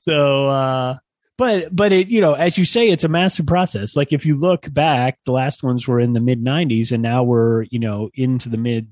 so 0.00 0.46
uh 0.48 0.96
but 1.38 1.74
but 1.74 1.92
it 1.92 2.08
you 2.08 2.20
know 2.20 2.34
as 2.34 2.58
you 2.58 2.64
say 2.64 2.88
it's 2.90 3.04
a 3.04 3.08
massive 3.08 3.46
process 3.46 3.96
like 3.96 4.12
if 4.12 4.26
you 4.26 4.34
look 4.36 4.72
back 4.72 5.18
the 5.24 5.32
last 5.32 5.62
ones 5.62 5.86
were 5.88 6.00
in 6.00 6.12
the 6.12 6.20
mid 6.20 6.42
90s 6.42 6.92
and 6.92 7.02
now 7.02 7.22
we're 7.22 7.62
you 7.70 7.78
know 7.78 8.10
into 8.14 8.48
the 8.48 8.56
mid 8.58 8.88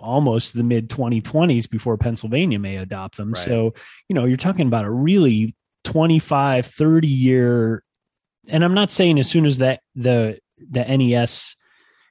almost 0.00 0.54
the 0.54 0.62
mid 0.62 0.88
2020s 0.88 1.68
before 1.68 1.96
pennsylvania 1.96 2.58
may 2.58 2.76
adopt 2.76 3.16
them 3.16 3.32
Right. 3.32 3.44
so 3.44 3.74
you 4.08 4.14
know 4.14 4.24
you're 4.24 4.36
talking 4.36 4.66
about 4.66 4.84
a 4.84 4.90
really 4.90 5.54
25 5.84 6.66
30 6.66 7.08
year 7.08 7.82
and 8.48 8.64
i'm 8.64 8.74
not 8.74 8.90
saying 8.90 9.18
as 9.18 9.28
soon 9.28 9.46
as 9.46 9.58
that 9.58 9.80
the 9.94 10.38
the 10.70 10.84
nes 10.84 11.56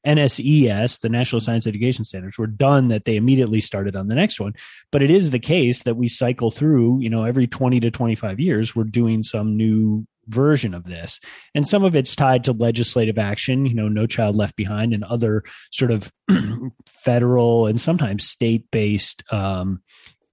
NSES, 0.05 0.99
the 0.99 1.09
National 1.09 1.39
Science 1.39 1.65
Education 1.65 2.03
Standards, 2.03 2.37
were 2.37 2.47
done 2.47 2.89
that 2.89 3.05
they 3.05 3.15
immediately 3.15 3.61
started 3.61 3.95
on 3.95 4.07
the 4.07 4.15
next 4.15 4.39
one. 4.39 4.53
But 4.91 5.01
it 5.01 5.09
is 5.09 5.31
the 5.31 5.39
case 5.39 5.83
that 5.83 5.95
we 5.95 6.09
cycle 6.09 6.51
through, 6.51 6.99
you 6.99 7.09
know, 7.09 7.23
every 7.23 7.47
20 7.47 7.79
to 7.79 7.91
25 7.91 8.39
years, 8.39 8.75
we're 8.75 8.83
doing 8.83 9.23
some 9.23 9.55
new 9.55 10.05
version 10.27 10.73
of 10.73 10.85
this. 10.85 11.19
And 11.53 11.67
some 11.67 11.83
of 11.83 11.95
it's 11.95 12.15
tied 12.15 12.43
to 12.45 12.53
legislative 12.53 13.17
action, 13.17 13.65
you 13.65 13.73
know, 13.73 13.87
No 13.87 14.05
Child 14.05 14.35
Left 14.35 14.55
Behind 14.55 14.93
and 14.93 15.03
other 15.03 15.43
sort 15.71 15.91
of 15.91 16.11
federal 16.87 17.67
and 17.67 17.79
sometimes 17.79 18.27
state 18.27 18.69
based 18.71 19.23
um, 19.31 19.81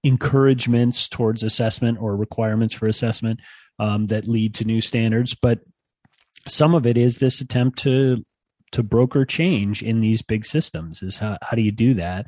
encouragements 0.03 1.07
towards 1.07 1.43
assessment 1.43 1.97
or 2.01 2.15
requirements 2.15 2.73
for 2.73 2.87
assessment 2.87 3.39
um, 3.79 4.07
that 4.07 4.27
lead 4.27 4.55
to 4.55 4.65
new 4.65 4.81
standards. 4.81 5.35
But 5.35 5.59
some 6.47 6.73
of 6.73 6.85
it 6.85 6.97
is 6.97 7.17
this 7.17 7.41
attempt 7.41 7.79
to 7.79 8.23
to 8.71 8.83
broker 8.83 9.25
change 9.25 9.83
in 9.83 9.99
these 9.99 10.21
big 10.21 10.45
systems 10.45 11.03
is 11.03 11.19
how, 11.19 11.37
how 11.41 11.55
do 11.55 11.61
you 11.61 11.71
do 11.71 11.93
that 11.93 12.27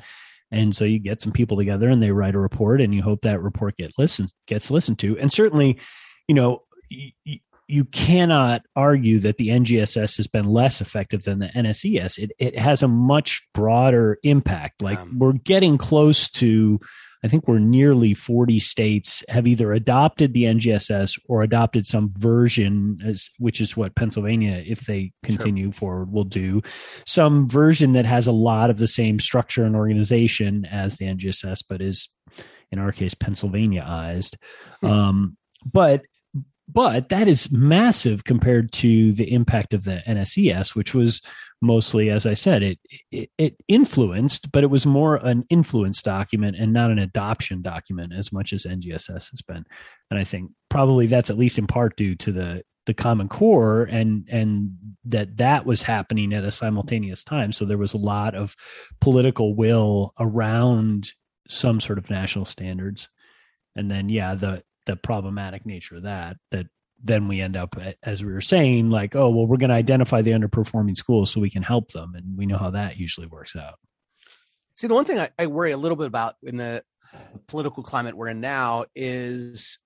and 0.50 0.76
so 0.76 0.84
you 0.84 0.98
get 0.98 1.20
some 1.20 1.32
people 1.32 1.56
together 1.56 1.88
and 1.88 2.02
they 2.02 2.10
write 2.10 2.34
a 2.34 2.38
report 2.38 2.80
and 2.80 2.94
you 2.94 3.02
hope 3.02 3.22
that 3.22 3.40
report 3.40 3.76
get 3.76 3.92
listened 3.98 4.30
gets 4.46 4.70
listened 4.70 4.98
to 4.98 5.18
and 5.18 5.32
certainly 5.32 5.78
you 6.28 6.34
know 6.34 6.62
you 7.66 7.84
cannot 7.84 8.62
argue 8.76 9.18
that 9.20 9.38
the 9.38 9.48
NGSS 9.48 10.18
has 10.18 10.26
been 10.26 10.44
less 10.44 10.80
effective 10.80 11.22
than 11.22 11.38
the 11.38 11.48
NSES. 11.48 12.18
It 12.18 12.32
it 12.38 12.58
has 12.58 12.82
a 12.82 12.88
much 12.88 13.42
broader 13.54 14.18
impact. 14.22 14.82
Like 14.82 14.98
Um, 14.98 15.18
we're 15.18 15.32
getting 15.32 15.78
close 15.78 16.28
to, 16.30 16.78
I 17.22 17.28
think 17.28 17.48
we're 17.48 17.58
nearly 17.58 18.12
40 18.12 18.60
states 18.60 19.24
have 19.30 19.46
either 19.46 19.72
adopted 19.72 20.34
the 20.34 20.44
NGSS 20.44 21.18
or 21.26 21.42
adopted 21.42 21.86
some 21.86 22.12
version, 22.18 22.98
as, 23.02 23.30
which 23.38 23.62
is 23.62 23.76
what 23.76 23.96
Pennsylvania, 23.96 24.62
if 24.66 24.80
they 24.80 25.12
continue 25.22 25.72
forward, 25.72 26.12
will 26.12 26.24
do. 26.24 26.60
Some 27.06 27.48
version 27.48 27.94
that 27.94 28.04
has 28.04 28.26
a 28.26 28.32
lot 28.32 28.68
of 28.68 28.76
the 28.76 28.88
same 28.88 29.18
structure 29.18 29.64
and 29.64 29.74
organization 29.74 30.66
as 30.66 30.96
the 30.96 31.06
NGSS, 31.06 31.64
but 31.66 31.80
is 31.80 32.10
in 32.70 32.78
our 32.78 32.92
case 32.92 33.14
Pennsylvaniaized. 33.14 34.36
Hmm. 34.80 34.86
Um, 34.86 35.36
but 35.64 36.02
but 36.68 37.10
that 37.10 37.28
is 37.28 37.52
massive 37.52 38.24
compared 38.24 38.72
to 38.72 39.12
the 39.12 39.32
impact 39.32 39.74
of 39.74 39.84
the 39.84 40.02
NSES, 40.06 40.74
which 40.74 40.94
was 40.94 41.20
mostly, 41.60 42.10
as 42.10 42.26
I 42.26 42.34
said, 42.34 42.62
it, 42.62 42.78
it 43.10 43.30
it 43.36 43.56
influenced, 43.68 44.50
but 44.50 44.64
it 44.64 44.68
was 44.68 44.86
more 44.86 45.16
an 45.16 45.44
influence 45.50 46.02
document 46.02 46.56
and 46.58 46.72
not 46.72 46.90
an 46.90 46.98
adoption 46.98 47.62
document 47.62 48.12
as 48.14 48.32
much 48.32 48.52
as 48.52 48.64
NGSS 48.64 49.30
has 49.30 49.42
been. 49.46 49.64
And 50.10 50.18
I 50.18 50.24
think 50.24 50.50
probably 50.70 51.06
that's 51.06 51.30
at 51.30 51.38
least 51.38 51.58
in 51.58 51.66
part 51.66 51.96
due 51.96 52.14
to 52.16 52.32
the 52.32 52.62
the 52.86 52.94
Common 52.94 53.28
Core 53.28 53.84
and 53.84 54.28
and 54.30 54.76
that 55.04 55.36
that 55.38 55.66
was 55.66 55.82
happening 55.82 56.32
at 56.32 56.44
a 56.44 56.50
simultaneous 56.50 57.24
time. 57.24 57.52
So 57.52 57.64
there 57.64 57.78
was 57.78 57.94
a 57.94 57.98
lot 57.98 58.34
of 58.34 58.54
political 59.00 59.54
will 59.54 60.12
around 60.18 61.12
some 61.48 61.80
sort 61.80 61.98
of 61.98 62.10
national 62.10 62.46
standards, 62.46 63.08
and 63.76 63.90
then 63.90 64.08
yeah, 64.08 64.34
the 64.34 64.62
the 64.86 64.96
problematic 64.96 65.64
nature 65.66 65.96
of 65.96 66.02
that 66.02 66.36
that 66.50 66.66
then 67.02 67.28
we 67.28 67.40
end 67.40 67.56
up 67.56 67.76
as 68.02 68.22
we 68.22 68.32
were 68.32 68.40
saying 68.40 68.90
like 68.90 69.14
oh 69.14 69.28
well 69.30 69.46
we're 69.46 69.56
going 69.56 69.70
to 69.70 69.76
identify 69.76 70.22
the 70.22 70.30
underperforming 70.30 70.96
schools 70.96 71.30
so 71.30 71.40
we 71.40 71.50
can 71.50 71.62
help 71.62 71.90
them 71.92 72.14
and 72.14 72.36
we 72.36 72.46
know 72.46 72.58
how 72.58 72.70
that 72.70 72.96
usually 72.96 73.26
works 73.26 73.56
out 73.56 73.78
See, 74.76 74.88
the 74.88 74.94
one 74.94 75.04
thing 75.04 75.20
I, 75.20 75.30
I 75.38 75.46
worry 75.46 75.70
a 75.70 75.76
little 75.76 75.96
bit 75.96 76.08
about 76.08 76.34
in 76.42 76.56
the 76.56 76.82
political 77.46 77.82
climate 77.82 78.16
we're 78.16 78.28
in 78.28 78.40
now 78.40 78.86
is 78.94 79.78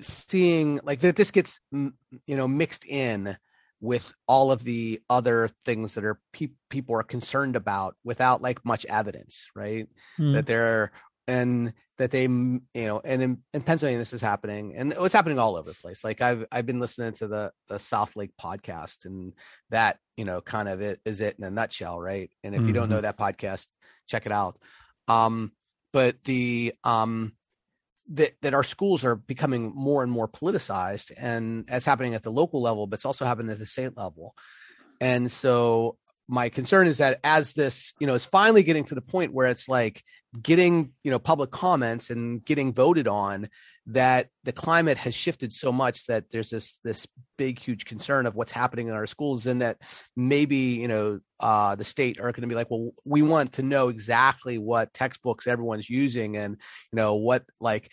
seeing 0.00 0.80
like 0.82 1.00
that 1.00 1.16
this 1.16 1.30
gets 1.30 1.60
you 1.70 1.92
know 2.28 2.48
mixed 2.48 2.84
in 2.86 3.36
with 3.80 4.14
all 4.26 4.50
of 4.50 4.64
the 4.64 5.00
other 5.10 5.50
things 5.64 5.94
that 5.94 6.04
are 6.04 6.20
pe- 6.32 6.48
people 6.70 6.94
are 6.94 7.02
concerned 7.02 7.56
about 7.56 7.96
without 8.04 8.42
like 8.42 8.64
much 8.64 8.86
evidence 8.86 9.48
right 9.54 9.88
mm. 10.18 10.34
that 10.34 10.46
there 10.46 10.92
and 11.28 11.72
that 12.02 12.10
they 12.10 12.22
you 12.22 12.60
know 12.74 13.00
and 13.04 13.22
in, 13.22 13.38
in 13.54 13.62
pennsylvania 13.62 13.96
this 13.96 14.12
is 14.12 14.20
happening 14.20 14.74
and 14.76 14.92
it's 14.92 15.14
happening 15.14 15.38
all 15.38 15.54
over 15.56 15.70
the 15.70 15.76
place 15.76 16.02
like 16.02 16.20
i've 16.20 16.44
i've 16.50 16.66
been 16.66 16.80
listening 16.80 17.12
to 17.12 17.28
the 17.28 17.52
the 17.68 17.76
Southlake 17.76 18.32
podcast 18.40 19.04
and 19.04 19.34
that 19.70 19.98
you 20.16 20.24
know 20.24 20.40
kind 20.40 20.68
of 20.68 20.80
it 20.80 20.98
is 21.04 21.20
it 21.20 21.36
in 21.38 21.44
a 21.44 21.50
nutshell 21.50 22.00
right 22.00 22.28
and 22.42 22.56
if 22.56 22.60
mm-hmm. 22.60 22.68
you 22.68 22.74
don't 22.74 22.88
know 22.88 22.96
mm-hmm. 22.96 23.02
that 23.02 23.18
podcast 23.18 23.68
check 24.08 24.26
it 24.26 24.32
out 24.32 24.58
um 25.06 25.52
but 25.92 26.16
the 26.24 26.74
um 26.82 27.34
that 28.08 28.32
that 28.42 28.52
our 28.52 28.64
schools 28.64 29.04
are 29.04 29.14
becoming 29.14 29.72
more 29.72 30.02
and 30.02 30.10
more 30.10 30.26
politicized 30.26 31.12
and 31.16 31.66
that's 31.68 31.86
happening 31.86 32.14
at 32.14 32.24
the 32.24 32.32
local 32.32 32.60
level 32.60 32.88
but 32.88 32.96
it's 32.96 33.06
also 33.06 33.24
happening 33.24 33.52
at 33.52 33.60
the 33.60 33.66
state 33.66 33.96
level 33.96 34.34
and 35.00 35.30
so 35.30 35.96
my 36.26 36.48
concern 36.48 36.88
is 36.88 36.98
that 36.98 37.20
as 37.22 37.52
this 37.52 37.92
you 38.00 38.08
know 38.08 38.14
is 38.14 38.26
finally 38.26 38.64
getting 38.64 38.82
to 38.82 38.96
the 38.96 39.00
point 39.00 39.32
where 39.32 39.46
it's 39.46 39.68
like 39.68 40.02
getting 40.40 40.92
you 41.04 41.10
know 41.10 41.18
public 41.18 41.50
comments 41.50 42.08
and 42.08 42.44
getting 42.44 42.72
voted 42.72 43.06
on 43.06 43.48
that 43.86 44.28
the 44.44 44.52
climate 44.52 44.96
has 44.96 45.14
shifted 45.14 45.52
so 45.52 45.72
much 45.72 46.06
that 46.06 46.30
there's 46.30 46.50
this 46.50 46.78
this 46.84 47.06
big 47.36 47.58
huge 47.58 47.84
concern 47.84 48.24
of 48.24 48.34
what's 48.34 48.52
happening 48.52 48.88
in 48.88 48.94
our 48.94 49.06
schools 49.06 49.46
and 49.46 49.60
that 49.60 49.76
maybe 50.16 50.56
you 50.56 50.88
know 50.88 51.20
uh, 51.40 51.74
the 51.74 51.84
state 51.84 52.18
are 52.18 52.30
going 52.32 52.42
to 52.42 52.46
be 52.46 52.54
like 52.54 52.70
well 52.70 52.92
we 53.04 53.20
want 53.20 53.52
to 53.52 53.62
know 53.62 53.88
exactly 53.88 54.56
what 54.56 54.94
textbooks 54.94 55.46
everyone's 55.46 55.90
using 55.90 56.36
and 56.36 56.56
you 56.92 56.96
know 56.96 57.16
what 57.16 57.44
like 57.60 57.90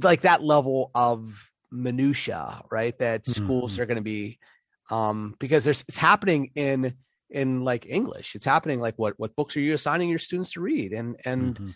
like 0.00 0.20
that 0.20 0.42
level 0.42 0.90
of 0.94 1.50
minutia 1.72 2.62
right 2.70 2.98
that 2.98 3.24
mm-hmm. 3.24 3.44
schools 3.44 3.78
are 3.78 3.86
going 3.86 3.96
to 3.96 4.02
be 4.02 4.38
um 4.90 5.34
because 5.38 5.64
there's 5.64 5.84
it's 5.88 5.96
happening 5.96 6.50
in 6.54 6.94
in 7.30 7.62
like 7.62 7.86
English. 7.86 8.34
It's 8.34 8.44
happening 8.44 8.80
like 8.80 8.94
what 8.96 9.14
what 9.18 9.36
books 9.36 9.56
are 9.56 9.60
you 9.60 9.74
assigning 9.74 10.08
your 10.08 10.18
students 10.18 10.52
to 10.52 10.60
read? 10.60 10.92
And 10.92 11.16
and 11.24 11.54
mm-hmm. 11.54 11.70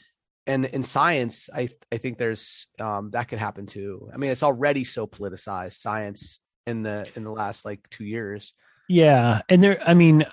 and 0.46 0.64
in 0.66 0.82
science, 0.82 1.48
I 1.54 1.68
I 1.92 1.98
think 1.98 2.18
there's 2.18 2.66
um 2.80 3.10
that 3.10 3.28
could 3.28 3.38
happen 3.38 3.66
too. 3.66 4.10
I 4.12 4.16
mean, 4.16 4.30
it's 4.30 4.42
already 4.42 4.84
so 4.84 5.06
politicized 5.06 5.74
science 5.74 6.40
in 6.66 6.82
the 6.82 7.06
in 7.14 7.24
the 7.24 7.32
last 7.32 7.64
like 7.64 7.88
two 7.90 8.04
years. 8.04 8.52
Yeah, 8.88 9.40
and 9.48 9.64
there 9.64 9.82
I 9.88 9.94
mean, 9.94 10.26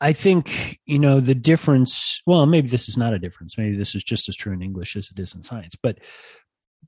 I 0.00 0.12
think, 0.12 0.78
you 0.84 0.98
know, 0.98 1.20
the 1.20 1.34
difference, 1.34 2.20
well, 2.26 2.44
maybe 2.44 2.68
this 2.68 2.88
is 2.88 2.98
not 2.98 3.14
a 3.14 3.18
difference. 3.18 3.56
Maybe 3.56 3.76
this 3.76 3.94
is 3.94 4.04
just 4.04 4.28
as 4.28 4.36
true 4.36 4.52
in 4.52 4.60
English 4.60 4.94
as 4.96 5.10
it 5.10 5.18
is 5.18 5.34
in 5.34 5.42
science. 5.42 5.74
But 5.82 5.98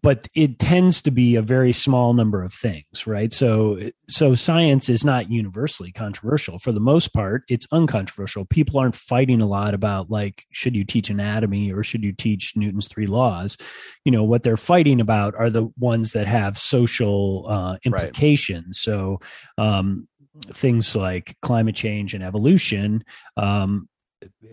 but 0.03 0.29
it 0.35 0.59
tends 0.59 1.03
to 1.03 1.11
be 1.11 1.37
a 1.37 1.43
very 1.43 1.73
small 1.73 2.13
number 2.13 2.43
of 2.43 2.53
things 2.53 3.07
right? 3.07 3.33
So 3.33 3.79
so 4.09 4.35
science 4.35 4.89
is 4.89 5.05
not 5.05 5.31
universally 5.31 5.93
controversial. 5.93 6.59
For 6.59 6.73
the 6.73 6.81
most 6.81 7.13
part 7.13 7.45
it's 7.49 7.67
uncontroversial. 7.73 8.45
People 8.47 8.79
aren't 8.79 8.97
fighting 8.97 9.41
a 9.41 9.47
lot 9.47 9.75
about 9.75 10.11
like 10.11 10.45
should 10.51 10.75
you 10.75 10.85
teach 10.85 11.11
anatomy 11.11 11.73
or 11.73 11.83
should 11.83 12.05
you 12.05 12.13
teach 12.13 12.55
newton's 12.57 12.89
three 12.89 13.07
laws? 13.07 13.57
You 14.05 14.13
know 14.13 14.25
what 14.25 14.43
they're 14.43 14.57
fighting 14.57 15.01
about 15.01 15.35
are 15.35 15.51
the 15.51 15.69
ones 15.79 16.13
that 16.13 16.27
have 16.27 16.59
social 16.59 17.47
uh, 17.49 17.77
implications. 17.85 18.67
Right. 18.67 18.75
so 18.77 19.21
um, 19.59 20.09
things 20.53 20.95
like 20.95 21.37
climate 21.43 21.75
change 21.75 22.15
and 22.15 22.23
evolution 22.23 23.05
um, 23.37 23.89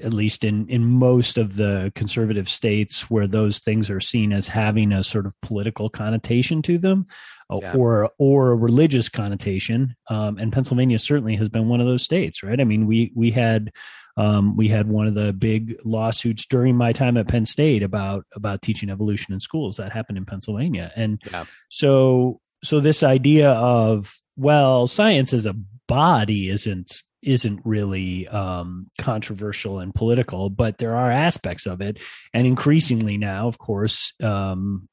at 0.02 0.14
least 0.14 0.44
in 0.44 0.68
in 0.68 0.84
most 0.84 1.38
of 1.38 1.56
the 1.56 1.92
conservative 1.96 2.50
states 2.50 3.10
where 3.10 3.28
those 3.28 3.60
things 3.60 3.90
are 3.90 4.02
seen 4.02 4.34
as 4.34 4.48
having 4.48 4.92
a 4.92 5.04
sort 5.04 5.26
of 5.26 5.40
political 5.42 5.90
connotation 5.90 6.62
to 6.62 6.78
them 6.78 7.06
uh, 7.50 7.60
yeah. 7.62 7.74
or 7.74 8.10
or 8.18 8.52
a 8.52 8.56
religious 8.56 9.10
connotation 9.10 9.96
um, 10.10 10.38
and 10.38 10.52
Pennsylvania 10.52 11.00
certainly 11.00 11.36
has 11.36 11.50
been 11.50 11.70
one 11.70 11.80
of 11.80 11.88
those 11.88 12.04
states 12.04 12.44
right 12.44 12.60
i 12.60 12.64
mean 12.64 12.86
we 12.86 13.12
we 13.16 13.32
had 13.32 13.72
um, 14.16 14.56
we 14.56 14.68
had 14.68 14.88
one 14.88 15.08
of 15.08 15.16
the 15.16 15.34
big 15.34 15.76
lawsuits 15.84 16.46
during 16.46 16.76
my 16.76 16.94
time 16.94 17.18
at 17.18 17.28
Penn 17.28 17.48
State 17.48 17.82
about 17.82 18.26
about 18.36 18.62
teaching 18.62 18.90
evolution 18.90 19.34
in 19.34 19.40
schools 19.40 19.78
that 19.78 19.92
happened 19.92 20.18
in 20.18 20.26
Pennsylvania 20.26 20.92
and 20.96 21.22
yeah. 21.32 21.46
so 21.70 22.40
so 22.64 22.80
this 22.80 23.02
idea 23.02 23.52
of 23.52 24.14
well 24.36 24.88
science 24.88 25.34
as 25.34 25.46
a 25.46 25.56
body 25.88 26.50
isn't 26.50 27.02
isn't 27.24 27.62
really 27.64 28.28
um, 28.28 28.90
controversial 28.98 29.80
and 29.80 29.94
political, 29.94 30.50
but 30.50 30.78
there 30.78 30.96
are 30.96 31.12
aspects 31.12 31.66
of 31.66 31.82
it, 31.82 32.00
and 32.34 32.46
increasingly 32.46 33.18
now, 33.18 33.48
of 33.48 33.58
course, 33.58 34.14
um, 34.22 34.88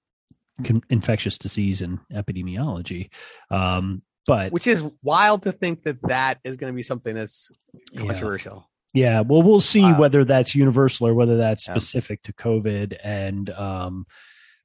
con- 0.64 0.82
infectious 0.90 1.38
disease 1.38 1.82
and 1.82 1.98
epidemiology. 2.12 3.10
Um, 3.50 4.02
but 4.26 4.52
which 4.52 4.66
is 4.66 4.84
wild 5.02 5.42
to 5.42 5.52
think 5.52 5.82
that 5.84 6.00
that 6.02 6.38
is 6.44 6.56
going 6.56 6.72
to 6.72 6.76
be 6.76 6.82
something 6.82 7.14
that's 7.14 7.50
controversial. 7.96 8.70
Yeah. 8.92 9.04
yeah 9.04 9.20
well, 9.22 9.42
we'll 9.42 9.60
see 9.60 9.82
wow. 9.82 9.98
whether 9.98 10.24
that's 10.24 10.54
universal 10.54 11.08
or 11.08 11.14
whether 11.14 11.36
that's 11.36 11.66
yeah. 11.66 11.74
specific 11.74 12.22
to 12.24 12.32
COVID. 12.32 12.96
And, 13.02 13.50
um, 13.50 14.06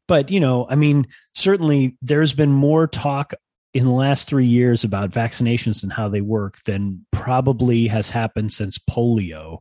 but 0.07 0.29
you 0.29 0.39
know, 0.39 0.67
I 0.69 0.75
mean, 0.75 1.07
certainly 1.33 1.97
there's 2.01 2.33
been 2.33 2.51
more 2.51 2.85
talk 2.85 3.33
in 3.75 3.83
the 3.83 3.91
last 3.91 4.29
three 4.29 4.45
years 4.45 4.85
about 4.85 5.11
vaccinations 5.11 5.83
and 5.83 5.91
how 5.91 6.07
they 6.07 6.21
work 6.21 6.63
than 6.63 7.05
probably 7.11 7.87
has 7.87 8.09
happened 8.09 8.53
since 8.53 8.79
polio. 8.79 9.57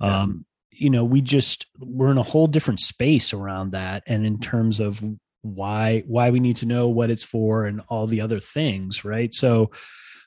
Yeah. 0.00 0.22
Um, 0.22 0.46
you 0.70 0.88
know, 0.88 1.04
we 1.04 1.20
just 1.20 1.66
we're 1.78 2.10
in 2.10 2.16
a 2.16 2.22
whole 2.22 2.46
different 2.46 2.80
space 2.80 3.34
around 3.34 3.72
that, 3.72 4.04
and 4.06 4.24
in 4.24 4.40
terms 4.40 4.80
of 4.80 5.02
why 5.42 6.02
why 6.06 6.30
we 6.30 6.40
need 6.40 6.56
to 6.56 6.66
know 6.66 6.88
what 6.88 7.10
it's 7.10 7.24
for 7.24 7.66
and 7.66 7.82
all 7.88 8.06
the 8.06 8.22
other 8.22 8.40
things, 8.40 9.04
right? 9.04 9.34
So, 9.34 9.70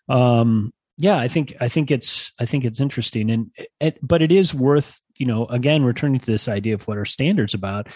um, 0.08 0.71
yeah, 0.97 1.17
I 1.17 1.27
think 1.27 1.56
I 1.60 1.67
think 1.67 1.89
it's 1.89 2.34
I 2.38 2.45
think 2.45 2.63
it's 2.63 2.80
interesting, 2.80 3.32
and 3.32 3.49
it, 3.80 3.97
but 4.04 4.21
it 4.21 4.32
is 4.32 4.54
worth 4.54 5.01
you 5.15 5.25
know 5.25 5.47
again 5.47 5.84
returning 5.84 6.19
to 6.19 6.25
this 6.27 6.47
idea 6.47 6.75
of 6.75 6.88
what 6.88 6.97
our 6.99 7.06
standards 7.06 7.56
about 7.56 7.88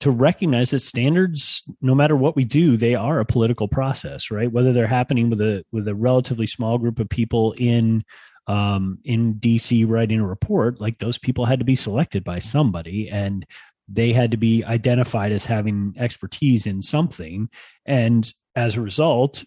to 0.00 0.10
recognize 0.10 0.70
that 0.70 0.80
standards 0.80 1.62
no 1.80 1.94
matter 1.94 2.16
what 2.16 2.36
we 2.36 2.44
do 2.44 2.76
they 2.76 2.94
are 2.94 3.20
a 3.20 3.24
political 3.24 3.68
process 3.68 4.30
right? 4.30 4.52
Whether 4.52 4.72
they're 4.72 4.86
happening 4.86 5.30
with 5.30 5.40
a 5.40 5.64
with 5.72 5.88
a 5.88 5.94
relatively 5.94 6.46
small 6.46 6.78
group 6.78 6.98
of 6.98 7.08
people 7.08 7.54
in 7.58 8.04
um, 8.48 8.98
in 9.04 9.34
dc 9.34 9.88
writing 9.88 10.20
a 10.20 10.26
report 10.26 10.80
like 10.80 10.98
those 10.98 11.18
people 11.18 11.46
had 11.46 11.58
to 11.58 11.64
be 11.64 11.74
selected 11.74 12.22
by 12.22 12.38
somebody 12.38 13.08
and 13.08 13.44
they 13.88 14.12
had 14.12 14.32
to 14.32 14.36
be 14.36 14.64
identified 14.64 15.32
as 15.32 15.44
having 15.44 15.94
expertise 15.96 16.66
in 16.66 16.82
something. 16.82 17.48
And 17.84 18.32
as 18.54 18.76
a 18.76 18.80
result 18.80 19.44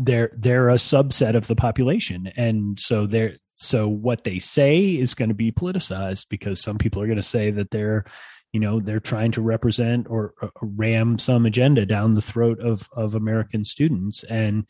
they're 0.00 0.30
they're 0.36 0.70
a 0.70 0.74
subset 0.74 1.34
of 1.34 1.48
the 1.48 1.56
population. 1.56 2.32
And 2.36 2.78
so 2.78 3.06
they're 3.06 3.36
so 3.54 3.88
what 3.88 4.22
they 4.22 4.38
say 4.38 4.90
is 4.90 5.14
going 5.14 5.28
to 5.28 5.34
be 5.34 5.50
politicized 5.50 6.26
because 6.30 6.60
some 6.60 6.78
people 6.78 7.02
are 7.02 7.06
going 7.06 7.16
to 7.16 7.22
say 7.22 7.50
that 7.50 7.72
they're 7.72 8.04
you 8.52 8.60
know 8.60 8.80
they're 8.80 9.00
trying 9.00 9.32
to 9.32 9.40
represent 9.40 10.06
or, 10.08 10.34
or 10.40 10.50
ram 10.60 11.18
some 11.18 11.46
agenda 11.46 11.84
down 11.86 12.14
the 12.14 12.22
throat 12.22 12.60
of 12.60 12.88
of 12.92 13.14
American 13.14 13.64
students. 13.64 14.22
And 14.24 14.66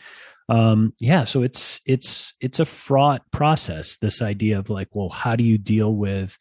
um 0.51 0.95
yeah 0.99 1.25
so 1.25 1.43
it's 1.43 1.81
it's 1.85 2.35
it's 2.41 2.59
a 2.59 2.65
fraught 2.65 3.23
process 3.31 3.99
this 3.99 4.23
idea 4.23 4.59
of 4.59 4.71
like 4.71 4.89
well 4.93 5.11
how 5.11 5.37
do 5.37 5.45
you 5.45 5.59
deal 5.59 5.95
with 5.95 6.39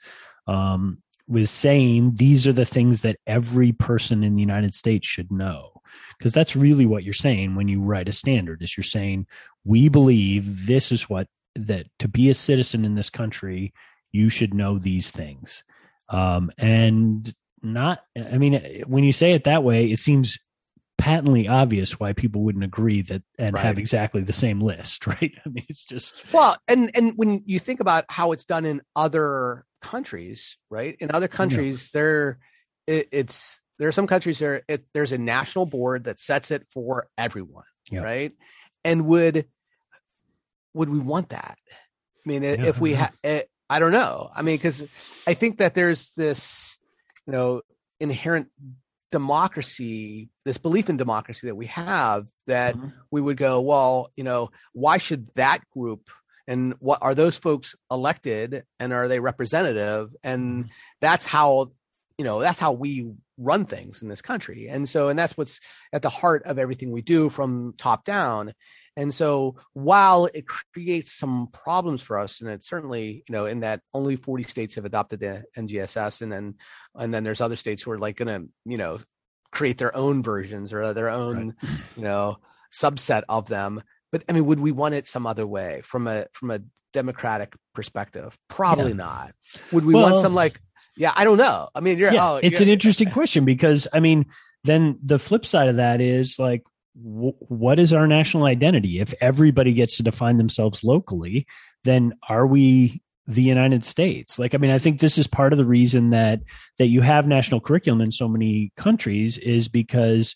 um 0.47 1.03
with 1.27 1.49
saying 1.49 2.13
these 2.15 2.47
are 2.47 2.53
the 2.53 2.65
things 2.65 3.01
that 3.01 3.19
every 3.27 3.73
person 3.73 4.23
in 4.23 4.35
the 4.35 4.41
United 4.41 4.73
States 4.73 5.05
should 5.05 5.31
know? 5.31 5.81
Because 6.17 6.31
that's 6.31 6.55
really 6.55 6.85
what 6.85 7.03
you're 7.03 7.13
saying 7.13 7.55
when 7.55 7.67
you 7.67 7.81
write 7.81 8.07
a 8.07 8.13
standard 8.13 8.61
is 8.61 8.77
you're 8.77 8.83
saying 8.83 9.27
we 9.65 9.89
believe 9.89 10.67
this 10.67 10.91
is 10.91 11.09
what 11.09 11.27
that 11.55 11.87
to 11.99 12.07
be 12.07 12.29
a 12.29 12.33
citizen 12.33 12.85
in 12.85 12.95
this 12.95 13.09
country 13.09 13.73
you 14.11 14.29
should 14.29 14.53
know 14.53 14.77
these 14.77 15.11
things 15.11 15.63
um, 16.09 16.51
and 16.57 17.33
not, 17.61 17.99
I 18.15 18.37
mean, 18.37 18.83
when 18.87 19.03
you 19.03 19.11
say 19.11 19.33
it 19.33 19.45
that 19.45 19.63
way, 19.63 19.91
it 19.91 19.99
seems 19.99 20.37
patently 20.97 21.47
obvious 21.47 21.99
why 21.99 22.13
people 22.13 22.41
wouldn't 22.41 22.63
agree 22.63 23.01
that 23.03 23.21
and 23.37 23.53
right. 23.53 23.65
have 23.65 23.77
exactly 23.77 24.21
the 24.21 24.33
same 24.33 24.59
list, 24.59 25.05
right? 25.07 25.33
I 25.45 25.49
mean, 25.49 25.65
it's 25.69 25.85
just 25.85 26.25
well, 26.33 26.57
and 26.67 26.91
and 26.95 27.13
when 27.15 27.43
you 27.45 27.59
think 27.59 27.79
about 27.79 28.05
how 28.09 28.31
it's 28.31 28.45
done 28.45 28.65
in 28.65 28.81
other 28.95 29.63
countries, 29.81 30.57
right? 30.69 30.95
In 30.99 31.11
other 31.11 31.27
countries, 31.27 31.91
yeah. 31.93 31.99
there 31.99 32.39
it, 32.87 33.07
it's 33.11 33.59
there 33.79 33.87
are 33.87 33.93
some 33.93 34.07
countries 34.07 34.39
there 34.39 34.63
it, 34.67 34.85
there's 34.93 35.11
a 35.11 35.17
national 35.17 35.65
board 35.65 36.05
that 36.05 36.19
sets 36.19 36.51
it 36.51 36.65
for 36.73 37.07
everyone, 37.17 37.65
yeah. 37.91 38.01
right? 38.01 38.31
And 38.83 39.05
would 39.05 39.45
would 40.73 40.89
we 40.89 40.99
want 40.99 41.29
that? 41.29 41.57
I 42.25 42.29
mean, 42.29 42.43
yeah. 42.43 42.65
if 42.65 42.79
we 42.79 42.93
had 42.93 43.11
I 43.69 43.79
don't 43.79 43.91
know. 43.91 44.29
I 44.33 44.41
mean, 44.41 44.55
because 44.55 44.85
I 45.27 45.33
think 45.33 45.57
that 45.57 45.75
there's 45.75 46.13
this, 46.13 46.77
you 47.25 47.33
know, 47.33 47.61
inherent 47.99 48.49
democracy, 49.11 50.29
this 50.45 50.57
belief 50.57 50.89
in 50.89 50.97
democracy 50.97 51.47
that 51.47 51.55
we 51.55 51.67
have 51.67 52.27
that 52.47 52.75
mm-hmm. 52.75 52.89
we 53.11 53.21
would 53.21 53.37
go, 53.37 53.61
well, 53.61 54.11
you 54.15 54.23
know, 54.23 54.49
why 54.73 54.97
should 54.97 55.33
that 55.35 55.59
group 55.71 56.09
and 56.47 56.75
what 56.79 56.99
are 57.01 57.15
those 57.15 57.37
folks 57.37 57.75
elected 57.91 58.63
and 58.79 58.93
are 58.93 59.07
they 59.07 59.19
representative? 59.19 60.15
And 60.23 60.65
mm-hmm. 60.65 60.71
that's 61.01 61.25
how, 61.25 61.71
you 62.17 62.25
know, 62.25 62.39
that's 62.39 62.59
how 62.59 62.71
we 62.71 63.11
run 63.37 63.65
things 63.65 64.01
in 64.01 64.07
this 64.07 64.21
country. 64.21 64.67
And 64.67 64.87
so, 64.87 65.09
and 65.09 65.19
that's 65.19 65.37
what's 65.37 65.59
at 65.93 66.01
the 66.01 66.09
heart 66.09 66.43
of 66.43 66.57
everything 66.57 66.91
we 66.91 67.01
do 67.01 67.29
from 67.29 67.75
top 67.77 68.05
down. 68.05 68.53
And 68.97 69.13
so 69.13 69.55
while 69.73 70.25
it 70.33 70.45
creates 70.47 71.13
some 71.13 71.49
problems 71.53 72.01
for 72.01 72.17
us, 72.17 72.41
and 72.41 72.49
it's 72.49 72.67
certainly, 72.67 73.23
you 73.29 73.33
know, 73.33 73.45
in 73.45 73.59
that 73.59 73.81
only 73.93 74.15
40 74.15 74.43
states 74.45 74.73
have 74.75 74.85
adopted 74.85 75.19
the 75.19 75.43
NGSS, 75.55 76.21
and 76.21 76.31
then 76.31 76.55
and 76.95 77.13
then 77.13 77.23
there's 77.23 77.39
other 77.39 77.55
states 77.55 77.83
who 77.83 77.91
are 77.91 77.99
like 77.99 78.17
gonna, 78.17 78.41
you 78.65 78.77
know, 78.77 78.99
create 79.51 79.77
their 79.77 79.95
own 79.95 80.23
versions 80.23 80.73
or 80.73 80.93
their 80.93 81.09
own, 81.09 81.55
right. 81.61 81.79
you 81.95 82.03
know, 82.03 82.37
subset 82.81 83.21
of 83.29 83.47
them. 83.47 83.83
But 84.11 84.23
I 84.27 84.33
mean, 84.33 84.47
would 84.47 84.59
we 84.59 84.71
want 84.71 84.95
it 84.95 85.05
some 85.05 85.27
other 85.27 85.45
way 85.45 85.81
from 85.83 86.07
a 86.07 86.25
from 86.33 86.49
a 86.49 86.61
democratic 86.91 87.55
perspective? 87.75 88.35
Probably 88.47 88.93
yeah. 88.93 88.97
not. 88.97 89.35
Would 89.71 89.85
we 89.85 89.93
well, 89.93 90.03
want 90.11 90.17
some 90.17 90.33
like 90.33 90.59
yeah, 90.95 91.13
I 91.15 91.23
don't 91.23 91.37
know. 91.37 91.69
I 91.75 91.81
mean, 91.81 91.99
you're 91.99 92.11
yeah, 92.11 92.31
oh, 92.31 92.39
it's 92.41 92.61
an 92.61 92.67
interesting 92.67 93.11
question 93.11 93.45
because 93.45 93.87
I 93.93 93.99
mean, 93.99 94.25
then 94.63 94.97
the 95.03 95.19
flip 95.19 95.45
side 95.45 95.69
of 95.69 95.75
that 95.75 96.01
is 96.01 96.39
like 96.39 96.63
what 97.01 97.79
is 97.79 97.93
our 97.93 98.07
national 98.07 98.45
identity? 98.45 98.99
If 98.99 99.13
everybody 99.21 99.73
gets 99.73 99.97
to 99.97 100.03
define 100.03 100.37
themselves 100.37 100.83
locally, 100.83 101.45
then 101.83 102.13
are 102.27 102.47
we 102.47 103.01
the 103.27 103.43
United 103.43 103.85
States? 103.85 104.39
Like, 104.39 104.55
I 104.55 104.57
mean, 104.57 104.71
I 104.71 104.79
think 104.79 104.99
this 104.99 105.17
is 105.17 105.27
part 105.27 105.53
of 105.53 105.57
the 105.57 105.65
reason 105.65 106.09
that 106.11 106.41
that 106.79 106.87
you 106.87 107.01
have 107.01 107.27
national 107.27 107.61
curriculum 107.61 108.01
in 108.01 108.11
so 108.11 108.27
many 108.27 108.71
countries 108.77 109.37
is 109.37 109.67
because 109.67 110.35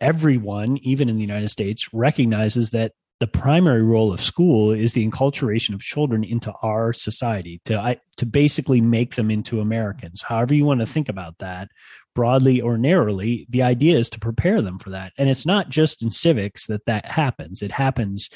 everyone, 0.00 0.78
even 0.78 1.08
in 1.08 1.16
the 1.16 1.22
United 1.22 1.48
States, 1.48 1.92
recognizes 1.92 2.70
that 2.70 2.92
the 3.20 3.26
primary 3.28 3.82
role 3.84 4.12
of 4.12 4.20
school 4.20 4.72
is 4.72 4.94
the 4.94 5.08
enculturation 5.08 5.74
of 5.74 5.80
children 5.80 6.24
into 6.24 6.52
our 6.62 6.92
society 6.92 7.60
to 7.66 7.96
to 8.16 8.26
basically 8.26 8.80
make 8.80 9.14
them 9.14 9.30
into 9.30 9.60
Americans. 9.60 10.22
However 10.22 10.54
you 10.54 10.64
want 10.64 10.80
to 10.80 10.86
think 10.86 11.08
about 11.08 11.38
that, 11.38 11.68
broadly 12.14 12.60
or 12.60 12.76
narrowly, 12.78 13.46
the 13.48 13.62
idea 13.62 13.98
is 13.98 14.10
to 14.10 14.20
prepare 14.20 14.62
them 14.62 14.78
for 14.78 14.90
that. 14.90 15.12
And 15.18 15.28
it's 15.28 15.46
not 15.46 15.68
just 15.68 16.02
in 16.02 16.10
civics 16.10 16.66
that 16.66 16.86
that 16.86 17.06
happens. 17.06 17.62
It 17.62 17.72
happens 17.72 18.30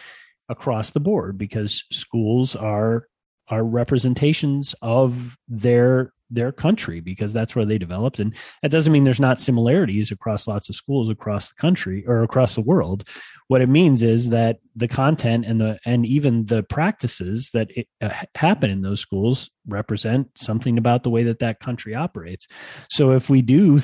across 0.49 0.91
the 0.91 1.01
board 1.01 1.39
because 1.39 1.85
schools 1.91 2.57
are 2.57 3.07
are 3.49 3.65
representations 3.65 4.75
of 4.83 5.37
their 5.47 6.13
their 6.31 6.53
country 6.53 7.01
because 7.01 7.33
that's 7.33 7.55
where 7.55 7.65
they 7.65 7.79
developed. 7.79 8.19
And 8.19 8.35
that 8.63 8.71
doesn't 8.71 8.93
mean 8.93 9.05
there's 9.05 9.21
not 9.21 9.41
similarities 9.41 10.11
across 10.11 10.47
lots 10.47 10.69
of 10.69 10.75
schools 10.75 11.11
across 11.11 11.49
the 11.49 11.55
country 11.55 12.05
or 12.07 12.23
across 12.23 12.55
the 12.55 12.61
world. 12.61 13.09
What 13.49 13.63
it 13.63 13.69
means 13.69 14.03
is 14.03 14.31
that 14.31 14.59
the 14.75 14.89
content 14.89 15.45
and 15.47 15.61
the 15.61 15.79
and 15.85 16.05
even 16.05 16.47
the 16.47 16.63
practices 16.65 17.51
that 17.55 17.71
it, 17.77 17.89
uh, 18.01 18.11
happen 18.35 18.71
in 18.71 18.83
those 18.83 19.01
schools 19.01 19.51
represent 19.67 20.29
something 20.37 20.79
about 20.79 21.03
the 21.03 21.11
way 21.11 21.23
that 21.25 21.39
that 21.41 21.61
country 21.61 21.95
operates. 21.95 22.47
So 22.89 23.13
if 23.13 23.31
we 23.31 23.43
do 23.43 23.81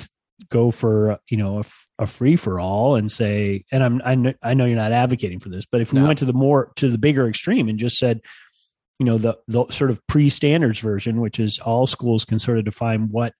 go 0.50 0.70
for 0.70 1.20
you 1.28 1.36
know 1.36 1.60
a, 1.60 2.02
a 2.02 2.06
free 2.06 2.34
for 2.34 2.58
all 2.58 2.96
and 2.96 3.12
say 3.12 3.64
and 3.70 3.84
i'm 3.84 4.02
I 4.04 4.14
know, 4.16 4.32
I 4.42 4.54
know 4.54 4.64
you're 4.64 4.76
not 4.76 4.90
advocating 4.90 5.38
for 5.38 5.50
this 5.50 5.66
but 5.70 5.80
if 5.80 5.92
we 5.92 6.00
no. 6.00 6.06
went 6.06 6.18
to 6.18 6.24
the 6.24 6.32
more 6.32 6.72
to 6.76 6.90
the 6.90 6.98
bigger 6.98 7.28
extreme 7.28 7.68
and 7.68 7.78
just 7.78 7.96
said 7.96 8.20
you 8.98 9.06
know 9.06 9.18
the 9.18 9.36
the 9.48 9.64
sort 9.70 9.90
of 9.90 10.04
pre-standards 10.06 10.78
version 10.78 11.20
which 11.20 11.40
is 11.40 11.58
all 11.60 11.86
schools 11.86 12.24
can 12.24 12.38
sort 12.38 12.58
of 12.58 12.64
define 12.64 13.08
what 13.10 13.32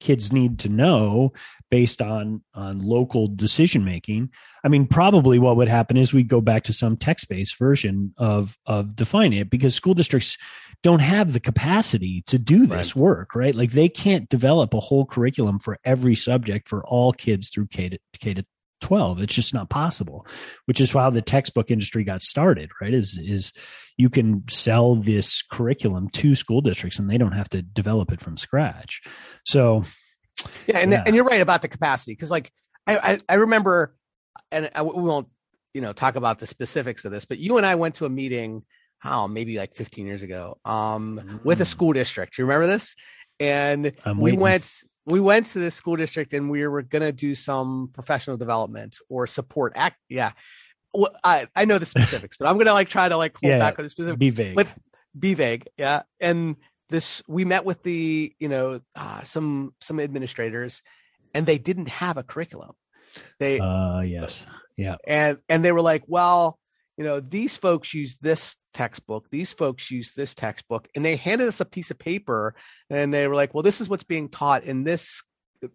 kids 0.00 0.32
need 0.32 0.58
to 0.58 0.68
know 0.68 1.32
based 1.70 2.02
on 2.02 2.42
on 2.54 2.78
local 2.78 3.28
decision 3.28 3.84
making 3.84 4.28
i 4.64 4.68
mean 4.68 4.86
probably 4.86 5.38
what 5.38 5.56
would 5.56 5.68
happen 5.68 5.96
is 5.96 6.12
we 6.12 6.22
go 6.22 6.40
back 6.40 6.64
to 6.64 6.72
some 6.72 6.96
text-based 6.96 7.56
version 7.58 8.12
of 8.18 8.56
of 8.66 8.94
defining 8.96 9.38
it 9.38 9.50
because 9.50 9.74
school 9.74 9.94
districts 9.94 10.36
don't 10.82 11.00
have 11.00 11.32
the 11.32 11.40
capacity 11.40 12.22
to 12.26 12.38
do 12.38 12.66
this 12.66 12.94
right. 12.94 13.02
work 13.02 13.34
right 13.34 13.54
like 13.54 13.72
they 13.72 13.88
can't 13.88 14.28
develop 14.28 14.74
a 14.74 14.80
whole 14.80 15.06
curriculum 15.06 15.58
for 15.58 15.78
every 15.84 16.14
subject 16.14 16.68
for 16.68 16.84
all 16.86 17.12
kids 17.12 17.48
through 17.48 17.66
k 17.68 17.88
to 17.88 17.98
k 18.18 18.34
to 18.34 18.44
12 18.84 19.22
it's 19.22 19.34
just 19.34 19.54
not 19.54 19.70
possible 19.70 20.26
which 20.66 20.78
is 20.78 20.92
how 20.92 21.08
the 21.08 21.22
textbook 21.22 21.70
industry 21.70 22.04
got 22.04 22.22
started 22.22 22.68
right 22.82 22.92
is 22.92 23.18
is 23.18 23.50
you 23.96 24.10
can 24.10 24.44
sell 24.50 24.94
this 24.94 25.40
curriculum 25.50 26.10
to 26.10 26.34
school 26.34 26.60
districts 26.60 26.98
and 26.98 27.08
they 27.08 27.16
don't 27.16 27.32
have 27.32 27.48
to 27.48 27.62
develop 27.62 28.12
it 28.12 28.20
from 28.20 28.36
scratch 28.36 29.00
so 29.46 29.82
yeah 30.66 30.80
and, 30.80 30.92
yeah. 30.92 31.02
and 31.06 31.16
you're 31.16 31.24
right 31.24 31.40
about 31.40 31.62
the 31.62 31.68
capacity 31.68 32.12
because 32.12 32.30
like 32.30 32.52
I, 32.86 32.98
I, 32.98 33.20
I 33.26 33.34
remember 33.36 33.96
and 34.52 34.70
I, 34.74 34.82
we 34.82 35.02
won't 35.02 35.28
you 35.72 35.80
know 35.80 35.94
talk 35.94 36.16
about 36.16 36.38
the 36.38 36.46
specifics 36.46 37.06
of 37.06 37.10
this 37.10 37.24
but 37.24 37.38
you 37.38 37.56
and 37.56 37.64
i 37.64 37.76
went 37.76 37.94
to 37.94 38.04
a 38.04 38.10
meeting 38.10 38.64
how 38.98 39.26
maybe 39.26 39.56
like 39.56 39.74
15 39.74 40.06
years 40.06 40.20
ago 40.20 40.58
um 40.66 41.22
mm. 41.24 41.42
with 41.42 41.62
a 41.62 41.64
mm. 41.64 41.68
school 41.68 41.94
district 41.94 42.36
you 42.36 42.44
remember 42.44 42.66
this 42.66 42.96
and 43.40 43.92
we 44.18 44.32
went 44.32 44.70
we 45.06 45.20
went 45.20 45.46
to 45.46 45.58
this 45.58 45.74
school 45.74 45.96
district 45.96 46.32
and 46.32 46.50
we 46.50 46.66
were 46.66 46.82
going 46.82 47.02
to 47.02 47.12
do 47.12 47.34
some 47.34 47.90
professional 47.92 48.36
development 48.36 48.98
or 49.08 49.26
support 49.26 49.72
act 49.76 49.98
yeah. 50.08 50.32
Well, 50.92 51.14
I, 51.24 51.48
I 51.56 51.64
know 51.64 51.78
the 51.78 51.86
specifics 51.96 52.36
but 52.36 52.48
i'm 52.48 52.54
going 52.54 52.66
to 52.66 52.72
like 52.72 52.88
try 52.88 53.08
to 53.08 53.16
like 53.16 53.36
hold 53.36 53.50
yeah, 53.50 53.58
back 53.58 53.78
on 53.78 53.84
the 53.84 53.90
specifics 53.90 54.18
be 54.18 54.30
vague. 54.30 54.54
but 54.54 54.68
be 55.18 55.34
vague 55.34 55.68
yeah. 55.76 56.02
And 56.20 56.56
this 56.88 57.22
we 57.26 57.44
met 57.44 57.64
with 57.64 57.82
the 57.82 58.34
you 58.38 58.48
know 58.48 58.80
uh, 58.94 59.22
some 59.22 59.74
some 59.80 60.00
administrators 60.00 60.82
and 61.32 61.46
they 61.46 61.58
didn't 61.58 61.88
have 61.88 62.16
a 62.16 62.22
curriculum. 62.22 62.72
They 63.38 63.60
uh 63.60 64.00
yes. 64.00 64.44
Yeah. 64.76 64.96
And 65.06 65.38
and 65.48 65.64
they 65.64 65.72
were 65.72 65.82
like 65.82 66.04
well 66.06 66.58
you 66.96 67.04
know, 67.04 67.20
these 67.20 67.56
folks 67.56 67.92
use 67.92 68.18
this 68.18 68.56
textbook, 68.74 69.30
these 69.30 69.52
folks 69.52 69.90
use 69.90 70.12
this 70.12 70.34
textbook, 70.34 70.88
and 70.94 71.04
they 71.04 71.16
handed 71.16 71.48
us 71.48 71.60
a 71.60 71.64
piece 71.64 71.90
of 71.90 71.98
paper 71.98 72.54
and 72.90 73.14
they 73.14 73.26
were 73.28 73.34
like, 73.34 73.54
well, 73.54 73.62
this 73.62 73.80
is 73.80 73.88
what's 73.88 74.04
being 74.04 74.28
taught 74.28 74.64
in 74.64 74.84
this 74.84 75.22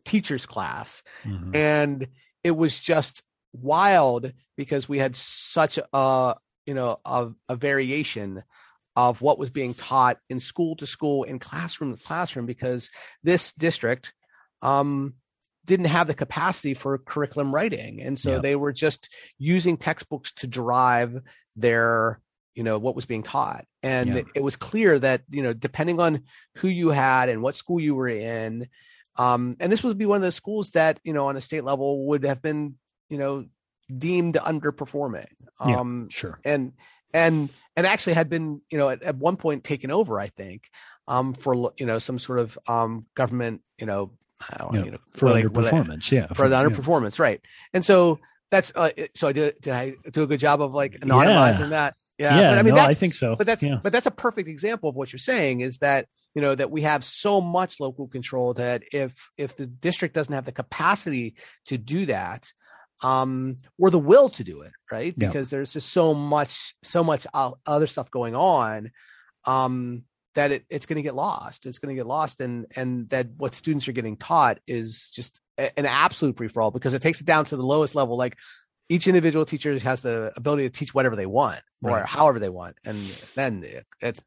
teacher's 0.05 0.45
class. 0.45 1.01
Mm-hmm. 1.23 1.55
And 1.55 2.07
it 2.43 2.51
was 2.51 2.79
just 2.79 3.23
wild 3.53 4.31
because 4.55 4.87
we 4.87 4.99
had 4.99 5.15
such 5.15 5.79
a, 5.93 6.35
you 6.65 6.73
know, 6.73 6.99
a, 7.05 7.29
a 7.47 7.55
variation 7.55 8.43
of 8.95 9.21
what 9.21 9.39
was 9.39 9.49
being 9.49 9.73
taught 9.73 10.17
in 10.29 10.39
school 10.39 10.75
to 10.75 10.85
school 10.85 11.23
in 11.23 11.39
classroom 11.39 11.95
to 11.95 12.03
classroom 12.03 12.45
because 12.45 12.89
this 13.23 13.53
district 13.53 14.13
um 14.61 15.13
didn't 15.63 15.85
have 15.85 16.07
the 16.07 16.13
capacity 16.13 16.73
for 16.73 16.97
curriculum 16.97 17.53
writing 17.53 18.01
and 18.01 18.17
so 18.19 18.39
they 18.39 18.55
were 18.55 18.73
just 18.73 19.07
using 19.37 19.77
textbooks 19.77 20.33
to 20.33 20.47
drive 20.47 21.21
their 21.55 22.19
you 22.59 22.65
know 22.65 22.77
what 22.77 22.93
was 22.93 23.05
being 23.05 23.23
taught 23.23 23.65
and 23.83 24.25
it 24.35 24.43
was 24.43 24.57
clear 24.57 24.99
that 24.99 25.21
you 25.29 25.41
know 25.41 25.53
depending 25.53 25.97
on 25.97 26.23
who 26.55 26.67
you 26.67 26.89
had 26.89 27.29
and 27.29 27.41
what 27.41 27.55
school 27.55 27.79
you 27.79 27.95
were 27.95 28.09
in 28.09 28.67
um 29.15 29.55
and 29.61 29.71
this 29.71 29.81
would 29.81 29.97
be 29.97 30.05
one 30.05 30.17
of 30.17 30.21
those 30.21 30.35
schools 30.35 30.71
that 30.71 30.99
you 31.05 31.13
know 31.13 31.27
on 31.27 31.37
a 31.37 31.41
state 31.41 31.63
level 31.63 32.05
would 32.07 32.25
have 32.25 32.41
been 32.41 32.75
you 33.07 33.17
know 33.17 33.45
deemed 33.97 34.35
underperforming 34.35 35.31
um 35.61 36.09
yeah, 36.09 36.13
sure 36.13 36.39
and 36.43 36.73
and 37.13 37.47
and 37.77 37.87
actually 37.87 38.11
had 38.11 38.27
been 38.27 38.61
you 38.69 38.77
know 38.77 38.89
at, 38.89 39.01
at 39.03 39.15
one 39.15 39.37
point 39.37 39.63
taken 39.63 39.89
over 39.89 40.19
i 40.19 40.27
think 40.27 40.69
um 41.07 41.33
for 41.33 41.71
you 41.77 41.85
know 41.85 41.97
some 41.97 42.19
sort 42.19 42.39
of 42.39 42.59
um 42.67 43.05
government 43.15 43.61
you 43.77 43.85
know 43.85 44.11
yeah, 44.73 44.83
you 44.85 44.91
know, 44.91 44.97
for 45.15 45.31
like, 45.31 45.45
underperformance, 45.45 46.11
yeah, 46.11 46.27
for, 46.27 46.35
for 46.35 46.49
the 46.49 46.55
underperformance, 46.55 47.19
yeah. 47.19 47.23
right? 47.23 47.41
And 47.73 47.83
so 47.83 48.19
that's 48.51 48.71
uh, 48.73 48.89
so 49.13 49.27
I 49.27 49.33
did. 49.33 49.59
Did 49.59 49.73
I 49.73 49.95
do 50.11 50.23
a 50.23 50.27
good 50.27 50.39
job 50.39 50.61
of 50.61 50.73
like 50.73 50.93
anonymizing 50.93 51.59
yeah. 51.59 51.67
that? 51.67 51.95
Yeah, 52.19 52.37
yeah. 52.39 52.49
But, 52.51 52.59
I 52.59 52.63
mean, 52.63 52.75
no, 52.75 52.81
I 52.81 52.93
think 52.93 53.13
so. 53.13 53.35
But 53.35 53.47
that's 53.47 53.63
yeah. 53.63 53.79
but 53.81 53.93
that's 53.93 54.05
a 54.05 54.11
perfect 54.11 54.49
example 54.49 54.89
of 54.89 54.95
what 54.95 55.13
you're 55.13 55.19
saying 55.19 55.61
is 55.61 55.79
that 55.79 56.05
you 56.35 56.41
know 56.41 56.53
that 56.53 56.69
we 56.69 56.81
have 56.81 57.03
so 57.03 57.39
much 57.39 57.79
local 57.79 58.07
control 58.07 58.53
that 58.55 58.83
if 58.91 59.31
if 59.37 59.55
the 59.55 59.65
district 59.65 60.15
doesn't 60.15 60.33
have 60.33 60.45
the 60.45 60.51
capacity 60.51 61.35
to 61.67 61.77
do 61.77 62.05
that, 62.07 62.51
um, 63.01 63.57
or 63.77 63.89
the 63.89 63.99
will 63.99 64.29
to 64.29 64.43
do 64.43 64.61
it, 64.61 64.73
right? 64.91 65.17
Because 65.17 65.49
there's 65.49 65.73
just 65.73 65.89
so 65.89 66.13
much 66.13 66.75
so 66.83 67.03
much 67.03 67.25
other 67.33 67.87
stuff 67.87 68.11
going 68.11 68.35
on. 68.35 68.91
Um, 69.45 70.03
that 70.35 70.51
it, 70.51 70.65
it's 70.69 70.85
going 70.85 70.97
to 70.97 71.01
get 71.01 71.15
lost. 71.15 71.65
It's 71.65 71.79
going 71.79 71.95
to 71.95 71.99
get 71.99 72.05
lost, 72.05 72.41
and 72.41 72.67
and 72.75 73.09
that 73.09 73.27
what 73.37 73.55
students 73.55 73.87
are 73.87 73.93
getting 73.93 74.17
taught 74.17 74.59
is 74.67 75.11
just 75.15 75.39
an 75.57 75.85
absolute 75.85 76.37
free 76.37 76.47
for 76.47 76.61
all 76.61 76.71
because 76.71 76.93
it 76.93 77.01
takes 77.01 77.21
it 77.21 77.27
down 77.27 77.45
to 77.45 77.57
the 77.57 77.65
lowest 77.65 77.95
level. 77.95 78.17
Like 78.17 78.37
each 78.89 79.07
individual 79.07 79.45
teacher 79.45 79.77
has 79.79 80.01
the 80.01 80.33
ability 80.35 80.63
to 80.63 80.69
teach 80.69 80.93
whatever 80.93 81.15
they 81.15 81.27
want 81.27 81.61
or 81.83 81.91
right. 81.91 82.05
however 82.05 82.39
they 82.39 82.49
want, 82.49 82.77
and 82.83 83.09
then 83.35 83.63
it's 84.01 84.19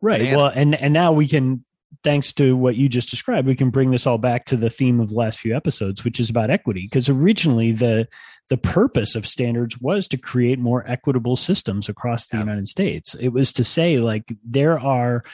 right. 0.00 0.36
Well, 0.36 0.46
and 0.46 0.74
and 0.74 0.92
now 0.92 1.12
we 1.12 1.26
can 1.26 1.64
thanks 2.02 2.32
to 2.34 2.56
what 2.56 2.76
you 2.76 2.88
just 2.88 3.10
described, 3.10 3.46
we 3.46 3.56
can 3.56 3.70
bring 3.70 3.90
this 3.90 4.06
all 4.06 4.18
back 4.18 4.44
to 4.46 4.56
the 4.56 4.70
theme 4.70 5.00
of 5.00 5.08
the 5.08 5.14
last 5.14 5.38
few 5.38 5.56
episodes, 5.56 6.04
which 6.04 6.20
is 6.20 6.30
about 6.30 6.50
equity. 6.50 6.82
Because 6.82 7.08
originally 7.08 7.72
the 7.72 8.06
the 8.50 8.56
purpose 8.58 9.14
of 9.14 9.26
standards 9.26 9.80
was 9.80 10.06
to 10.08 10.18
create 10.18 10.58
more 10.58 10.84
equitable 10.86 11.34
systems 11.34 11.88
across 11.88 12.26
the 12.26 12.36
yeah. 12.36 12.42
United 12.42 12.68
States. 12.68 13.16
It 13.18 13.28
was 13.28 13.52
to 13.54 13.64
say 13.64 13.96
like 13.98 14.36
there 14.44 14.78
are 14.78 15.24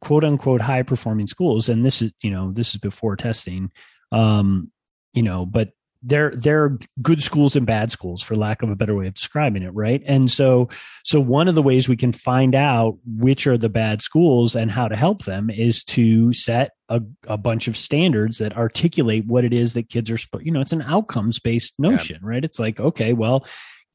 quote 0.00 0.24
unquote 0.24 0.60
high 0.60 0.82
performing 0.82 1.28
schools, 1.28 1.68
and 1.68 1.84
this 1.84 2.02
is 2.02 2.12
you 2.20 2.30
know 2.30 2.52
this 2.52 2.74
is 2.74 2.80
before 2.80 3.16
testing, 3.16 3.70
um, 4.12 4.70
you 5.12 5.22
know, 5.22 5.46
but 5.46 5.70
there 6.04 6.30
there 6.36 6.62
are 6.62 6.78
good 7.00 7.22
schools 7.22 7.56
and 7.56 7.66
bad 7.66 7.90
schools 7.90 8.22
for 8.22 8.36
lack 8.36 8.62
of 8.62 8.70
a 8.70 8.76
better 8.76 8.94
way 8.94 9.06
of 9.06 9.14
describing 9.14 9.62
it 9.62 9.72
right? 9.74 10.02
And 10.06 10.30
so 10.30 10.68
so 11.02 11.18
one 11.18 11.48
of 11.48 11.54
the 11.54 11.62
ways 11.62 11.88
we 11.88 11.96
can 11.96 12.12
find 12.12 12.54
out 12.54 12.98
which 13.06 13.46
are 13.46 13.56
the 13.56 13.68
bad 13.68 14.02
schools 14.02 14.54
and 14.54 14.70
how 14.70 14.86
to 14.86 14.96
help 14.96 15.24
them 15.24 15.48
is 15.50 15.82
to 15.84 16.32
set 16.32 16.72
a, 16.90 17.00
a 17.26 17.38
bunch 17.38 17.66
of 17.66 17.76
standards 17.76 18.38
that 18.38 18.56
articulate 18.56 19.26
what 19.26 19.44
it 19.44 19.54
is 19.54 19.72
that 19.72 19.88
kids 19.88 20.10
are 20.10 20.18
you 20.40 20.52
know 20.52 20.60
it's 20.60 20.72
an 20.72 20.82
outcomes 20.82 21.38
based 21.38 21.74
notion 21.78 22.20
yeah. 22.22 22.28
right? 22.28 22.44
It's 22.44 22.58
like 22.58 22.78
okay 22.78 23.14
well 23.14 23.46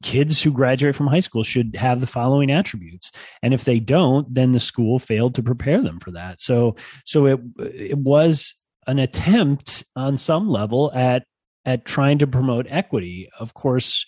kids 0.02 0.42
who 0.42 0.50
graduate 0.50 0.96
from 0.96 1.06
high 1.06 1.20
school 1.20 1.44
should 1.44 1.76
have 1.76 2.00
the 2.00 2.06
following 2.06 2.50
attributes. 2.50 3.10
And 3.42 3.54
if 3.54 3.64
they 3.64 3.78
don't 3.78 4.32
then 4.34 4.52
the 4.52 4.60
school 4.60 4.98
failed 4.98 5.36
to 5.36 5.42
prepare 5.42 5.80
them 5.80 6.00
for 6.00 6.10
that. 6.10 6.40
So 6.40 6.74
so 7.04 7.26
it 7.26 7.40
it 7.58 7.98
was 7.98 8.54
an 8.86 8.98
attempt 8.98 9.84
on 9.94 10.16
some 10.16 10.48
level 10.48 10.90
at 10.92 11.24
at 11.70 11.84
trying 11.84 12.18
to 12.18 12.26
promote 12.26 12.66
equity 12.68 13.28
of 13.38 13.54
course 13.54 14.06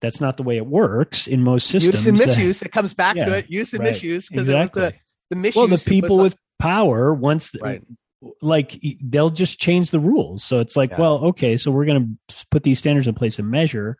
that's 0.00 0.20
not 0.20 0.36
the 0.36 0.42
way 0.42 0.56
it 0.56 0.66
works 0.66 1.26
in 1.26 1.42
most 1.42 1.66
systems 1.68 1.94
use 1.94 2.06
and 2.06 2.18
misuse 2.18 2.62
it 2.62 2.72
comes 2.72 2.94
back 2.94 3.16
yeah, 3.16 3.24
to 3.24 3.38
it 3.38 3.46
use 3.48 3.72
and 3.72 3.82
right, 3.82 3.92
misuse 3.92 4.28
because 4.28 4.48
exactly. 4.48 4.82
it 4.82 4.84
was 4.84 4.92
the 4.92 4.98
the 5.30 5.36
misuse 5.36 5.56
well 5.56 5.68
the 5.68 5.84
people 5.86 6.18
with 6.18 6.36
power 6.58 7.14
once 7.14 7.52
right. 7.60 7.82
like 8.42 8.82
they'll 9.02 9.30
just 9.30 9.58
change 9.58 9.90
the 9.90 10.00
rules 10.00 10.44
so 10.44 10.60
it's 10.60 10.76
like 10.76 10.90
yeah. 10.90 11.00
well 11.00 11.24
okay 11.26 11.56
so 11.56 11.70
we're 11.70 11.86
going 11.86 12.18
to 12.28 12.46
put 12.50 12.62
these 12.62 12.78
standards 12.78 13.06
in 13.06 13.14
place 13.14 13.38
and 13.38 13.50
measure 13.50 13.96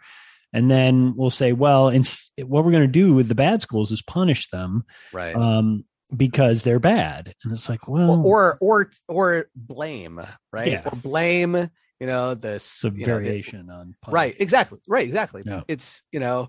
and 0.52 0.70
then 0.70 1.14
we'll 1.16 1.30
say 1.30 1.52
well 1.52 1.88
in, 1.88 2.02
what 2.38 2.64
we're 2.64 2.72
going 2.72 2.82
to 2.82 2.88
do 2.88 3.14
with 3.14 3.28
the 3.28 3.34
bad 3.34 3.62
schools 3.62 3.90
is 3.90 4.02
punish 4.02 4.48
them 4.50 4.84
right 5.12 5.34
um, 5.34 5.84
because 6.14 6.62
they're 6.62 6.80
bad 6.80 7.34
and 7.44 7.52
it's 7.52 7.68
like 7.68 7.88
well 7.88 8.26
or 8.26 8.58
or 8.60 8.90
or 9.08 9.46
blame 9.54 10.20
right 10.52 10.72
yeah. 10.72 10.82
or 10.84 10.96
blame 10.96 11.70
you 12.00 12.06
know 12.06 12.34
this 12.34 12.82
a 12.84 12.90
variation 12.90 13.66
know, 13.66 13.74
the, 13.74 13.80
on 13.80 13.94
right 14.08 14.34
exactly 14.38 14.80
right 14.88 15.06
exactly 15.06 15.42
yeah. 15.44 15.62
it's 15.68 16.02
you 16.10 16.20
know 16.20 16.48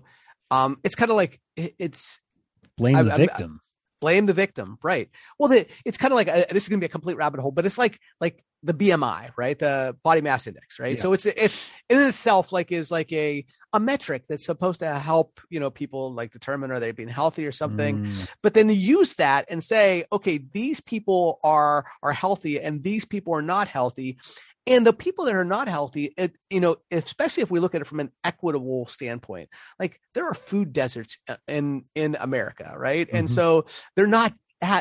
um 0.50 0.78
it's 0.82 0.94
kind 0.94 1.10
of 1.10 1.16
like 1.16 1.40
it, 1.56 1.74
it's 1.78 2.20
blame 2.78 2.96
I, 2.96 3.02
the 3.02 3.16
victim 3.16 3.60
blame 4.00 4.26
the 4.26 4.34
victim 4.34 4.78
right 4.82 5.08
well 5.38 5.48
the, 5.48 5.66
it's 5.84 5.96
kind 5.96 6.12
of 6.12 6.16
like 6.16 6.28
uh, 6.28 6.44
this 6.50 6.64
is 6.64 6.68
going 6.68 6.80
to 6.80 6.84
be 6.84 6.86
a 6.86 6.92
complete 6.92 7.16
rabbit 7.16 7.40
hole 7.40 7.52
but 7.52 7.64
it's 7.64 7.78
like 7.78 8.00
like 8.20 8.42
the 8.64 8.74
bmi 8.74 9.30
right 9.36 9.58
the 9.58 9.96
body 10.02 10.20
mass 10.20 10.46
index 10.46 10.80
right 10.80 10.96
yeah. 10.96 11.02
so 11.02 11.12
it's 11.12 11.26
it's 11.26 11.66
in 11.88 12.00
itself 12.00 12.50
like 12.52 12.72
is 12.72 12.90
like 12.90 13.12
a 13.12 13.44
a 13.74 13.80
metric 13.80 14.24
that's 14.28 14.44
supposed 14.44 14.80
to 14.80 14.98
help 14.98 15.40
you 15.50 15.58
know 15.58 15.70
people 15.70 16.12
like 16.12 16.30
determine 16.32 16.70
are 16.70 16.80
they 16.80 16.90
being 16.90 17.08
healthy 17.08 17.46
or 17.46 17.52
something 17.52 18.04
mm. 18.04 18.28
but 18.42 18.54
then 18.54 18.68
use 18.68 19.14
that 19.14 19.46
and 19.48 19.62
say 19.64 20.04
okay 20.12 20.38
these 20.52 20.80
people 20.80 21.38
are 21.42 21.86
are 22.02 22.12
healthy 22.12 22.60
and 22.60 22.82
these 22.82 23.04
people 23.04 23.34
are 23.34 23.42
not 23.42 23.68
healthy 23.68 24.18
and 24.66 24.86
the 24.86 24.92
people 24.92 25.24
that 25.24 25.34
are 25.34 25.44
not 25.44 25.68
healthy 25.68 26.12
it, 26.16 26.34
you 26.50 26.60
know 26.60 26.76
especially 26.90 27.42
if 27.42 27.50
we 27.50 27.60
look 27.60 27.74
at 27.74 27.80
it 27.80 27.86
from 27.86 28.00
an 28.00 28.10
equitable 28.24 28.86
standpoint 28.86 29.48
like 29.78 30.00
there 30.14 30.28
are 30.28 30.34
food 30.34 30.72
deserts 30.72 31.18
uh, 31.28 31.36
in 31.48 31.84
in 31.94 32.16
america 32.20 32.74
right 32.76 33.06
mm-hmm. 33.06 33.16
and 33.16 33.30
so 33.30 33.64
they're 33.96 34.06
not 34.06 34.32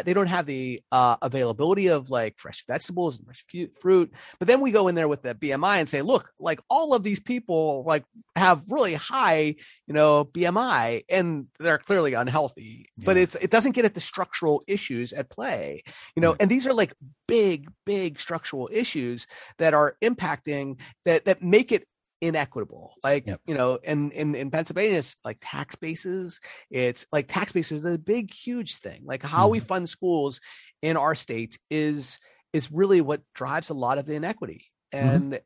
they 0.03 0.13
don't 0.13 0.27
have 0.27 0.45
the 0.45 0.81
uh, 0.91 1.17
availability 1.21 1.87
of 1.87 2.09
like 2.09 2.37
fresh 2.37 2.63
vegetables 2.67 3.17
and 3.17 3.25
fresh 3.25 3.45
fruit. 3.79 4.13
But 4.39 4.47
then 4.47 4.61
we 4.61 4.71
go 4.71 4.87
in 4.87 4.95
there 4.95 5.07
with 5.07 5.23
the 5.23 5.33
BMI 5.33 5.77
and 5.77 5.89
say, 5.89 6.01
look, 6.01 6.31
like 6.39 6.59
all 6.69 6.93
of 6.93 7.03
these 7.03 7.19
people 7.19 7.83
like 7.85 8.03
have 8.35 8.63
really 8.67 8.93
high, 8.93 9.55
you 9.87 9.93
know, 9.93 10.25
BMI 10.25 11.05
and 11.09 11.47
they're 11.59 11.79
clearly 11.79 12.13
unhealthy. 12.13 12.89
Yeah. 12.97 13.05
But 13.05 13.17
it's 13.17 13.35
it 13.35 13.49
doesn't 13.49 13.71
get 13.71 13.85
at 13.85 13.95
the 13.95 14.01
structural 14.01 14.63
issues 14.67 15.13
at 15.13 15.29
play, 15.29 15.83
you 16.15 16.21
know. 16.21 16.35
And 16.39 16.49
these 16.49 16.67
are 16.67 16.73
like 16.73 16.93
big, 17.27 17.67
big 17.85 18.19
structural 18.19 18.69
issues 18.71 19.25
that 19.57 19.73
are 19.73 19.97
impacting 20.01 20.79
that 21.05 21.25
that 21.25 21.41
make 21.41 21.71
it 21.71 21.87
inequitable. 22.21 22.93
Like, 23.03 23.27
yep. 23.27 23.41
you 23.45 23.55
know, 23.55 23.79
and 23.83 24.11
in, 24.13 24.35
in 24.35 24.51
Pennsylvania, 24.51 24.99
it's 24.99 25.15
like 25.25 25.39
tax 25.41 25.75
bases. 25.75 26.39
It's 26.69 27.05
like 27.11 27.27
tax 27.27 27.51
bases 27.51 27.83
is 27.83 27.95
a 27.95 27.99
big, 27.99 28.33
huge 28.33 28.77
thing. 28.77 29.01
Like 29.03 29.23
how 29.23 29.43
mm-hmm. 29.43 29.51
we 29.53 29.59
fund 29.59 29.89
schools 29.89 30.39
in 30.81 30.97
our 30.97 31.15
state 31.15 31.59
is 31.69 32.19
is 32.53 32.71
really 32.71 33.01
what 33.01 33.21
drives 33.33 33.69
a 33.69 33.73
lot 33.73 33.97
of 33.97 34.05
the 34.05 34.13
inequity. 34.15 34.65
Mm-hmm. 34.93 35.07
And 35.07 35.33
mm-hmm. 35.33 35.37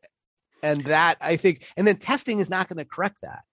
and 0.63 0.85
that 0.85 1.15
I 1.21 1.37
think, 1.37 1.65
and 1.77 1.87
then 1.87 1.97
testing 1.97 2.39
is 2.39 2.49
not 2.49 2.67
going 2.67 2.77
to 2.77 2.85
correct 2.85 3.19
that. 3.21 3.43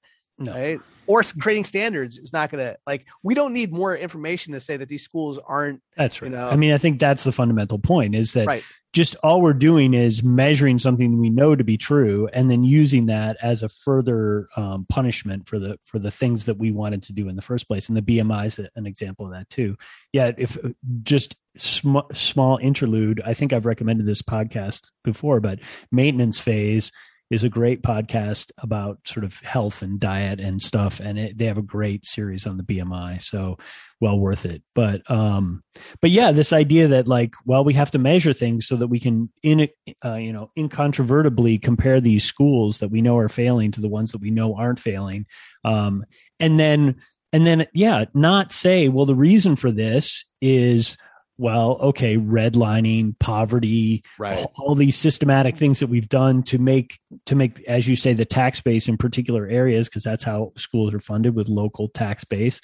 No. 0.42 0.52
Right? 0.52 0.80
Or 1.06 1.22
creating 1.40 1.64
standards 1.64 2.16
is 2.16 2.32
not 2.32 2.50
going 2.50 2.64
to 2.64 2.76
like. 2.86 3.06
We 3.24 3.34
don't 3.34 3.52
need 3.52 3.72
more 3.72 3.96
information 3.96 4.52
to 4.52 4.60
say 4.60 4.76
that 4.76 4.88
these 4.88 5.02
schools 5.02 5.38
aren't. 5.44 5.82
That's 5.96 6.22
right. 6.22 6.30
You 6.30 6.36
know, 6.36 6.48
I 6.48 6.54
mean, 6.54 6.72
I 6.72 6.78
think 6.78 7.00
that's 7.00 7.24
the 7.24 7.32
fundamental 7.32 7.80
point 7.80 8.14
is 8.14 8.34
that 8.34 8.46
right. 8.46 8.62
just 8.92 9.16
all 9.16 9.42
we're 9.42 9.52
doing 9.52 9.94
is 9.94 10.22
measuring 10.22 10.78
something 10.78 11.18
we 11.18 11.28
know 11.28 11.56
to 11.56 11.64
be 11.64 11.76
true, 11.76 12.28
and 12.32 12.48
then 12.48 12.62
using 12.62 13.06
that 13.06 13.36
as 13.42 13.64
a 13.64 13.68
further 13.68 14.48
um, 14.56 14.86
punishment 14.88 15.48
for 15.48 15.58
the 15.58 15.76
for 15.84 15.98
the 15.98 16.12
things 16.12 16.46
that 16.46 16.56
we 16.56 16.70
wanted 16.70 17.02
to 17.02 17.12
do 17.12 17.28
in 17.28 17.34
the 17.34 17.42
first 17.42 17.66
place. 17.66 17.88
And 17.88 17.96
the 17.96 18.02
BMI 18.02 18.46
is 18.46 18.60
an 18.60 18.86
example 18.86 19.26
of 19.26 19.32
that 19.32 19.50
too. 19.50 19.76
Yeah, 20.12 20.30
if 20.38 20.56
uh, 20.64 20.68
just 21.02 21.34
sm- 21.56 21.98
small 22.12 22.58
interlude, 22.58 23.20
I 23.26 23.34
think 23.34 23.52
I've 23.52 23.66
recommended 23.66 24.06
this 24.06 24.22
podcast 24.22 24.90
before, 25.02 25.40
but 25.40 25.58
maintenance 25.90 26.38
phase 26.38 26.92
is 27.32 27.42
a 27.42 27.48
great 27.48 27.82
podcast 27.82 28.52
about 28.58 28.98
sort 29.06 29.24
of 29.24 29.40
health 29.40 29.80
and 29.80 29.98
diet 29.98 30.38
and 30.38 30.60
stuff 30.60 31.00
and 31.00 31.18
it, 31.18 31.38
they 31.38 31.46
have 31.46 31.56
a 31.56 31.62
great 31.62 32.04
series 32.04 32.46
on 32.46 32.58
the 32.58 32.62
bmi 32.62 33.20
so 33.20 33.56
well 34.02 34.18
worth 34.18 34.44
it. 34.44 34.62
But 34.74 35.08
um 35.10 35.62
but 36.00 36.10
yeah 36.10 36.32
this 36.32 36.52
idea 36.52 36.88
that 36.88 37.08
like 37.08 37.34
well 37.46 37.64
we 37.64 37.72
have 37.74 37.92
to 37.92 37.98
measure 37.98 38.34
things 38.34 38.66
so 38.66 38.76
that 38.76 38.88
we 38.88 39.00
can 39.00 39.30
in 39.42 39.68
uh, 40.04 40.16
you 40.16 40.32
know 40.32 40.50
incontrovertibly 40.58 41.58
compare 41.58 42.00
these 42.00 42.24
schools 42.24 42.80
that 42.80 42.90
we 42.90 43.00
know 43.00 43.16
are 43.16 43.28
failing 43.28 43.70
to 43.70 43.80
the 43.80 43.88
ones 43.88 44.12
that 44.12 44.20
we 44.20 44.30
know 44.30 44.54
aren't 44.54 44.80
failing 44.80 45.24
um 45.64 46.04
and 46.40 46.58
then 46.58 46.96
and 47.32 47.46
then 47.46 47.66
yeah 47.72 48.04
not 48.12 48.50
say 48.50 48.88
well 48.88 49.06
the 49.06 49.14
reason 49.14 49.56
for 49.56 49.70
this 49.70 50.24
is 50.40 50.96
well, 51.38 51.78
okay, 51.80 52.16
redlining, 52.16 53.18
poverty, 53.18 54.04
right. 54.18 54.38
all, 54.38 54.52
all, 54.58 54.74
these 54.74 54.96
systematic 54.96 55.56
things 55.56 55.80
that 55.80 55.88
we've 55.88 56.08
done 56.08 56.42
to 56.44 56.58
make 56.58 57.00
to 57.26 57.34
make, 57.34 57.62
as 57.66 57.88
you 57.88 57.96
say, 57.96 58.12
the 58.12 58.24
tax 58.24 58.60
base 58.60 58.88
in 58.88 58.96
particular 58.96 59.46
areas, 59.46 59.88
because 59.88 60.04
that's 60.04 60.24
how 60.24 60.52
schools 60.56 60.92
are 60.94 61.00
funded 61.00 61.34
with 61.34 61.48
local 61.48 61.88
tax 61.88 62.24
base. 62.24 62.60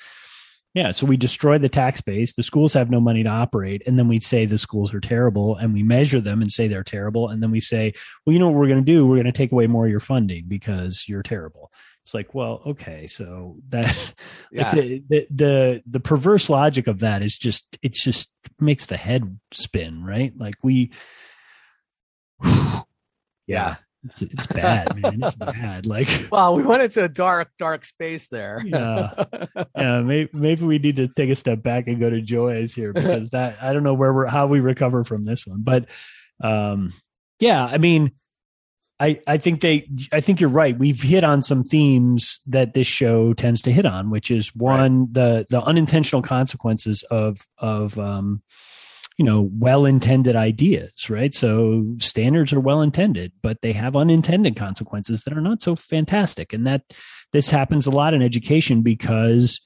Yeah, 0.74 0.90
so 0.90 1.06
we 1.06 1.16
destroy 1.16 1.58
the 1.58 1.70
tax 1.70 2.02
base. 2.02 2.34
The 2.34 2.42
schools 2.42 2.74
have 2.74 2.90
no 2.90 3.00
money 3.00 3.22
to 3.24 3.30
operate, 3.30 3.82
and 3.86 3.98
then 3.98 4.06
we 4.06 4.20
say 4.20 4.44
the 4.44 4.58
schools 4.58 4.92
are 4.92 5.00
terrible, 5.00 5.56
and 5.56 5.72
we 5.72 5.82
measure 5.82 6.20
them 6.20 6.42
and 6.42 6.52
say 6.52 6.68
they're 6.68 6.84
terrible, 6.84 7.28
and 7.28 7.42
then 7.42 7.50
we 7.50 7.60
say, 7.60 7.94
well, 8.24 8.32
you 8.32 8.38
know 8.38 8.48
what 8.48 8.56
we're 8.56 8.68
going 8.68 8.84
to 8.84 8.92
do? 8.92 9.06
We're 9.06 9.16
going 9.16 9.26
to 9.26 9.32
take 9.32 9.50
away 9.50 9.66
more 9.66 9.86
of 9.86 9.90
your 9.90 9.98
funding 9.98 10.44
because 10.46 11.04
you're 11.08 11.22
terrible 11.22 11.72
it's 12.08 12.14
like 12.14 12.34
well 12.34 12.62
okay 12.66 13.06
so 13.06 13.56
that 13.68 14.14
yeah. 14.50 14.70
like 14.70 14.74
the, 14.80 15.02
the, 15.10 15.26
the 15.30 15.82
the 15.86 16.00
perverse 16.00 16.48
logic 16.48 16.86
of 16.86 17.00
that 17.00 17.20
is 17.20 17.36
just 17.36 17.76
it's 17.82 18.02
just 18.02 18.30
makes 18.58 18.86
the 18.86 18.96
head 18.96 19.38
spin 19.52 20.02
right? 20.02 20.32
Like 20.34 20.54
we 20.62 20.90
yeah. 23.46 23.76
It's, 24.04 24.22
it's 24.22 24.46
bad 24.46 24.96
man. 24.96 25.22
It's 25.22 25.34
bad. 25.36 25.84
Like 25.84 26.08
well 26.32 26.54
we 26.54 26.62
went 26.62 26.82
into 26.82 27.04
a 27.04 27.10
dark 27.10 27.50
dark 27.58 27.84
space 27.84 28.28
there. 28.28 28.62
Yeah. 28.64 29.12
Yeah 29.76 30.00
maybe, 30.00 30.30
maybe 30.32 30.64
we 30.64 30.78
need 30.78 30.96
to 30.96 31.08
take 31.08 31.28
a 31.28 31.36
step 31.36 31.62
back 31.62 31.88
and 31.88 32.00
go 32.00 32.08
to 32.08 32.22
joy's 32.22 32.72
here 32.72 32.94
because 32.94 33.28
that 33.30 33.58
i 33.60 33.74
don't 33.74 33.82
know 33.82 33.92
where 33.92 34.14
we're 34.14 34.26
how 34.26 34.46
we 34.46 34.60
recover 34.60 35.04
from 35.04 35.24
this 35.24 35.46
one 35.46 35.60
but 35.62 35.84
um 36.42 36.94
yeah 37.38 37.66
i 37.66 37.76
mean 37.76 38.12
I, 39.00 39.20
I 39.26 39.38
think 39.38 39.60
they 39.60 39.88
I 40.12 40.20
think 40.20 40.40
you're 40.40 40.50
right. 40.50 40.76
We've 40.76 41.00
hit 41.00 41.22
on 41.22 41.42
some 41.42 41.62
themes 41.62 42.40
that 42.46 42.74
this 42.74 42.86
show 42.86 43.32
tends 43.32 43.62
to 43.62 43.72
hit 43.72 43.86
on, 43.86 44.10
which 44.10 44.30
is 44.30 44.54
one 44.54 45.00
right. 45.00 45.14
the 45.14 45.46
the 45.50 45.62
unintentional 45.62 46.22
consequences 46.22 47.04
of 47.10 47.46
of 47.58 47.96
um, 47.98 48.42
you 49.16 49.24
know 49.24 49.48
well 49.52 49.84
intended 49.84 50.34
ideas, 50.34 51.08
right? 51.08 51.32
So 51.32 51.84
standards 52.00 52.52
are 52.52 52.60
well 52.60 52.82
intended, 52.82 53.32
but 53.40 53.62
they 53.62 53.72
have 53.72 53.94
unintended 53.94 54.56
consequences 54.56 55.22
that 55.22 55.36
are 55.36 55.40
not 55.40 55.62
so 55.62 55.76
fantastic, 55.76 56.52
and 56.52 56.66
that 56.66 56.82
this 57.32 57.50
happens 57.50 57.86
a 57.86 57.90
lot 57.90 58.14
in 58.14 58.22
education 58.22 58.82
because 58.82 59.60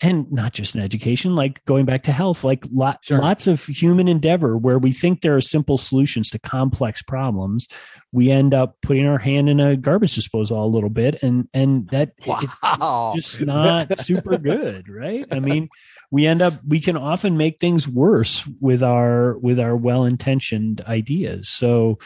and 0.00 0.30
not 0.30 0.52
just 0.52 0.74
in 0.74 0.80
education, 0.80 1.34
like 1.34 1.64
going 1.64 1.84
back 1.84 2.04
to 2.04 2.12
health, 2.12 2.44
like 2.44 2.64
lot, 2.72 3.00
sure. 3.02 3.18
lots 3.18 3.46
of 3.46 3.64
human 3.64 4.06
endeavor 4.06 4.56
where 4.56 4.78
we 4.78 4.92
think 4.92 5.22
there 5.22 5.34
are 5.34 5.40
simple 5.40 5.76
solutions 5.76 6.30
to 6.30 6.38
complex 6.38 7.02
problems. 7.02 7.66
We 8.12 8.30
end 8.30 8.54
up 8.54 8.76
putting 8.80 9.06
our 9.06 9.18
hand 9.18 9.48
in 9.48 9.58
a 9.58 9.76
garbage 9.76 10.14
disposal 10.14 10.64
a 10.64 10.66
little 10.66 10.90
bit, 10.90 11.22
and 11.22 11.48
and 11.52 11.88
that 11.90 12.12
wow. 12.26 13.12
just 13.16 13.40
not 13.40 13.98
super 14.04 14.38
good, 14.38 14.88
right? 14.88 15.26
I 15.32 15.40
mean, 15.40 15.68
we 16.10 16.26
end 16.26 16.42
up 16.42 16.54
we 16.66 16.80
can 16.80 16.96
often 16.96 17.36
make 17.36 17.58
things 17.58 17.88
worse 17.88 18.46
with 18.60 18.82
our 18.82 19.36
with 19.38 19.58
our 19.58 19.76
well 19.76 20.04
intentioned 20.04 20.80
ideas. 20.82 21.48
So, 21.48 21.98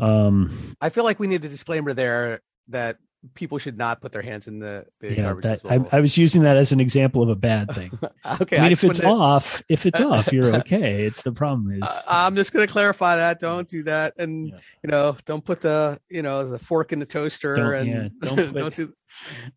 um, 0.00 0.76
I 0.80 0.90
feel 0.90 1.04
like 1.04 1.18
we 1.18 1.26
need 1.26 1.44
a 1.44 1.48
disclaimer 1.48 1.94
there 1.94 2.40
that 2.68 2.98
people 3.34 3.58
should 3.58 3.76
not 3.76 4.00
put 4.00 4.12
their 4.12 4.22
hands 4.22 4.46
in 4.48 4.58
the, 4.58 4.86
the 5.00 5.14
yeah, 5.14 5.32
that, 5.40 5.60
I, 5.64 5.96
I, 5.96 6.00
was 6.00 6.16
using 6.16 6.42
that 6.42 6.56
as 6.56 6.72
an 6.72 6.80
example 6.80 7.22
of 7.22 7.28
a 7.28 7.34
bad 7.34 7.70
thing. 7.74 7.98
okay, 8.40 8.56
I 8.56 8.60
mean, 8.60 8.68
I 8.68 8.70
if 8.70 8.84
it's 8.84 9.00
to... 9.00 9.06
off, 9.06 9.62
if 9.68 9.86
it's 9.86 10.00
off, 10.00 10.32
you're 10.32 10.54
okay. 10.56 11.04
It's 11.04 11.22
the 11.22 11.32
problem 11.32 11.70
is. 11.72 11.82
Uh, 11.82 12.02
I'm 12.08 12.36
just 12.36 12.52
going 12.52 12.66
to 12.66 12.72
clarify 12.72 13.16
that. 13.16 13.40
Don't 13.40 13.68
do 13.68 13.82
that, 13.84 14.14
and 14.18 14.48
yeah. 14.48 14.58
you 14.82 14.90
know, 14.90 15.16
don't 15.24 15.44
put 15.44 15.60
the 15.60 16.00
you 16.08 16.22
know 16.22 16.48
the 16.48 16.58
fork 16.58 16.92
in 16.92 16.98
the 16.98 17.06
toaster, 17.06 17.56
don't, 17.56 17.74
and 17.74 17.88
yeah, 17.88 18.08
don't, 18.20 18.36
put, 18.52 18.54
don't 18.54 18.74
do. 18.74 18.92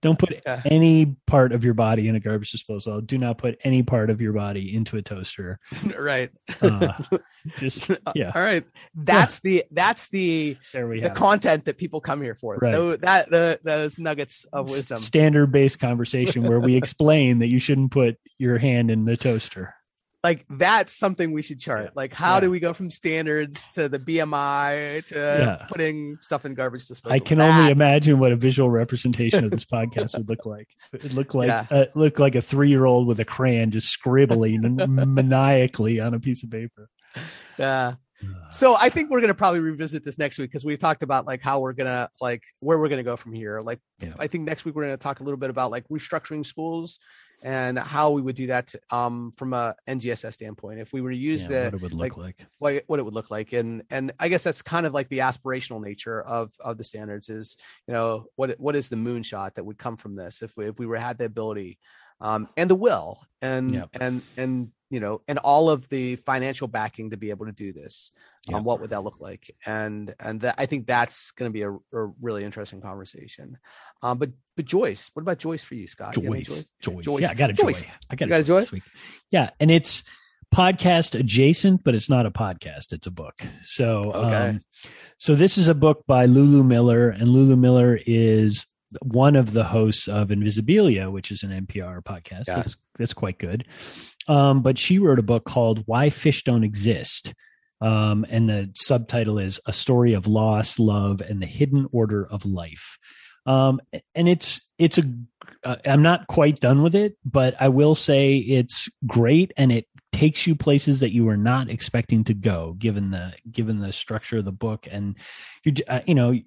Don't 0.02 0.18
put 0.18 0.34
Yeah. 0.46 0.62
any 0.66 1.16
part 1.28 1.52
of 1.52 1.64
your 1.64 1.74
body 1.74 2.08
in 2.08 2.16
a 2.16 2.20
garbage 2.20 2.52
disposal. 2.52 3.02
Do 3.02 3.18
not 3.18 3.38
put 3.38 3.58
any 3.64 3.84
part 3.84 4.10
of 4.10 4.22
your 4.22 4.34
body 4.34 4.76
into 4.76 4.98
a 4.98 5.02
toaster. 5.02 5.60
right. 6.00 6.30
Uh, 6.62 6.94
just 7.58 7.90
yeah, 8.16 8.32
All 8.36 8.42
right. 8.42 8.64
That's 8.96 9.40
the 9.40 9.64
that's 9.72 10.08
the 10.10 10.58
there 10.74 10.88
we 10.88 11.00
the 11.02 11.10
have 11.10 11.18
it. 11.18 11.20
content 11.20 11.66
that 11.66 11.78
people 11.78 12.02
come 12.02 12.22
here 12.22 12.36
for. 12.36 12.58
Right. 12.62 13.00
That 13.02 13.30
the, 13.30 13.60
those 13.64 13.98
nuggets 13.98 14.46
of 14.54 14.70
wisdom. 14.70 15.00
standard 15.00 15.52
based 15.52 15.80
conversation 15.80 16.44
where 16.44 16.60
we 16.60 16.76
explain 16.82 17.40
that 17.40 17.48
you 17.48 17.60
shouldn't 17.60 17.92
put 17.92 18.18
your 18.38 18.58
hand 18.58 18.90
in 18.92 19.06
the 19.06 19.18
toaster. 19.18 19.76
Like 20.24 20.46
that's 20.52 20.94
something 20.94 21.32
we 21.32 21.42
should 21.42 21.60
chart. 21.60 21.96
Like 21.96 22.14
how 22.14 22.36
Yeah. 22.36 22.40
do 22.42 22.52
we 22.52 22.60
go 22.60 22.74
from 22.74 22.92
standards 22.92 23.70
to 23.70 23.90
the 23.90 23.98
BMI 23.98 25.02
to 25.08 25.16
Yeah. 25.16 25.66
putting 25.68 26.18
stuff 26.22 26.46
in 26.46 26.54
garbage 26.54 26.86
disposal? 26.88 27.16
I 27.16 27.20
can 27.20 27.42
only 27.42 27.72
imagine 27.72 28.20
what 28.20 28.32
a 28.32 28.36
visual 28.36 28.70
representation 28.70 29.44
of 29.46 29.50
this 29.52 29.66
podcast 29.66 30.16
would 30.18 30.30
look 30.30 30.46
like. 30.46 30.68
It 30.94 31.14
looked 31.14 31.34
like 31.34 31.48
Yeah. 31.48 31.66
uh, 31.72 31.86
looked 31.96 32.20
like 32.20 32.36
a 32.36 32.42
three 32.42 32.70
year 32.70 32.86
old 32.86 33.08
with 33.08 33.20
a 33.20 33.26
crayon 33.26 33.72
just 33.72 33.90
scribbling 33.90 34.62
maniacally 34.88 36.00
on 36.00 36.14
a 36.14 36.20
piece 36.20 36.44
of 36.44 36.52
paper. 36.52 36.88
Yeah. 37.58 37.96
So 38.52 38.76
I 38.80 38.90
think 38.90 39.10
we're 39.10 39.22
gonna 39.22 39.34
probably 39.34 39.62
revisit 39.62 40.04
this 40.04 40.20
next 40.20 40.38
week 40.38 40.52
because 40.52 40.64
we've 40.64 40.78
talked 40.78 41.02
about 41.02 41.26
like 41.26 41.42
how 41.42 41.60
we're 41.62 41.74
gonna 41.74 42.10
like 42.22 42.44
where 42.60 42.78
we're 42.78 42.90
gonna 42.90 43.02
go 43.02 43.18
from 43.18 43.34
here. 43.34 43.62
Like. 43.62 43.80
I 44.20 44.26
think 44.28 44.46
next 44.46 44.66
week 44.66 44.76
we're 44.76 44.84
gonna 44.84 44.98
talk 44.98 45.20
a 45.20 45.24
little 45.24 45.38
bit 45.38 45.50
about 45.52 45.70
like 45.72 45.88
restructuring 45.90 46.44
schools 46.46 47.00
and 47.44 47.78
how 47.80 48.12
we 48.12 48.22
would 48.22 48.36
do 48.36 48.48
that 48.48 48.74
um 48.92 49.34
from 49.38 49.54
a 49.54 49.76
NGSS 49.88 50.34
standpoint. 50.34 50.80
If 50.80 50.94
we 50.94 51.02
were 51.02 51.12
to 51.12 51.18
use 51.18 51.44
Yeah, 51.44 51.48
the 51.48 51.64
what 51.66 51.74
it 51.74 51.82
would 51.82 51.94
look 51.94 52.18
like. 52.18 52.46
what 52.60 52.84
what 52.88 53.00
it 53.00 53.04
would 53.06 53.14
look 53.14 53.32
like 53.32 53.54
and 53.54 53.84
and 53.90 54.12
i 54.20 54.28
guess 54.28 54.44
that's 54.44 54.62
kind 54.62 54.86
of 54.86 54.94
like 54.94 55.08
the 55.10 55.20
aspirational 55.20 55.82
nature 55.82 56.22
of 56.22 56.54
of 56.60 56.78
the 56.78 56.84
standards 56.84 57.30
is 57.30 57.58
you 57.88 57.94
know 57.94 58.26
what 58.36 58.60
what 58.60 58.76
is 58.76 58.90
the 58.90 58.96
moonshot 58.96 59.56
that 59.56 59.64
would 59.66 59.78
come 59.78 59.96
from 59.96 60.16
this 60.16 60.42
if 60.42 60.56
we 60.56 60.68
if 60.68 60.78
we 60.80 60.86
were 60.86 60.98
had 60.98 61.18
the 61.18 61.26
ability 61.26 61.80
um 62.22 62.48
and 62.56 62.70
the 62.70 62.76
will 62.76 63.20
and 63.42 63.74
Yep. 63.74 63.90
and 64.00 64.22
and 64.38 64.72
you 64.90 65.00
know 65.00 65.22
and 65.28 65.38
all 65.40 65.70
of 65.70 65.90
the 65.90 66.16
financial 66.18 66.68
backing 66.68 67.10
to 67.10 67.18
be 67.18 67.30
able 67.32 67.46
to 67.48 67.52
do 67.52 67.74
this 67.74 68.12
Yep. 68.48 68.58
um 68.58 68.64
what 68.64 68.80
would 68.80 68.90
that 68.92 69.04
look 69.04 69.20
like 69.22 69.56
and 69.66 70.14
and 70.20 70.42
that 70.42 70.56
i 70.58 70.66
think 70.66 70.88
that's 70.88 71.32
going 71.32 71.50
to 71.50 71.54
be 71.54 71.62
a, 71.64 71.72
a 71.72 72.12
really 72.22 72.44
interesting 72.44 72.82
conversation 72.82 73.58
um 74.04 74.18
but 74.18 74.30
but 74.56 74.66
joyce 74.66 75.10
what 75.14 75.22
about 75.22 75.38
joyce 75.40 75.64
for 75.64 75.76
you 75.76 75.88
scott 75.88 76.16
You 76.18 76.24
Joyce, 76.24 76.66
Joyce, 76.82 77.06
Joyce. 77.06 77.22
Yeah, 77.22 77.30
I 77.32 77.34
got 77.34 77.50
a 77.50 77.54
Joyce. 77.54 77.82
joy. 77.82 77.88
I 78.10 78.16
got 78.16 78.28
You 78.28 78.34
a 78.34 78.38
got 78.38 78.42
a 78.42 78.44
joy 78.44 78.48
joy? 78.56 78.60
this 78.62 78.72
week. 78.72 78.84
Yeah, 79.32 79.50
and 79.60 79.72
it's 79.72 80.04
podcast 80.54 81.18
adjacent, 81.18 81.84
but 81.86 81.96
it's 81.96 82.10
not 82.10 82.26
a 82.26 82.32
podcast. 82.32 82.92
It's 82.92 83.08
a 83.08 83.12
book. 83.12 83.42
So, 83.64 84.12
Okay. 84.14 84.36
um, 84.50 84.62
so 85.18 85.34
this 85.36 85.58
is 85.58 85.70
a 85.70 85.74
book 85.74 86.04
by 86.08 86.26
Lulu 86.26 86.64
Miller, 86.64 87.10
and 87.10 87.30
Lulu 87.30 87.56
Miller 87.56 87.98
is 88.06 88.66
one 89.02 89.36
of 89.36 89.54
the 89.54 89.64
hosts 89.64 90.08
of 90.08 90.30
Invisibilia, 90.30 91.12
which 91.12 91.32
is 91.32 91.44
an 91.44 91.66
NPR 91.66 92.04
podcast. 92.04 92.44
Yeah. 92.48 92.58
That's 92.58 92.76
that's 92.98 93.14
quite 93.14 93.40
good. 93.40 93.66
Um, 94.28 94.62
but 94.62 94.78
she 94.78 95.00
wrote 95.00 95.20
a 95.20 95.24
book 95.24 95.46
called 95.46 95.84
"Why 95.86 96.10
Fish 96.10 96.44
Don't 96.44 96.64
Exist." 96.64 97.34
Um, 97.82 98.26
and 98.30 98.48
the 98.48 98.70
subtitle 98.76 99.40
is 99.40 99.60
A 99.66 99.74
Story 99.74 100.14
of 100.14 100.28
Loss, 100.28 100.78
Love, 100.78 101.20
and 101.22 101.42
the 101.42 101.48
Hidden 101.48 101.88
Order 101.92 102.28
of 102.28 102.46
Life. 102.46 103.00
Um, 103.48 103.82
and 104.14 104.30
it's 104.30 104.62
it's 104.78 104.98
a 104.98 105.04
uh, 105.64 105.76
I'm 105.86 106.04
not 106.04 106.28
quite 106.28 106.60
done 106.60 106.84
with 106.84 106.96
it, 106.96 107.18
but 107.26 107.56
I 107.60 107.70
will 107.70 107.96
say 107.96 108.38
it's 108.38 108.88
great 109.08 109.52
and 109.58 109.72
it 109.72 109.86
takes 110.12 110.46
you 110.46 110.56
places 110.56 111.00
that 111.00 111.14
you 111.14 111.26
were 111.26 111.38
not 111.38 111.70
expecting 111.70 112.24
to 112.26 112.34
go 112.34 112.76
given 112.78 113.12
the 113.12 113.34
given 113.50 113.80
the 113.80 113.94
structure 113.94 114.38
of 114.38 114.46
the 114.46 114.52
book 114.52 114.88
and 114.92 115.16
you 115.64 115.74
uh, 115.88 116.02
you 116.06 116.14
know 116.14 116.38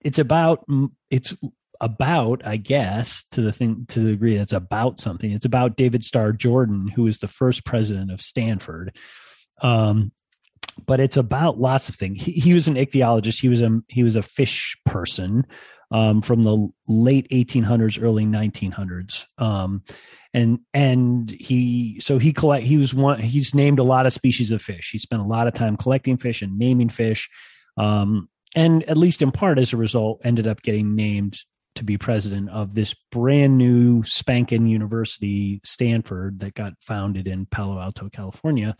it's 0.00 0.18
about 0.18 0.64
it's 1.10 1.36
about 1.80 2.42
I 2.44 2.56
guess 2.56 3.24
to 3.32 3.40
the 3.40 3.52
thing 3.52 3.86
to 3.88 4.00
the 4.00 4.10
degree 4.10 4.36
that's 4.36 4.52
about 4.52 5.00
something 5.00 5.32
it's 5.32 5.46
about 5.46 5.76
David 5.76 6.04
Starr 6.04 6.32
Jordan 6.32 6.88
who 6.88 7.06
is 7.06 7.18
the 7.18 7.28
first 7.28 7.64
president 7.64 8.10
of 8.10 8.20
Stanford 8.20 8.96
um 9.62 10.12
but 10.86 11.00
it's 11.00 11.16
about 11.16 11.58
lots 11.58 11.88
of 11.88 11.94
things 11.96 12.22
he, 12.22 12.32
he 12.32 12.54
was 12.54 12.68
an 12.68 12.74
ichthyologist 12.74 13.40
he 13.40 13.48
was 13.48 13.62
a 13.62 13.80
he 13.88 14.02
was 14.02 14.16
a 14.16 14.22
fish 14.22 14.76
person 14.84 15.46
um, 15.92 16.22
from 16.22 16.42
the 16.42 16.68
late 16.86 17.28
1800s, 17.30 18.02
early 18.02 18.24
1900s. 18.24 19.26
Um, 19.38 19.82
and 20.32 20.60
and 20.72 21.28
he 21.28 21.98
so 22.00 22.18
he 22.18 22.32
collect 22.32 22.64
he 22.64 22.76
was 22.76 22.94
one 22.94 23.18
he's 23.18 23.52
named 23.52 23.80
a 23.80 23.84
lot 23.84 24.06
of 24.06 24.12
species 24.12 24.52
of 24.52 24.62
fish. 24.62 24.90
He 24.92 24.98
spent 24.98 25.22
a 25.22 25.26
lot 25.26 25.48
of 25.48 25.54
time 25.54 25.76
collecting 25.76 26.18
fish 26.18 26.40
and 26.40 26.56
naming 26.56 26.88
fish, 26.88 27.28
um, 27.76 28.28
and 28.54 28.84
at 28.84 28.96
least 28.96 29.22
in 29.22 29.32
part 29.32 29.58
as 29.58 29.72
a 29.72 29.76
result, 29.76 30.20
ended 30.22 30.46
up 30.46 30.62
getting 30.62 30.94
named 30.94 31.40
to 31.76 31.84
be 31.84 31.96
president 31.96 32.50
of 32.50 32.74
this 32.74 32.94
brand 33.12 33.56
new 33.56 34.02
spanking 34.04 34.66
university, 34.66 35.60
Stanford, 35.64 36.40
that 36.40 36.54
got 36.54 36.74
founded 36.80 37.26
in 37.26 37.46
Palo 37.46 37.78
Alto, 37.78 38.08
California. 38.08 38.76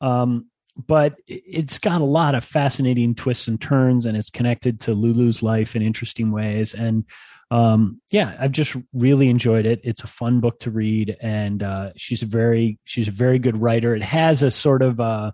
Um, 0.00 0.46
but 0.86 1.16
it's 1.26 1.78
got 1.78 2.00
a 2.00 2.04
lot 2.04 2.34
of 2.34 2.44
fascinating 2.44 3.14
twists 3.14 3.48
and 3.48 3.60
turns 3.60 4.06
and 4.06 4.16
it's 4.16 4.30
connected 4.30 4.80
to 4.80 4.92
lulu's 4.92 5.42
life 5.42 5.74
in 5.74 5.82
interesting 5.82 6.30
ways 6.30 6.72
and 6.72 7.04
um, 7.50 8.00
yeah 8.10 8.36
i've 8.38 8.52
just 8.52 8.76
really 8.92 9.28
enjoyed 9.28 9.66
it 9.66 9.80
it's 9.82 10.04
a 10.04 10.06
fun 10.06 10.38
book 10.38 10.60
to 10.60 10.70
read 10.70 11.16
and 11.20 11.62
uh, 11.62 11.90
she's 11.96 12.22
a 12.22 12.26
very 12.26 12.78
she's 12.84 13.08
a 13.08 13.12
very 13.12 13.38
good 13.38 13.60
writer 13.60 13.94
it 13.94 14.02
has 14.02 14.42
a 14.42 14.50
sort 14.50 14.82
of 14.82 15.00
uh 15.00 15.32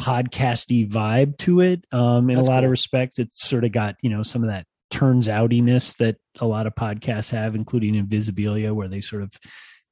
podcasty 0.00 0.88
vibe 0.88 1.36
to 1.38 1.60
it 1.60 1.84
um, 1.92 2.28
in 2.28 2.36
That's 2.36 2.48
a 2.48 2.50
lot 2.50 2.58
cool. 2.58 2.64
of 2.64 2.70
respects 2.70 3.18
it's 3.18 3.46
sort 3.46 3.64
of 3.64 3.72
got 3.72 3.96
you 4.00 4.10
know 4.10 4.22
some 4.22 4.42
of 4.42 4.48
that 4.48 4.66
turns 4.98 5.28
outiness 5.28 5.96
that 5.96 6.16
a 6.40 6.46
lot 6.46 6.66
of 6.68 6.74
podcasts 6.74 7.30
have 7.30 7.54
including 7.54 7.94
invisibilia 7.94 8.72
where 8.72 8.88
they 8.88 9.00
sort 9.00 9.22
of 9.22 9.32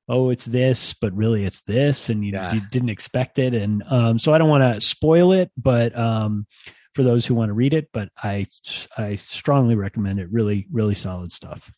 oh 0.09 0.31
it's 0.31 0.45
this 0.47 0.95
but 0.95 1.13
really 1.13 1.45
it's 1.45 1.63
this 1.63 2.09
and 2.09 2.25
you, 2.25 2.33
Yeah. 2.33 2.53
you 2.55 2.61
didn't 2.71 2.89
expect 2.91 3.39
it. 3.39 3.53
And 3.55 3.83
um, 3.91 4.19
so 4.19 4.33
i 4.35 4.39
don't 4.39 4.49
want 4.49 4.63
to 4.65 4.81
spoil 4.81 5.33
it 5.33 5.51
but 5.57 5.91
um, 5.99 6.47
for 6.95 7.03
those 7.03 7.27
who 7.27 7.35
want 7.35 7.49
to 7.49 7.55
read 7.55 7.75
it 7.75 7.89
but 7.93 8.09
i 8.23 8.47
i 8.97 9.17
strongly 9.17 9.75
recommend 9.77 10.21
it. 10.21 10.29
Really 10.31 10.67
really 10.73 10.95
solid 10.95 11.33
stuff. 11.33 11.71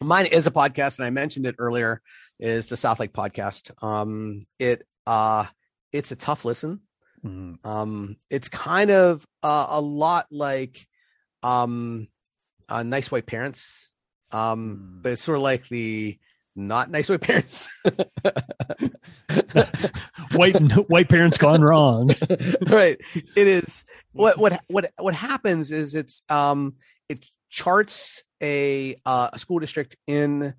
Mine 0.00 0.26
is 0.26 0.46
a 0.46 0.50
podcast 0.50 0.98
and 0.98 1.06
i 1.06 1.10
mentioned 1.10 1.46
it 1.46 1.56
earlier 1.58 2.00
is 2.40 2.68
the 2.68 2.76
Southlake 2.76 3.12
podcast. 3.12 3.70
Um 3.82 4.44
it 4.58 4.86
uh 5.06 5.44
it's 5.92 6.10
a 6.12 6.16
tough 6.16 6.44
listen. 6.44 6.80
Mm, 7.24 7.64
um 7.64 8.16
it's 8.30 8.48
kind 8.48 8.90
of 8.90 9.26
uh, 9.42 9.66
a 9.70 9.80
lot 9.80 10.26
like 10.30 10.76
um 11.42 12.08
uh, 12.74 12.82
nice 12.82 13.10
white 13.10 13.26
parents. 13.26 13.90
Um 14.32 14.60
Mm. 14.98 15.02
but 15.02 15.12
it's 15.12 15.22
sort 15.22 15.38
of 15.38 15.42
like 15.42 15.68
the 15.68 16.18
not 16.56 16.90
nice 16.90 17.08
white 17.08 17.20
parents. 17.20 17.68
White 20.34 20.56
white 20.88 21.08
parents 21.08 21.38
gone 21.38 21.62
wrong. 21.62 22.10
Right. 22.66 22.98
It 23.14 23.46
is. 23.46 23.84
What 24.12 24.38
what 24.38 24.62
what 24.68 24.92
what 24.98 25.14
happens 25.14 25.70
is 25.70 25.94
it's 25.94 26.22
um 26.28 26.74
it 27.08 27.26
charts 27.50 28.24
a 28.42 28.96
uh, 29.06 29.30
a 29.32 29.38
school 29.38 29.58
district 29.58 29.96
in 30.06 30.54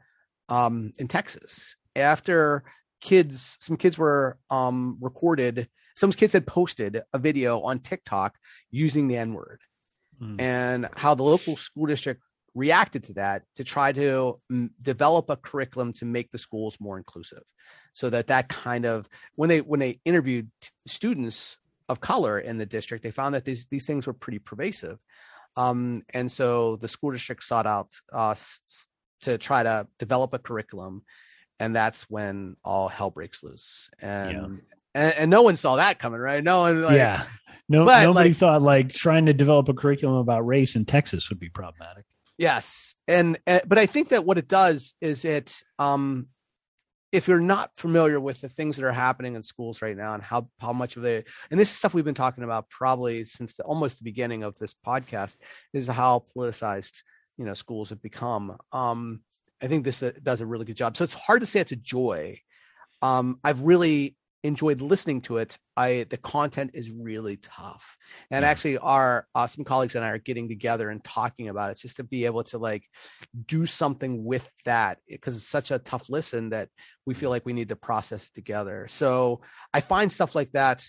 um 0.49 0.93
in 0.97 1.07
Texas 1.07 1.75
after 1.95 2.63
kids 3.01 3.57
some 3.59 3.77
kids 3.77 3.97
were 3.97 4.37
um 4.49 4.97
recorded 5.01 5.67
some 5.95 6.11
kids 6.11 6.33
had 6.33 6.45
posted 6.47 7.01
a 7.13 7.19
video 7.19 7.61
on 7.61 7.79
TikTok 7.79 8.35
using 8.71 9.07
the 9.07 9.17
n-word 9.17 9.61
Mm. 10.21 10.39
and 10.41 10.87
how 10.95 11.13
the 11.15 11.23
local 11.23 11.57
school 11.57 11.85
district 11.87 12.21
reacted 12.53 13.03
to 13.03 13.13
that 13.15 13.43
to 13.55 13.63
try 13.65 13.91
to 13.91 14.39
mm, 14.51 14.69
develop 14.81 15.29
a 15.29 15.35
curriculum 15.35 15.91
to 15.93 16.05
make 16.05 16.31
the 16.31 16.37
schools 16.37 16.77
more 16.79 16.97
inclusive 16.97 17.43
so 17.93 18.09
that 18.09 18.27
that 18.27 18.47
kind 18.47 18.85
of 18.85 19.09
when 19.35 19.49
they 19.49 19.59
when 19.59 19.79
they 19.81 19.99
interviewed 20.05 20.49
t- 20.61 20.69
students 20.87 21.57
of 21.89 21.99
color 21.99 22.39
in 22.39 22.57
the 22.57 22.65
district 22.65 23.03
they 23.03 23.11
found 23.11 23.35
that 23.35 23.43
these 23.43 23.65
these 23.71 23.85
things 23.85 24.07
were 24.07 24.13
pretty 24.13 24.39
pervasive 24.39 24.97
um, 25.57 26.01
and 26.13 26.31
so 26.31 26.75
the 26.77 26.87
school 26.87 27.11
district 27.11 27.43
sought 27.43 27.65
out 27.67 27.89
uh, 28.13 28.31
s- 28.31 28.59
s- 28.65 28.87
to 29.21 29.37
try 29.37 29.63
to 29.63 29.85
develop 29.99 30.33
a 30.33 30.39
curriculum 30.39 31.03
and 31.59 31.75
that's 31.75 32.03
when 32.09 32.55
all 32.63 32.87
hell 32.87 33.09
breaks 33.11 33.43
loose 33.43 33.89
and 33.99 34.31
Yeah. 34.31 34.74
And, 34.95 35.13
and 35.13 35.29
no 35.29 35.43
one 35.43 35.55
saw 35.55 35.75
that 35.75 35.99
coming 35.99 36.19
right 36.19 36.43
no 36.43 36.61
one 36.61 36.81
like, 36.81 36.97
yeah 36.97 37.25
no 37.69 37.85
but, 37.85 38.01
nobody 38.01 38.29
like- 38.29 38.37
thought 38.37 38.61
like 38.63 38.91
trying 38.91 39.27
to 39.27 39.33
develop 39.33 39.69
a 39.69 39.73
curriculum 39.73 40.17
about 40.17 40.41
race 40.47 40.75
in 40.75 40.85
texas 40.85 41.29
would 41.29 41.39
be 41.39 41.49
problematic 41.49 42.05
Yes, 42.37 42.95
and, 43.07 43.37
and 43.47 43.61
but 43.65 43.77
I 43.77 43.85
think 43.85 44.09
that 44.09 44.25
what 44.25 44.37
it 44.37 44.47
does 44.47 44.93
is 44.99 45.23
it, 45.23 45.55
um, 45.79 46.27
if 47.11 47.29
you're 47.29 47.39
not 47.39 47.71
familiar 47.77 48.19
with 48.19 48.41
the 48.41 48.49
things 48.49 48.75
that 48.75 48.83
are 48.83 48.91
happening 48.91 49.35
in 49.35 49.43
schools 49.43 49.81
right 49.81 49.95
now 49.95 50.15
and 50.15 50.23
how 50.23 50.49
how 50.59 50.73
much 50.73 50.97
of 50.97 51.03
the 51.03 51.23
and 51.49 51.57
this 51.57 51.71
is 51.71 51.77
stuff 51.77 51.93
we've 51.93 52.03
been 52.03 52.13
talking 52.13 52.43
about 52.43 52.69
probably 52.69 53.23
since 53.23 53.55
the, 53.55 53.63
almost 53.63 53.99
the 53.99 54.03
beginning 54.03 54.43
of 54.43 54.57
this 54.57 54.75
podcast 54.85 55.37
is 55.71 55.87
how 55.87 56.25
politicized 56.35 57.03
you 57.37 57.45
know 57.45 57.53
schools 57.53 57.89
have 57.89 58.01
become. 58.01 58.57
Um, 58.73 59.21
I 59.61 59.67
think 59.67 59.85
this 59.85 60.03
uh, 60.03 60.11
does 60.21 60.41
a 60.41 60.45
really 60.45 60.65
good 60.65 60.75
job. 60.75 60.97
So 60.97 61.05
it's 61.05 61.13
hard 61.13 61.39
to 61.39 61.47
say 61.47 61.61
it's 61.61 61.71
a 61.71 61.77
joy. 61.77 62.41
Um, 63.01 63.39
I've 63.45 63.61
really 63.61 64.17
enjoyed 64.45 64.81
listening 64.81 65.21
to 65.21 65.37
it. 65.37 65.57
I 65.75 66.05
the 66.09 66.17
content 66.17 66.71
is 66.73 66.89
really 66.89 67.37
tough, 67.37 67.97
and 68.31 68.43
Yeah. 68.43 68.49
actually, 68.49 68.77
our 68.77 69.27
uh, 69.35 69.47
some 69.47 69.63
colleagues 69.63 69.95
and 69.95 70.05
I 70.05 70.09
are 70.09 70.17
getting 70.17 70.47
together 70.47 70.89
and 70.89 71.03
talking 71.03 71.49
about 71.49 71.71
it 71.71 71.79
just 71.79 71.97
to 71.97 72.03
be 72.03 72.25
able 72.25 72.43
to 72.45 72.57
like 72.57 72.83
do 73.47 73.65
something 73.65 74.23
with 74.23 74.49
that 74.65 74.99
because 75.07 75.35
it's 75.35 75.47
such 75.47 75.71
a 75.71 75.79
tough 75.79 76.09
listen 76.09 76.49
that 76.49 76.69
we 77.05 77.13
feel 77.13 77.29
like 77.29 77.45
we 77.45 77.53
need 77.53 77.69
to 77.69 77.75
process 77.75 78.27
it 78.27 78.33
together. 78.33 78.87
So 78.89 79.41
I 79.73 79.81
find 79.81 80.11
stuff 80.11 80.35
like 80.35 80.51
that 80.51 80.85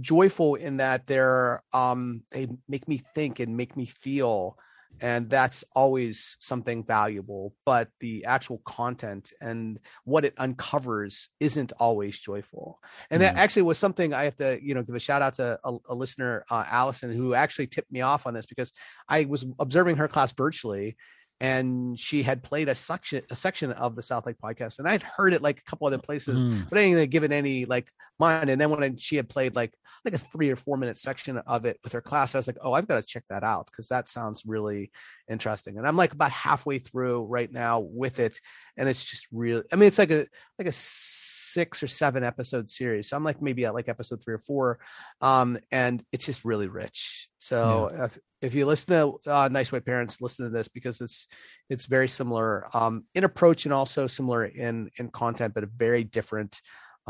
joyful 0.00 0.54
in 0.54 0.76
that 0.76 1.06
they're 1.06 1.62
um 1.72 2.22
they 2.30 2.48
make 2.68 2.86
me 2.86 3.02
think 3.14 3.40
and 3.40 3.56
make 3.56 3.76
me 3.76 3.86
feel 3.86 4.56
and 5.00 5.30
that's 5.30 5.64
always 5.74 6.36
something 6.40 6.84
valuable 6.84 7.54
but 7.64 7.88
the 8.00 8.24
actual 8.24 8.58
content 8.64 9.32
and 9.40 9.78
what 10.04 10.24
it 10.24 10.34
uncovers 10.38 11.28
isn't 11.40 11.72
always 11.78 12.18
joyful 12.18 12.80
and 13.10 13.22
that 13.22 13.34
Mhm. 13.34 13.38
actually 13.38 13.62
was 13.62 13.78
something 13.78 14.12
i 14.12 14.24
have 14.24 14.36
to 14.36 14.58
you 14.62 14.74
know 14.74 14.82
give 14.82 14.94
a 14.94 15.00
shout 15.00 15.22
out 15.22 15.34
to 15.34 15.58
a, 15.64 15.76
a 15.88 15.94
listener 15.94 16.44
uh, 16.50 16.64
allison 16.70 17.12
who 17.12 17.34
actually 17.34 17.66
tipped 17.66 17.90
me 17.92 18.00
off 18.00 18.26
on 18.26 18.34
this 18.34 18.46
because 18.46 18.72
i 19.08 19.24
was 19.24 19.44
observing 19.58 19.96
her 19.96 20.08
class 20.08 20.32
virtually 20.32 20.96
and 21.40 21.98
she 21.98 22.22
had 22.22 22.42
played 22.42 22.68
a 22.68 22.74
section 22.74 23.22
a 23.30 23.36
section 23.36 23.72
of 23.72 23.96
the 23.96 24.02
Southlake 24.02 24.36
podcast 24.42 24.78
and 24.78 24.86
i'd 24.88 25.02
heard 25.02 25.32
it 25.32 25.42
like 25.42 25.58
a 25.58 25.62
couple 25.62 25.86
other 25.86 25.98
places 25.98 26.42
Mm. 26.42 26.68
but 26.68 26.78
I 26.78 26.82
didn't 26.82 27.10
give 27.10 27.24
it 27.24 27.32
any 27.32 27.64
like 27.64 27.90
mind. 28.20 28.50
And 28.50 28.60
then 28.60 28.70
when 28.70 28.84
I, 28.84 28.92
she 28.98 29.16
had 29.16 29.28
played 29.28 29.56
like 29.56 29.72
like 30.04 30.14
a 30.14 30.18
three 30.18 30.50
or 30.50 30.56
four 30.56 30.76
minute 30.76 30.98
section 30.98 31.38
of 31.38 31.64
it 31.64 31.78
with 31.82 31.94
her 31.94 32.00
class, 32.02 32.34
I 32.34 32.38
was 32.38 32.46
like, 32.46 32.58
oh, 32.62 32.74
I've 32.74 32.86
got 32.86 33.00
to 33.00 33.06
check 33.06 33.24
that 33.30 33.42
out 33.42 33.66
because 33.66 33.88
that 33.88 34.08
sounds 34.08 34.44
really 34.46 34.90
interesting. 35.28 35.78
And 35.78 35.86
I'm 35.86 35.96
like 35.96 36.12
about 36.12 36.30
halfway 36.30 36.78
through 36.78 37.24
right 37.24 37.50
now 37.50 37.80
with 37.80 38.20
it, 38.20 38.38
and 38.76 38.88
it's 38.88 39.04
just 39.04 39.26
really. 39.32 39.64
I 39.72 39.76
mean, 39.76 39.88
it's 39.88 39.98
like 39.98 40.10
a 40.10 40.26
like 40.58 40.68
a 40.68 40.72
six 40.72 41.82
or 41.82 41.88
seven 41.88 42.22
episode 42.22 42.68
series. 42.70 43.08
So 43.08 43.16
I'm 43.16 43.24
like 43.24 43.40
maybe 43.42 43.64
at 43.64 43.74
like 43.74 43.88
episode 43.88 44.22
three 44.22 44.34
or 44.34 44.38
four, 44.38 44.78
um, 45.22 45.58
and 45.72 46.02
it's 46.12 46.26
just 46.26 46.44
really 46.44 46.68
rich. 46.68 47.29
So 47.40 47.90
if 48.04 48.18
if 48.42 48.54
you 48.54 48.66
listen 48.66 48.88
to 48.94 49.30
uh, 49.30 49.48
Nice 49.50 49.72
White 49.72 49.86
Parents, 49.86 50.20
listen 50.20 50.44
to 50.44 50.50
this 50.50 50.68
because 50.68 51.00
it's 51.00 51.26
it's 51.70 51.86
very 51.86 52.06
similar 52.06 52.68
um, 52.76 53.04
in 53.14 53.24
approach 53.24 53.64
and 53.64 53.72
also 53.72 54.06
similar 54.06 54.44
in 54.44 54.90
in 54.98 55.08
content, 55.08 55.54
but 55.54 55.64
very 55.70 56.04
different 56.04 56.60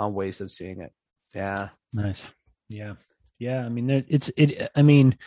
uh, 0.00 0.08
ways 0.08 0.40
of 0.40 0.50
seeing 0.52 0.80
it. 0.80 0.92
Yeah. 1.34 1.68
Nice. 1.92 2.32
Yeah. 2.68 2.94
Yeah. 3.40 3.64
I 3.66 3.68
mean, 3.68 3.86
there- 3.88 4.04
it's, 4.06 4.30
it, 4.36 4.70
I 4.76 4.82
mean, 4.82 5.18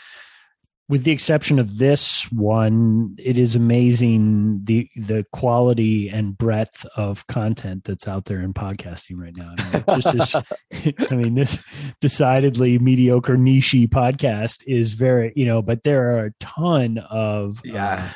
with 0.89 1.05
the 1.05 1.11
exception 1.11 1.59
of 1.59 1.77
this 1.77 2.29
one, 2.31 3.15
it 3.17 3.37
is 3.37 3.55
amazing 3.55 4.61
the 4.63 4.89
the 4.95 5.25
quality 5.31 6.09
and 6.09 6.37
breadth 6.37 6.85
of 6.95 7.25
content 7.27 7.85
that's 7.85 8.07
out 8.07 8.25
there 8.25 8.41
in 8.41 8.53
podcasting 8.53 9.15
right 9.15 9.35
now. 9.35 9.55
I 9.57 9.93
mean, 9.93 10.01
just 10.01 10.35
I 11.11 11.15
mean, 11.15 11.35
this 11.35 11.57
decidedly 12.01 12.79
mediocre 12.79 13.37
niche 13.37 13.75
podcast 13.89 14.63
is 14.67 14.93
very, 14.93 15.31
you 15.35 15.45
know, 15.45 15.61
but 15.61 15.83
there 15.83 16.17
are 16.17 16.25
a 16.25 16.33
ton 16.39 16.97
of 16.97 17.59
uh, 17.59 18.09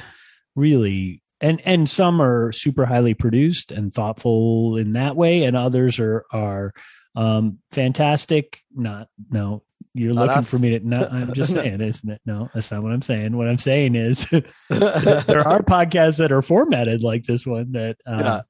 really 0.56 1.22
and 1.40 1.62
and 1.66 1.90
some 1.90 2.22
are 2.22 2.52
super 2.52 2.86
highly 2.86 3.14
produced 3.14 3.72
and 3.72 3.94
thoughtful 3.94 4.78
in 4.78 4.94
that 4.94 5.16
way 5.16 5.44
and 5.44 5.56
others 5.56 6.00
are 6.00 6.26
are 6.32 6.74
um 7.16 7.60
fantastic 7.72 8.62
not 8.76 9.08
no 9.30 9.64
you're 9.98 10.14
Not 10.14 10.28
looking 10.28 10.40
us. 10.40 10.50
for 10.50 10.60
me 10.60 10.78
to 10.78 10.88
no 10.88 11.08
i'm 11.12 11.34
just 11.34 11.52
saying 11.58 11.82
isn't 11.82 12.10
it 12.10 12.22
no 12.26 12.50
that's 12.54 12.72
not 12.72 12.84
what 12.84 12.92
i'm 12.92 13.02
saying 13.02 13.36
what 13.36 13.48
i'm 13.48 13.58
saying 13.58 13.96
is 13.96 14.26
there 14.70 15.48
are 15.48 15.62
podcasts 15.64 16.18
that 16.18 16.32
are 16.32 16.42
formatted 16.42 17.04
like 17.04 17.26
this 17.26 17.46
one 17.46 17.72
that 17.74 17.98
uh, 18.06 18.18
Yeah. 18.20 18.42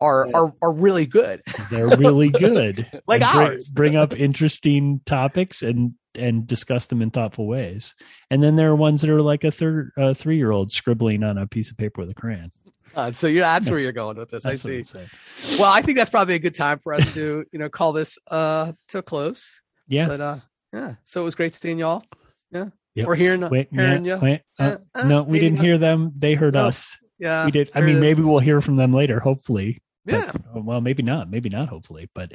are 0.00 0.28
are 0.34 0.52
are 0.62 0.72
really 0.72 1.06
good. 1.06 1.42
they're 1.70 1.88
really 1.96 2.28
good 2.30 2.86
Like 3.06 3.22
and 3.22 3.34
bring- 3.48 3.58
bring 3.72 3.96
up 3.96 4.18
interesting 4.18 5.00
topics 5.06 5.62
and 5.62 5.94
and 6.16 6.46
discuss 6.46 6.86
them 6.86 7.02
in 7.02 7.10
thoughtful 7.10 7.46
ways 7.46 7.94
and 8.30 8.42
then 8.42 8.54
there 8.56 8.70
are 8.70 8.76
ones 8.76 9.00
that 9.00 9.10
are 9.10 9.22
like 9.22 9.42
a 9.44 9.50
third 9.50 9.90
uh, 9.96 10.14
three 10.14 10.36
year 10.36 10.50
old 10.52 10.72
scribbling 10.72 11.22
on 11.24 11.38
a 11.38 11.46
piece 11.46 11.70
of 11.70 11.76
paper 11.76 12.02
with 12.02 12.10
a 12.10 12.14
crayon 12.14 12.52
Uh, 12.94 13.10
so 13.10 13.26
you 13.26 13.40
that's 13.40 13.68
where 13.68 13.80
you're 13.80 13.90
going 13.90 14.16
with 14.16 14.30
this. 14.30 14.44
I 14.46 14.50
That's 14.54 14.62
what 14.64 14.86
see. 14.86 15.56
Well, 15.58 15.72
I 15.72 15.82
think 15.82 15.98
that's 15.98 16.10
probably 16.10 16.36
a 16.36 16.38
good 16.38 16.54
time 16.54 16.78
for 16.78 16.94
us 16.94 17.12
to 17.14 17.44
you 17.50 17.58
know 17.58 17.68
call 17.68 17.92
this 17.92 18.16
uh 18.30 18.70
to 18.90 18.98
a 18.98 19.02
close. 19.02 19.60
yeah 19.88 20.06
But 20.06 20.20
uh 20.20 20.36
yeah. 20.74 20.94
So 21.04 21.22
it 21.22 21.24
was 21.24 21.34
great 21.34 21.54
seeing 21.54 21.78
y'all. 21.78 22.02
Yeah. 22.50 22.66
Yep. 22.94 23.06
Or 23.06 23.14
hearing 23.16 23.40
Wait, 23.48 23.68
hearing 23.72 24.04
yeah, 24.04 24.16
you. 24.16 24.20
wait, 24.22 24.42
uh, 24.60 24.76
Uh, 24.94 24.98
uh, 25.00 25.08
no, 25.08 25.22
we 25.22 25.40
didn't 25.40 25.56
not. 25.56 25.64
hear 25.64 25.78
them. 25.78 26.12
They 26.16 26.34
heard 26.34 26.54
No. 26.54 26.66
us. 26.66 26.96
Yeah. 27.18 27.44
we 27.46 27.50
did. 27.50 27.70
I 27.74 27.80
mean, 27.80 27.98
maybe 28.00 28.22
we'll 28.22 28.38
hear 28.40 28.60
from 28.60 28.76
them 28.76 28.92
later. 28.92 29.18
Hopefully. 29.20 29.80
but- 30.04 30.12
Yeah. 30.14 30.32
well, 30.60 30.80
maybe 30.80 31.02
not. 31.02 31.30
Maybe 31.30 31.48
not. 31.48 31.68
Hopefully, 31.68 32.08
but 32.14 32.32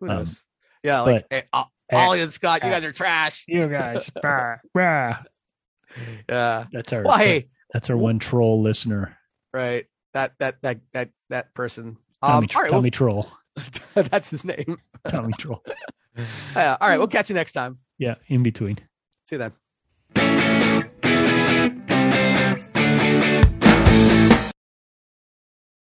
Who 0.00 0.08
um, 0.08 0.16
knows? 0.18 0.44
yeah, 0.82 1.00
like 1.00 1.28
but- 1.28 1.36
hey, 1.36 1.48
uh, 1.52 1.64
eh, 1.90 1.96
Ollie 1.96 2.20
and 2.20 2.32
Scott, 2.32 2.62
you 2.62 2.70
guys 2.70 2.84
are 2.84 2.92
trash. 2.92 3.44
you 3.48 3.66
guys, 3.66 4.10
rah, 4.22 4.56
rah. 4.74 5.18
Yeah. 6.28 6.66
that's 6.72 6.92
our. 6.92 7.02
Well, 7.02 7.18
hey, 7.18 7.48
that's 7.72 7.90
our 7.90 7.96
one 7.96 8.18
troll 8.18 8.62
listener, 8.62 9.16
right. 9.52 9.86
That 10.14 10.34
that 10.38 10.62
that 10.62 10.80
that 10.92 11.10
that 11.30 11.54
person. 11.54 11.96
Tommy, 12.22 12.46
Um, 12.46 12.56
all 12.56 12.62
right, 12.62 12.70
Tommy 12.70 12.90
Troll. 12.90 13.30
that's 13.94 14.30
his 14.30 14.44
name. 14.44 14.78
Tommy 15.08 15.32
Troll. 15.38 15.62
Oh, 16.56 16.60
yeah. 16.60 16.76
All 16.80 16.88
right, 16.88 16.98
we'll 16.98 17.06
catch 17.06 17.28
you 17.28 17.34
next 17.34 17.52
time. 17.52 17.78
Yeah, 17.98 18.16
in 18.26 18.42
between. 18.42 18.78
See 19.26 19.36
you 19.36 19.50
then. 20.14 20.67